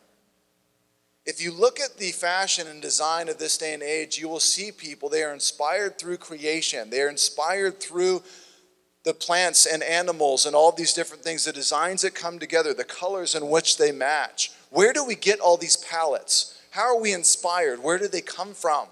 If 1.26 1.43
you 1.43 1.53
look 1.53 1.78
at 1.78 1.97
the 1.97 2.12
fashion 2.12 2.66
and 2.66 2.81
design 2.81 3.28
of 3.28 3.39
this 3.39 3.59
day 3.59 3.74
and 3.74 3.83
age, 3.83 4.18
you 4.18 4.28
will 4.28 4.41
see 4.41 4.72
people, 4.72 5.09
they 5.09 5.22
are 5.22 5.35
inspired 5.35 5.99
through 5.99 6.16
creation. 6.16 6.91
They 6.91 7.03
are 7.03 7.09
inspired 7.09 7.81
through 7.81 8.22
the 9.05 9.14
plants 9.14 9.66
and 9.66 9.83
animals 9.83 10.47
and 10.47 10.55
all 10.55 10.72
these 10.72 10.93
different 10.93 11.22
things, 11.22 11.45
the 11.45 11.53
designs 11.53 12.03
that 12.03 12.14
come 12.14 12.39
together, 12.39 12.74
the 12.74 12.85
colors 12.85 13.35
in 13.35 13.49
which 13.49 13.78
they 13.78 13.93
match. 13.93 14.53
Where 14.71 14.93
do 14.93 15.05
we 15.05 15.14
get 15.14 15.41
all 15.41 15.57
these 15.57 15.77
palettes? 15.77 16.61
How 16.71 16.83
are 16.83 17.01
we 17.01 17.12
inspired? 17.12 17.83
Where 17.83 17.99
do 17.99 18.09
they 18.09 18.21
come 18.21 18.55
from? 18.55 18.87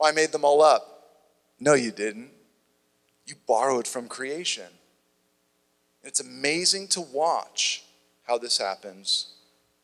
Oh, 0.00 0.08
I 0.08 0.12
made 0.12 0.32
them 0.32 0.44
all 0.44 0.62
up. 0.62 0.96
No, 1.60 1.74
you 1.74 1.90
didn't. 1.90 2.30
You 3.26 3.34
borrowed 3.46 3.86
from 3.86 4.08
creation. 4.08 4.68
It's 6.02 6.20
amazing 6.20 6.88
to 6.88 7.00
watch 7.00 7.84
how 8.26 8.38
this 8.38 8.58
happens. 8.58 9.34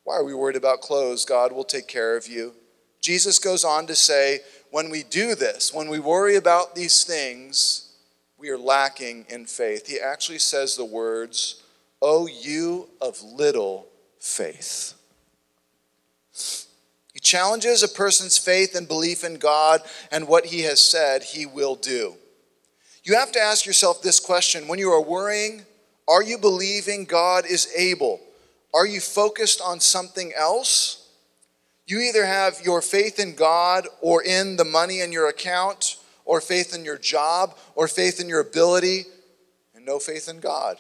Why 0.05 0.17
are 0.17 0.25
we 0.25 0.35
worried 0.35 0.57
about 0.57 0.81
clothes? 0.81 1.25
God 1.25 1.53
will 1.53 1.65
take 1.65 1.87
care 1.87 2.17
of 2.17 2.27
you. 2.27 2.55
Jesus 3.01 3.39
goes 3.39 3.65
on 3.65 3.87
to 3.89 3.95
say, 3.95 4.41
when 4.71 4.89
we 4.89 5.03
do 5.03 5.35
this, 5.35 5.75
when 5.75 5.89
we 5.89 5.99
worry 5.99 6.37
about 6.37 6.75
these 6.75 7.05
things, 7.05 7.93
we 8.39 8.49
are 8.49 8.59
lacking 8.59 9.27
in 9.29 9.47
faith. 9.47 9.87
He 9.87 10.01
actually 10.01 10.39
says 10.39 10.77
the 10.77 10.85
words, 10.85 11.63
Oh, 12.01 12.27
you 12.27 12.89
of 13.01 13.23
little 13.23 13.87
faith. 14.23 14.95
He 17.13 17.21
challenges 17.21 17.83
a 17.83 17.89
person's 17.89 18.39
faith 18.39 18.75
and 18.75 18.87
belief 18.87 19.25
in 19.25 19.37
God 19.37 19.83
and 20.11 20.29
what 20.29 20.47
he 20.47 20.61
has 20.63 20.81
said 20.81 21.23
he 21.23 21.45
will 21.45 21.75
do. 21.75 22.15
You 23.05 23.17
have 23.17 23.33
to 23.33 23.41
ask 23.41 23.67
yourself 23.67 24.01
this 24.01 24.21
question 24.21 24.69
when 24.69 24.79
you 24.79 24.91
are 24.91 25.03
worrying, 25.03 25.67
are 26.09 26.23
you 26.23 26.39
believing 26.39 27.05
God 27.05 27.45
is 27.47 27.69
able? 27.77 28.21
Are 28.73 28.87
you 28.87 29.01
focused 29.01 29.61
on 29.61 29.81
something 29.81 30.33
else? 30.33 31.11
You 31.87 31.99
either 31.99 32.25
have 32.25 32.61
your 32.65 32.81
faith 32.81 33.19
in 33.19 33.35
God 33.35 33.89
or 34.01 34.23
in 34.23 34.57
the 34.57 34.65
money 34.65 35.01
in 35.01 35.11
your 35.11 35.29
account, 35.29 35.97
or 36.25 36.41
faith 36.41 36.73
in 36.73 36.85
your 36.85 36.97
job, 36.97 37.57
or 37.75 37.89
faith 37.89 38.21
in 38.21 38.29
your 38.29 38.41
ability, 38.41 39.05
and 39.75 39.85
no 39.85 39.99
faith 39.99 40.29
in 40.29 40.39
God. 40.39 40.79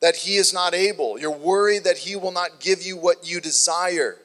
That 0.00 0.16
He 0.16 0.36
is 0.36 0.52
not 0.52 0.74
able. 0.74 1.18
You're 1.18 1.30
worried 1.30 1.84
that 1.84 1.98
He 1.98 2.16
will 2.16 2.32
not 2.32 2.60
give 2.60 2.82
you 2.82 2.96
what 2.96 3.28
you 3.28 3.40
desire. 3.40 4.16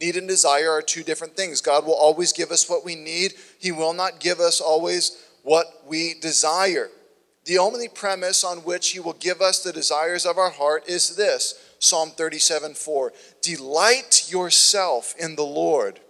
Need 0.00 0.16
and 0.16 0.28
desire 0.28 0.70
are 0.70 0.82
two 0.82 1.02
different 1.02 1.36
things. 1.36 1.60
God 1.60 1.84
will 1.84 1.94
always 1.94 2.32
give 2.32 2.50
us 2.50 2.68
what 2.68 2.84
we 2.84 2.94
need, 2.94 3.34
He 3.58 3.72
will 3.72 3.92
not 3.92 4.20
give 4.20 4.40
us 4.40 4.60
always 4.60 5.16
what 5.42 5.66
we 5.86 6.14
desire. 6.14 6.90
The 7.44 7.58
only 7.58 7.88
premise 7.88 8.44
on 8.44 8.58
which 8.58 8.90
He 8.90 9.00
will 9.00 9.14
give 9.14 9.40
us 9.40 9.62
the 9.62 9.72
desires 9.72 10.26
of 10.26 10.36
our 10.36 10.50
heart 10.50 10.84
is 10.86 11.16
this 11.16 11.54
Psalm 11.78 12.10
37 12.10 12.74
4. 12.74 13.12
Delight 13.40 14.30
yourself 14.30 15.14
in 15.18 15.36
the 15.36 15.44
Lord, 15.44 16.00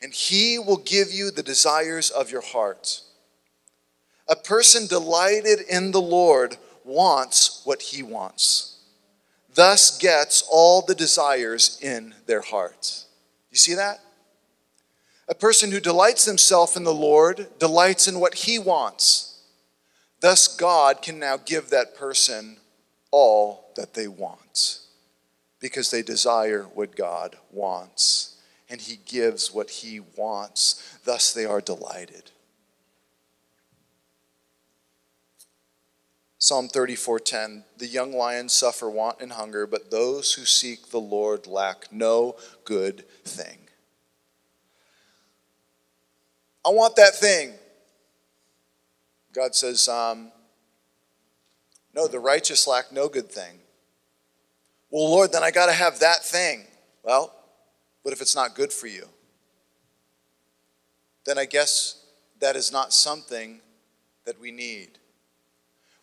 and 0.00 0.12
He 0.12 0.58
will 0.58 0.78
give 0.78 1.12
you 1.12 1.30
the 1.30 1.42
desires 1.42 2.10
of 2.10 2.30
your 2.30 2.40
heart. 2.40 3.02
A 4.28 4.36
person 4.36 4.86
delighted 4.86 5.60
in 5.68 5.92
the 5.92 6.00
Lord 6.00 6.56
wants 6.88 7.62
what 7.64 7.82
he 7.82 8.02
wants, 8.02 8.80
thus 9.54 9.96
gets 9.98 10.42
all 10.50 10.82
the 10.82 10.94
desires 10.94 11.78
in 11.80 12.14
their 12.26 12.40
heart. 12.40 13.04
You 13.50 13.58
see 13.58 13.74
that? 13.74 14.00
A 15.28 15.34
person 15.34 15.70
who 15.70 15.80
delights 15.80 16.24
himself 16.24 16.76
in 16.76 16.84
the 16.84 16.94
Lord 16.94 17.46
delights 17.58 18.08
in 18.08 18.18
what 18.18 18.34
he 18.34 18.58
wants 18.58 19.28
Thus, 20.20 20.48
God 20.48 21.00
can 21.00 21.18
now 21.18 21.36
give 21.36 21.70
that 21.70 21.96
person 21.96 22.56
all 23.10 23.70
that 23.76 23.94
they 23.94 24.08
want 24.08 24.80
because 25.60 25.90
they 25.90 26.02
desire 26.02 26.62
what 26.62 26.96
God 26.96 27.36
wants, 27.52 28.36
and 28.68 28.80
He 28.80 28.98
gives 29.06 29.52
what 29.52 29.70
He 29.70 30.00
wants. 30.16 30.98
Thus, 31.04 31.32
they 31.32 31.44
are 31.44 31.60
delighted. 31.60 32.30
Psalm 36.48 36.66
34:10 36.66 37.64
The 37.76 37.86
young 37.86 38.10
lions 38.14 38.54
suffer 38.54 38.88
want 38.88 39.20
and 39.20 39.32
hunger 39.32 39.66
but 39.66 39.90
those 39.90 40.32
who 40.32 40.46
seek 40.46 40.88
the 40.88 40.98
Lord 40.98 41.46
lack 41.46 41.92
no 41.92 42.36
good 42.64 43.04
thing. 43.22 43.68
I 46.64 46.70
want 46.70 46.96
that 46.96 47.14
thing. 47.14 47.52
God 49.34 49.54
says, 49.54 49.88
um, 49.88 50.32
No, 51.92 52.08
the 52.08 52.18
righteous 52.18 52.66
lack 52.66 52.92
no 52.92 53.10
good 53.10 53.30
thing. 53.30 53.58
Well, 54.88 55.10
Lord, 55.10 55.32
then 55.32 55.42
I 55.42 55.50
got 55.50 55.66
to 55.66 55.72
have 55.72 56.00
that 56.00 56.24
thing. 56.24 56.64
Well, 57.02 57.30
but 58.02 58.14
if 58.14 58.22
it's 58.22 58.34
not 58.34 58.54
good 58.54 58.72
for 58.72 58.86
you? 58.86 59.06
Then 61.26 61.36
I 61.36 61.44
guess 61.44 62.06
that 62.40 62.56
is 62.56 62.72
not 62.72 62.94
something 62.94 63.60
that 64.24 64.40
we 64.40 64.50
need. 64.50 64.98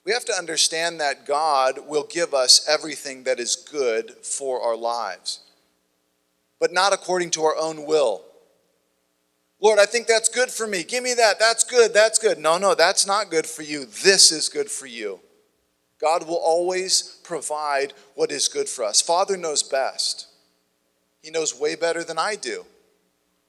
We 0.05 0.11
have 0.11 0.25
to 0.25 0.33
understand 0.33 1.01
that 1.01 1.25
God 1.25 1.79
will 1.87 2.03
give 2.03 2.33
us 2.33 2.67
everything 2.69 3.23
that 3.23 3.39
is 3.39 3.55
good 3.55 4.11
for 4.21 4.61
our 4.61 4.77
lives, 4.77 5.39
but 6.59 6.71
not 6.71 6.93
according 6.93 7.31
to 7.31 7.43
our 7.43 7.55
own 7.57 7.85
will. 7.85 8.21
Lord, 9.59 9.79
I 9.79 9.87
think 9.87 10.05
that's 10.05 10.29
good 10.29 10.51
for 10.51 10.67
me. 10.67 10.83
Give 10.83 11.03
me 11.03 11.15
that. 11.15 11.39
That's 11.39 11.63
good. 11.63 11.91
That's 11.93 12.19
good. 12.19 12.37
No, 12.37 12.59
no, 12.59 12.75
that's 12.75 13.07
not 13.07 13.31
good 13.31 13.47
for 13.47 13.63
you. 13.63 13.85
This 13.85 14.31
is 14.31 14.47
good 14.47 14.69
for 14.69 14.85
you. 14.85 15.21
God 15.99 16.27
will 16.27 16.35
always 16.35 17.19
provide 17.23 17.93
what 18.13 18.31
is 18.31 18.47
good 18.47 18.69
for 18.69 18.83
us. 18.85 19.01
Father 19.01 19.37
knows 19.37 19.63
best. 19.63 20.27
He 21.23 21.31
knows 21.31 21.57
way 21.57 21.75
better 21.75 22.03
than 22.03 22.19
I 22.19 22.35
do. 22.35 22.65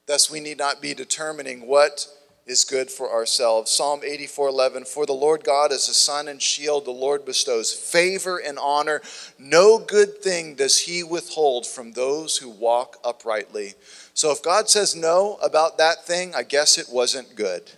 Thus, 0.06 0.30
we 0.30 0.40
need 0.40 0.56
not 0.56 0.80
be 0.80 0.94
determining 0.94 1.66
what 1.66 2.06
is 2.46 2.64
good 2.64 2.90
for 2.90 3.10
ourselves. 3.10 3.70
Psalm 3.70 4.00
84 4.04 4.48
11 4.48 4.84
For 4.84 5.04
the 5.04 5.12
Lord 5.12 5.42
God 5.42 5.72
is 5.72 5.88
a 5.88 5.94
sun 5.94 6.28
and 6.28 6.40
shield. 6.40 6.84
The 6.84 6.92
Lord 6.92 7.24
bestows 7.24 7.72
favor 7.72 8.38
and 8.38 8.58
honor. 8.58 9.02
No 9.38 9.78
good 9.78 10.22
thing 10.22 10.54
does 10.54 10.80
he 10.80 11.02
withhold 11.02 11.66
from 11.66 11.92
those 11.92 12.38
who 12.38 12.48
walk 12.48 12.98
uprightly. 13.04 13.74
So 14.14 14.30
if 14.30 14.42
God 14.42 14.70
says 14.70 14.94
no 14.94 15.38
about 15.42 15.78
that 15.78 16.06
thing, 16.06 16.34
I 16.34 16.44
guess 16.44 16.78
it 16.78 16.86
wasn't 16.90 17.34
good. 17.34 17.70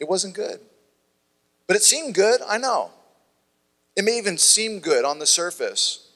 It 0.00 0.08
wasn't 0.08 0.34
good. 0.34 0.60
But 1.68 1.76
it 1.76 1.82
seemed 1.82 2.14
good, 2.14 2.40
I 2.46 2.58
know. 2.58 2.90
It 3.96 4.04
may 4.04 4.18
even 4.18 4.38
seem 4.38 4.80
good 4.80 5.04
on 5.04 5.20
the 5.20 5.26
surface. 5.26 6.08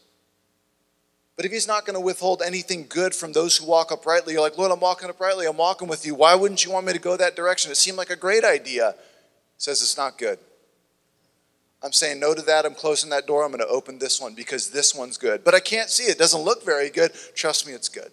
But 1.37 1.45
if 1.45 1.53
he's 1.53 1.69
not 1.69 1.85
going 1.85 1.95
to 1.95 2.01
withhold 2.01 2.41
anything 2.41 2.87
good 2.89 3.15
from 3.15 3.33
those 3.33 3.59
who 3.59 3.67
walk 3.67 3.93
uprightly, 3.93 4.33
you're 4.33 4.43
like, 4.43 4.57
Lord, 4.57 4.73
I'm 4.73 4.81
walking 4.81 5.11
uprightly. 5.11 5.47
I'm 5.47 5.59
walking 5.59 5.87
with 5.87 6.07
you. 6.07 6.15
Why 6.15 6.35
wouldn't 6.35 6.65
you 6.65 6.71
want 6.71 6.87
me 6.87 6.95
to 6.95 6.99
go 6.99 7.17
that 7.17 7.37
direction? 7.37 7.71
It 7.71 7.77
seemed 7.77 7.99
like 7.99 8.09
a 8.09 8.17
great 8.17 8.43
idea. 8.43 8.95
He 8.97 9.03
says 9.59 9.83
it's 9.83 9.99
not 9.99 10.17
good. 10.17 10.39
I'm 11.83 11.93
saying 11.93 12.21
no 12.21 12.35
to 12.35 12.41
that. 12.43 12.65
I'm 12.65 12.75
closing 12.75 13.11
that 13.11 13.27
door. 13.27 13.45
I'm 13.45 13.51
going 13.51 13.61
to 13.61 13.69
open 13.69 13.99
this 13.99 14.19
one 14.19 14.35
because 14.35 14.71
this 14.71 14.95
one's 14.95 15.19
good. 15.19 15.45
But 15.45 15.55
I 15.55 15.61
can't 15.61 15.91
see 15.91 16.05
it. 16.05 16.13
It 16.13 16.19
doesn't 16.19 16.41
look 16.41 16.65
very 16.65 16.89
good. 16.89 17.13
Trust 17.35 17.67
me, 17.67 17.75
it's 17.75 17.91
good. 17.91 18.11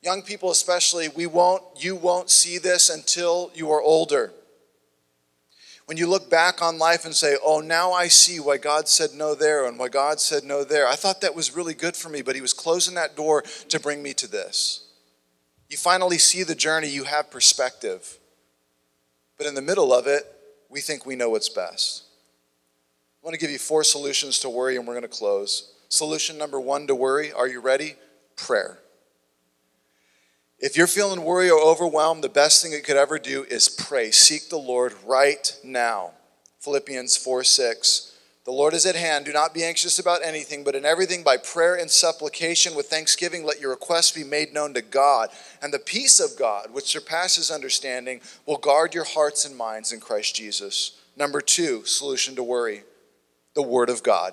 Young 0.00 0.22
people, 0.22 0.52
especially, 0.52 1.08
we 1.08 1.26
won't, 1.26 1.62
you 1.76 1.96
won't 1.96 2.30
see 2.30 2.58
this 2.58 2.88
until 2.88 3.50
you 3.54 3.72
are 3.72 3.82
older. 3.82 4.32
When 5.88 5.96
you 5.96 6.06
look 6.06 6.28
back 6.28 6.60
on 6.60 6.76
life 6.76 7.06
and 7.06 7.14
say, 7.14 7.38
oh, 7.42 7.60
now 7.60 7.92
I 7.92 8.08
see 8.08 8.40
why 8.40 8.58
God 8.58 8.88
said 8.88 9.14
no 9.14 9.34
there 9.34 9.64
and 9.64 9.78
why 9.78 9.88
God 9.88 10.20
said 10.20 10.44
no 10.44 10.62
there. 10.62 10.86
I 10.86 10.96
thought 10.96 11.22
that 11.22 11.34
was 11.34 11.56
really 11.56 11.72
good 11.72 11.96
for 11.96 12.10
me, 12.10 12.20
but 12.20 12.34
He 12.34 12.42
was 12.42 12.52
closing 12.52 12.94
that 12.96 13.16
door 13.16 13.40
to 13.70 13.80
bring 13.80 14.02
me 14.02 14.12
to 14.12 14.26
this. 14.26 14.84
You 15.70 15.78
finally 15.78 16.18
see 16.18 16.42
the 16.42 16.54
journey, 16.54 16.88
you 16.88 17.04
have 17.04 17.30
perspective. 17.30 18.18
But 19.38 19.46
in 19.46 19.54
the 19.54 19.62
middle 19.62 19.94
of 19.94 20.06
it, 20.06 20.24
we 20.68 20.82
think 20.82 21.06
we 21.06 21.16
know 21.16 21.30
what's 21.30 21.48
best. 21.48 22.02
I 23.22 23.26
want 23.26 23.32
to 23.32 23.40
give 23.40 23.50
you 23.50 23.58
four 23.58 23.82
solutions 23.82 24.40
to 24.40 24.50
worry, 24.50 24.76
and 24.76 24.86
we're 24.86 24.92
going 24.92 25.00
to 25.00 25.08
close. 25.08 25.72
Solution 25.88 26.36
number 26.36 26.60
one 26.60 26.86
to 26.88 26.94
worry, 26.94 27.32
are 27.32 27.48
you 27.48 27.62
ready? 27.62 27.94
Prayer. 28.36 28.78
If 30.60 30.76
you're 30.76 30.88
feeling 30.88 31.22
worried 31.22 31.50
or 31.50 31.60
overwhelmed, 31.60 32.24
the 32.24 32.28
best 32.28 32.62
thing 32.62 32.72
you 32.72 32.82
could 32.82 32.96
ever 32.96 33.18
do 33.18 33.44
is 33.44 33.68
pray. 33.68 34.10
Seek 34.10 34.48
the 34.48 34.58
Lord 34.58 34.92
right 35.06 35.56
now. 35.62 36.12
Philippians 36.58 37.16
4 37.16 37.44
6. 37.44 38.16
The 38.44 38.50
Lord 38.50 38.74
is 38.74 38.86
at 38.86 38.96
hand. 38.96 39.26
Do 39.26 39.32
not 39.32 39.54
be 39.54 39.62
anxious 39.62 39.98
about 39.98 40.24
anything, 40.24 40.64
but 40.64 40.74
in 40.74 40.84
everything 40.84 41.22
by 41.22 41.36
prayer 41.36 41.76
and 41.76 41.90
supplication 41.90 42.74
with 42.74 42.86
thanksgiving, 42.86 43.44
let 43.44 43.60
your 43.60 43.70
requests 43.70 44.10
be 44.10 44.24
made 44.24 44.52
known 44.52 44.74
to 44.74 44.82
God. 44.82 45.28
And 45.62 45.72
the 45.72 45.78
peace 45.78 46.18
of 46.18 46.36
God, 46.36 46.72
which 46.72 46.86
surpasses 46.86 47.50
understanding, 47.50 48.20
will 48.46 48.56
guard 48.56 48.94
your 48.94 49.04
hearts 49.04 49.44
and 49.44 49.56
minds 49.56 49.92
in 49.92 50.00
Christ 50.00 50.34
Jesus. 50.34 50.98
Number 51.16 51.40
two, 51.40 51.84
solution 51.84 52.34
to 52.36 52.42
worry 52.42 52.82
the 53.54 53.62
Word 53.62 53.90
of 53.90 54.02
God. 54.02 54.32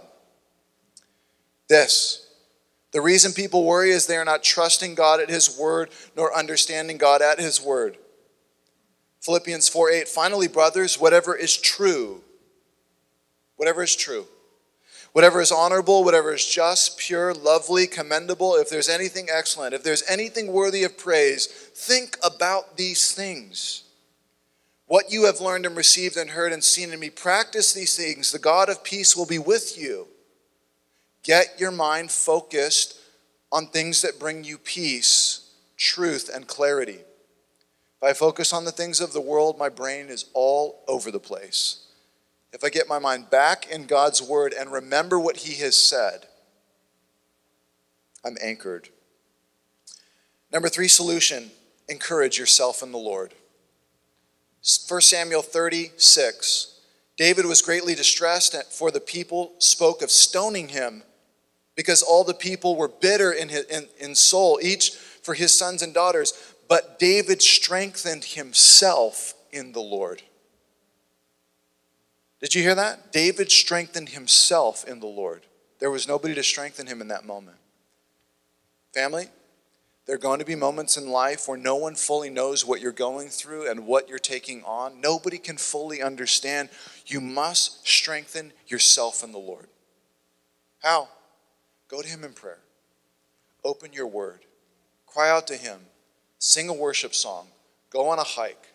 This 1.67 2.24
the 2.95 3.01
reason 3.01 3.33
people 3.33 3.65
worry 3.65 3.91
is 3.91 4.07
they 4.07 4.15
are 4.15 4.23
not 4.23 4.41
trusting 4.41 4.95
God 4.95 5.19
at 5.19 5.29
His 5.29 5.59
word 5.59 5.89
nor 6.15 6.33
understanding 6.33 6.97
God 6.97 7.21
at 7.21 7.41
His 7.41 7.61
word. 7.61 7.97
Philippians 9.19 9.67
4 9.67 9.89
8, 9.91 10.07
finally, 10.07 10.47
brothers, 10.47 10.97
whatever 10.97 11.35
is 11.35 11.57
true, 11.57 12.23
whatever 13.57 13.83
is 13.83 13.97
true, 13.97 14.27
whatever 15.11 15.41
is 15.41 15.51
honorable, 15.51 16.05
whatever 16.05 16.33
is 16.33 16.45
just, 16.45 16.97
pure, 16.97 17.33
lovely, 17.33 17.85
commendable, 17.85 18.55
if 18.55 18.69
there's 18.69 18.87
anything 18.87 19.27
excellent, 19.29 19.73
if 19.73 19.83
there's 19.83 20.09
anything 20.09 20.53
worthy 20.53 20.85
of 20.85 20.97
praise, 20.97 21.47
think 21.47 22.15
about 22.23 22.77
these 22.77 23.11
things. 23.11 23.83
What 24.85 25.11
you 25.11 25.25
have 25.25 25.41
learned 25.41 25.65
and 25.65 25.75
received 25.75 26.15
and 26.15 26.29
heard 26.29 26.53
and 26.53 26.63
seen 26.63 26.93
in 26.93 27.01
me, 27.01 27.09
practice 27.09 27.73
these 27.73 27.97
things. 27.97 28.31
The 28.31 28.39
God 28.39 28.69
of 28.69 28.85
peace 28.85 29.17
will 29.17 29.25
be 29.25 29.37
with 29.37 29.77
you. 29.77 30.07
Get 31.25 31.59
your 31.59 31.71
mind 31.71 32.11
focused 32.11 32.99
on 33.51 33.65
things 33.65 34.03
that 34.03 34.19
bring 34.19 34.43
you 34.43 34.59
peace, 34.59 35.49
truth, 35.75 36.29
and 36.31 36.45
clarity. 36.45 36.99
If 37.97 38.03
I 38.03 38.13
focus 38.13 38.53
on 38.53 38.63
the 38.63 38.71
things 38.71 39.01
of 39.01 39.11
the 39.11 39.21
world, 39.21 39.57
my 39.57 39.69
brain 39.69 40.09
is 40.09 40.25
all 40.35 40.83
over 40.87 41.09
the 41.09 41.19
place. 41.19 41.87
If 42.53 42.63
I 42.63 42.69
get 42.69 42.87
my 42.87 42.99
mind 42.99 43.31
back 43.31 43.67
in 43.71 43.87
God's 43.87 44.21
word 44.21 44.53
and 44.53 44.71
remember 44.71 45.19
what 45.19 45.37
He 45.37 45.55
has 45.63 45.75
said, 45.75 46.27
I'm 48.23 48.37
anchored. 48.39 48.89
Number 50.53 50.69
three 50.69 50.87
solution 50.87 51.49
encourage 51.89 52.37
yourself 52.37 52.83
in 52.83 52.91
the 52.91 52.99
Lord. 52.99 53.33
1 54.87 55.01
Samuel 55.01 55.41
36. 55.41 56.79
David 57.17 57.45
was 57.45 57.63
greatly 57.63 57.95
distressed, 57.95 58.55
for 58.71 58.91
the 58.91 58.99
people 58.99 59.53
spoke 59.57 60.03
of 60.03 60.11
stoning 60.11 60.67
him 60.67 61.01
because 61.75 62.01
all 62.01 62.23
the 62.23 62.33
people 62.33 62.75
were 62.75 62.87
bitter 62.87 63.31
in, 63.31 63.49
his, 63.49 63.65
in, 63.65 63.87
in 63.99 64.15
soul, 64.15 64.59
each 64.61 64.91
for 64.91 65.33
his 65.33 65.53
sons 65.53 65.81
and 65.81 65.93
daughters. 65.93 66.33
But 66.67 66.99
David 66.99 67.41
strengthened 67.41 68.23
himself 68.23 69.33
in 69.51 69.73
the 69.73 69.81
Lord. 69.81 70.21
Did 72.41 72.55
you 72.55 72.61
hear 72.61 72.75
that? 72.75 73.11
David 73.11 73.51
strengthened 73.51 74.09
himself 74.09 74.85
in 74.87 74.99
the 74.99 75.07
Lord. 75.07 75.43
There 75.79 75.91
was 75.91 76.07
nobody 76.07 76.35
to 76.35 76.43
strengthen 76.43 76.87
him 76.87 77.01
in 77.01 77.09
that 77.09 77.25
moment. 77.25 77.57
Family, 78.93 79.27
there 80.05 80.15
are 80.15 80.19
going 80.19 80.39
to 80.39 80.45
be 80.45 80.55
moments 80.55 80.97
in 80.97 81.09
life 81.09 81.47
where 81.47 81.57
no 81.57 81.75
one 81.75 81.95
fully 81.95 82.29
knows 82.29 82.63
what 82.63 82.79
you're 82.79 82.91
going 82.91 83.29
through 83.29 83.69
and 83.69 83.87
what 83.87 84.07
you're 84.07 84.19
taking 84.19 84.63
on. 84.63 85.01
Nobody 85.01 85.37
can 85.37 85.57
fully 85.57 86.01
understand. 86.01 86.69
You 87.07 87.19
must 87.19 87.87
strengthen 87.87 88.53
yourself 88.67 89.23
in 89.23 89.31
the 89.31 89.39
Lord. 89.39 89.67
How? 90.81 91.09
Go 91.89 92.01
to 92.01 92.07
Him 92.07 92.23
in 92.23 92.33
prayer. 92.33 92.59
Open 93.63 93.93
your 93.93 94.07
word. 94.07 94.39
Cry 95.05 95.29
out 95.29 95.47
to 95.47 95.55
Him. 95.55 95.79
Sing 96.39 96.69
a 96.69 96.73
worship 96.73 97.15
song. 97.15 97.47
Go 97.89 98.09
on 98.09 98.19
a 98.19 98.23
hike. 98.23 98.67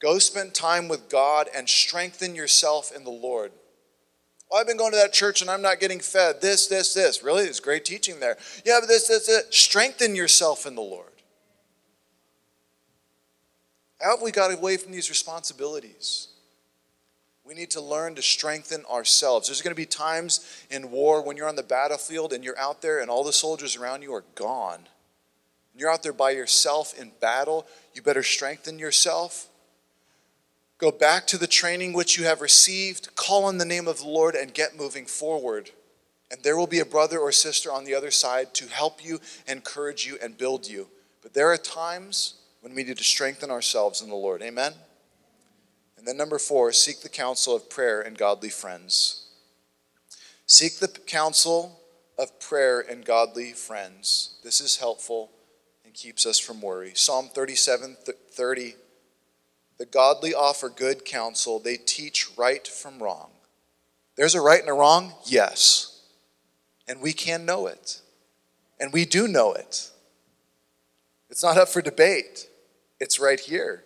Go 0.00 0.18
spend 0.18 0.54
time 0.54 0.88
with 0.88 1.08
God 1.08 1.48
and 1.54 1.68
strengthen 1.68 2.34
yourself 2.34 2.94
in 2.94 3.04
the 3.04 3.10
Lord. 3.10 3.52
Well, 4.50 4.60
I've 4.60 4.66
been 4.66 4.76
going 4.76 4.90
to 4.92 4.98
that 4.98 5.12
church 5.12 5.40
and 5.40 5.50
I'm 5.50 5.62
not 5.62 5.80
getting 5.80 6.00
fed. 6.00 6.42
This, 6.42 6.66
this, 6.66 6.92
this. 6.92 7.22
Really? 7.22 7.44
There's 7.44 7.60
great 7.60 7.84
teaching 7.84 8.20
there. 8.20 8.36
Yeah, 8.66 8.78
but 8.80 8.88
this, 8.88 9.08
this, 9.08 9.26
this. 9.26 9.46
Strengthen 9.50 10.14
yourself 10.14 10.66
in 10.66 10.74
the 10.74 10.82
Lord. 10.82 11.06
How 14.00 14.16
have 14.16 14.22
we 14.22 14.32
got 14.32 14.52
away 14.52 14.76
from 14.76 14.92
these 14.92 15.08
responsibilities? 15.08 16.28
We 17.52 17.58
need 17.58 17.72
to 17.72 17.82
learn 17.82 18.14
to 18.14 18.22
strengthen 18.22 18.82
ourselves. 18.86 19.46
There's 19.46 19.60
going 19.60 19.74
to 19.74 19.80
be 19.80 19.84
times 19.84 20.64
in 20.70 20.90
war 20.90 21.20
when 21.20 21.36
you're 21.36 21.50
on 21.50 21.54
the 21.54 21.62
battlefield 21.62 22.32
and 22.32 22.42
you're 22.42 22.58
out 22.58 22.80
there 22.80 23.00
and 23.00 23.10
all 23.10 23.24
the 23.24 23.30
soldiers 23.30 23.76
around 23.76 24.00
you 24.00 24.14
are 24.14 24.24
gone. 24.34 24.88
you're 25.76 25.90
out 25.90 26.02
there 26.02 26.14
by 26.14 26.30
yourself 26.30 26.98
in 26.98 27.12
battle, 27.20 27.66
you 27.92 28.00
better 28.00 28.22
strengthen 28.22 28.78
yourself. 28.78 29.50
Go 30.78 30.90
back 30.90 31.26
to 31.26 31.36
the 31.36 31.46
training 31.46 31.92
which 31.92 32.16
you 32.16 32.24
have 32.24 32.40
received, 32.40 33.14
call 33.16 33.44
on 33.44 33.58
the 33.58 33.66
name 33.66 33.86
of 33.86 33.98
the 33.98 34.08
Lord, 34.08 34.34
and 34.34 34.54
get 34.54 34.78
moving 34.78 35.04
forward. 35.04 35.72
And 36.30 36.42
there 36.42 36.56
will 36.56 36.66
be 36.66 36.80
a 36.80 36.86
brother 36.86 37.18
or 37.18 37.32
sister 37.32 37.70
on 37.70 37.84
the 37.84 37.94
other 37.94 38.10
side 38.10 38.54
to 38.54 38.66
help 38.68 39.04
you, 39.04 39.20
encourage 39.46 40.06
you, 40.06 40.16
and 40.22 40.38
build 40.38 40.66
you. 40.66 40.88
But 41.20 41.34
there 41.34 41.52
are 41.52 41.58
times 41.58 42.36
when 42.62 42.74
we 42.74 42.82
need 42.82 42.96
to 42.96 43.04
strengthen 43.04 43.50
ourselves 43.50 44.00
in 44.00 44.08
the 44.08 44.14
Lord. 44.14 44.40
Amen? 44.40 44.72
And 46.02 46.08
then 46.08 46.16
number 46.16 46.40
four, 46.40 46.72
seek 46.72 47.02
the 47.02 47.08
counsel 47.08 47.54
of 47.54 47.70
prayer 47.70 48.00
and 48.00 48.18
godly 48.18 48.48
friends. 48.48 49.28
Seek 50.46 50.80
the 50.80 50.88
counsel 50.88 51.78
of 52.18 52.40
prayer 52.40 52.80
and 52.80 53.04
godly 53.04 53.52
friends. 53.52 54.34
This 54.42 54.60
is 54.60 54.78
helpful 54.78 55.30
and 55.84 55.94
keeps 55.94 56.26
us 56.26 56.40
from 56.40 56.60
worry. 56.60 56.90
Psalm 56.96 57.28
37 57.32 57.98
30. 58.32 58.74
The 59.78 59.86
godly 59.86 60.34
offer 60.34 60.68
good 60.68 61.04
counsel, 61.04 61.60
they 61.60 61.76
teach 61.76 62.30
right 62.36 62.66
from 62.66 63.00
wrong. 63.00 63.30
There's 64.16 64.34
a 64.34 64.40
right 64.40 64.58
and 64.58 64.70
a 64.70 64.72
wrong? 64.72 65.12
Yes. 65.24 66.02
And 66.88 67.00
we 67.00 67.12
can 67.12 67.46
know 67.46 67.68
it. 67.68 68.00
And 68.80 68.92
we 68.92 69.04
do 69.04 69.28
know 69.28 69.52
it. 69.52 69.88
It's 71.30 71.44
not 71.44 71.58
up 71.58 71.68
for 71.68 71.80
debate, 71.80 72.48
it's 72.98 73.20
right 73.20 73.38
here. 73.38 73.84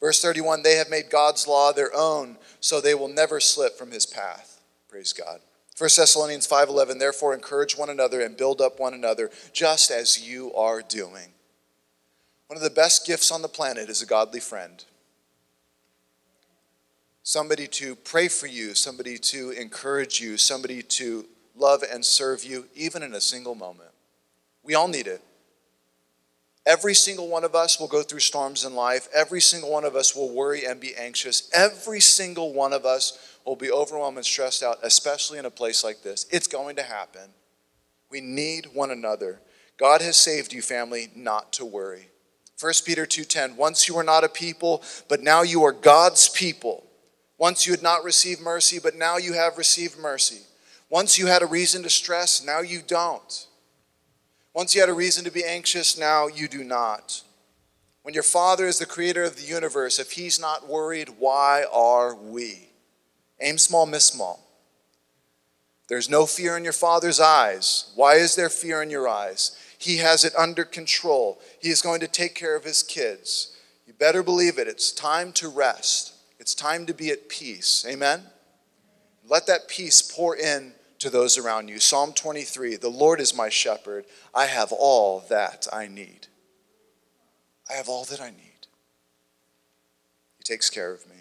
Verse 0.00 0.20
31 0.22 0.62
They 0.62 0.76
have 0.76 0.90
made 0.90 1.10
God's 1.10 1.46
law 1.46 1.72
their 1.72 1.94
own, 1.94 2.38
so 2.60 2.80
they 2.80 2.94
will 2.94 3.08
never 3.08 3.38
slip 3.38 3.76
from 3.76 3.90
his 3.90 4.06
path. 4.06 4.60
Praise 4.88 5.12
God. 5.12 5.40
1 5.76 5.88
Thessalonians 5.96 6.46
5:11 6.46 6.98
Therefore 6.98 7.32
encourage 7.32 7.76
one 7.76 7.90
another 7.90 8.20
and 8.20 8.36
build 8.36 8.60
up 8.60 8.78
one 8.78 8.94
another 8.94 9.30
just 9.52 9.90
as 9.90 10.20
you 10.20 10.52
are 10.54 10.82
doing. 10.82 11.32
One 12.48 12.56
of 12.56 12.62
the 12.62 12.70
best 12.70 13.06
gifts 13.06 13.30
on 13.30 13.42
the 13.42 13.48
planet 13.48 13.88
is 13.88 14.02
a 14.02 14.06
godly 14.06 14.40
friend. 14.40 14.84
Somebody 17.22 17.68
to 17.68 17.94
pray 17.94 18.28
for 18.28 18.46
you, 18.48 18.74
somebody 18.74 19.16
to 19.18 19.50
encourage 19.52 20.20
you, 20.20 20.36
somebody 20.36 20.82
to 20.82 21.26
love 21.54 21.82
and 21.82 22.04
serve 22.04 22.42
you 22.42 22.66
even 22.74 23.02
in 23.02 23.14
a 23.14 23.20
single 23.20 23.54
moment. 23.54 23.90
We 24.62 24.74
all 24.74 24.88
need 24.88 25.06
it. 25.06 25.22
Every 26.70 26.94
single 26.94 27.26
one 27.26 27.42
of 27.42 27.56
us 27.56 27.80
will 27.80 27.88
go 27.88 28.04
through 28.04 28.20
storms 28.20 28.64
in 28.64 28.76
life. 28.76 29.08
Every 29.12 29.40
single 29.40 29.72
one 29.72 29.84
of 29.84 29.96
us 29.96 30.14
will 30.14 30.32
worry 30.32 30.64
and 30.64 30.78
be 30.78 30.94
anxious. 30.94 31.50
Every 31.52 31.98
single 31.98 32.52
one 32.52 32.72
of 32.72 32.86
us 32.86 33.18
will 33.44 33.56
be 33.56 33.72
overwhelmed 33.72 34.18
and 34.18 34.24
stressed 34.24 34.62
out, 34.62 34.78
especially 34.84 35.40
in 35.40 35.46
a 35.46 35.50
place 35.50 35.82
like 35.82 36.04
this. 36.04 36.26
It's 36.30 36.46
going 36.46 36.76
to 36.76 36.84
happen. 36.84 37.30
We 38.08 38.20
need 38.20 38.68
one 38.72 38.92
another. 38.92 39.40
God 39.78 40.00
has 40.00 40.16
saved 40.16 40.52
you, 40.52 40.62
family, 40.62 41.10
not 41.16 41.52
to 41.54 41.64
worry. 41.64 42.10
1 42.60 42.72
Peter 42.84 43.04
2:10 43.04 43.56
Once 43.56 43.88
you 43.88 43.96
were 43.96 44.04
not 44.04 44.22
a 44.22 44.28
people, 44.28 44.84
but 45.08 45.20
now 45.20 45.42
you 45.42 45.64
are 45.64 45.72
God's 45.72 46.28
people. 46.28 46.86
Once 47.36 47.66
you 47.66 47.72
had 47.72 47.82
not 47.82 48.04
received 48.04 48.40
mercy, 48.40 48.78
but 48.78 48.94
now 48.94 49.16
you 49.16 49.32
have 49.32 49.58
received 49.58 49.98
mercy. 49.98 50.42
Once 50.88 51.18
you 51.18 51.26
had 51.26 51.42
a 51.42 51.46
reason 51.46 51.82
to 51.82 51.90
stress, 51.90 52.44
now 52.44 52.60
you 52.60 52.80
don't. 52.80 53.48
Once 54.52 54.74
you 54.74 54.80
had 54.80 54.90
a 54.90 54.94
reason 54.94 55.24
to 55.24 55.30
be 55.30 55.44
anxious, 55.44 55.96
now 55.96 56.26
you 56.26 56.48
do 56.48 56.64
not. 56.64 57.22
When 58.02 58.14
your 58.14 58.22
Father 58.22 58.66
is 58.66 58.78
the 58.78 58.86
creator 58.86 59.22
of 59.22 59.36
the 59.36 59.46
universe, 59.46 59.98
if 59.98 60.12
He's 60.12 60.40
not 60.40 60.68
worried, 60.68 61.08
why 61.18 61.64
are 61.72 62.14
we? 62.14 62.70
Aim 63.40 63.58
small, 63.58 63.86
miss 63.86 64.06
small. 64.06 64.46
There's 65.88 66.08
no 66.08 66.26
fear 66.26 66.56
in 66.56 66.64
your 66.64 66.72
Father's 66.72 67.20
eyes. 67.20 67.92
Why 67.94 68.14
is 68.14 68.36
there 68.36 68.48
fear 68.48 68.82
in 68.82 68.90
your 68.90 69.08
eyes? 69.08 69.56
He 69.78 69.98
has 69.98 70.24
it 70.24 70.34
under 70.36 70.64
control. 70.64 71.40
He 71.60 71.70
is 71.70 71.82
going 71.82 72.00
to 72.00 72.08
take 72.08 72.34
care 72.34 72.56
of 72.56 72.64
His 72.64 72.82
kids. 72.82 73.56
You 73.86 73.92
better 73.92 74.22
believe 74.22 74.58
it. 74.58 74.68
It's 74.68 74.92
time 74.92 75.32
to 75.34 75.48
rest, 75.48 76.14
it's 76.38 76.54
time 76.54 76.86
to 76.86 76.94
be 76.94 77.10
at 77.10 77.28
peace. 77.28 77.84
Amen? 77.88 78.22
Let 79.26 79.46
that 79.46 79.68
peace 79.68 80.02
pour 80.02 80.36
in 80.36 80.72
to 81.00 81.10
those 81.10 81.36
around 81.36 81.68
you. 81.68 81.80
Psalm 81.80 82.12
23 82.12 82.76
The 82.76 82.88
Lord 82.88 83.20
is 83.20 83.34
my 83.34 83.48
shepherd. 83.48 84.04
I 84.34 84.46
have 84.46 84.72
all 84.72 85.24
that 85.28 85.66
I 85.72 85.88
need. 85.88 86.28
I 87.68 87.74
have 87.74 87.88
all 87.88 88.04
that 88.04 88.20
I 88.20 88.30
need. 88.30 88.66
He 90.38 90.44
takes 90.44 90.70
care 90.70 90.92
of 90.92 91.08
me. 91.08 91.19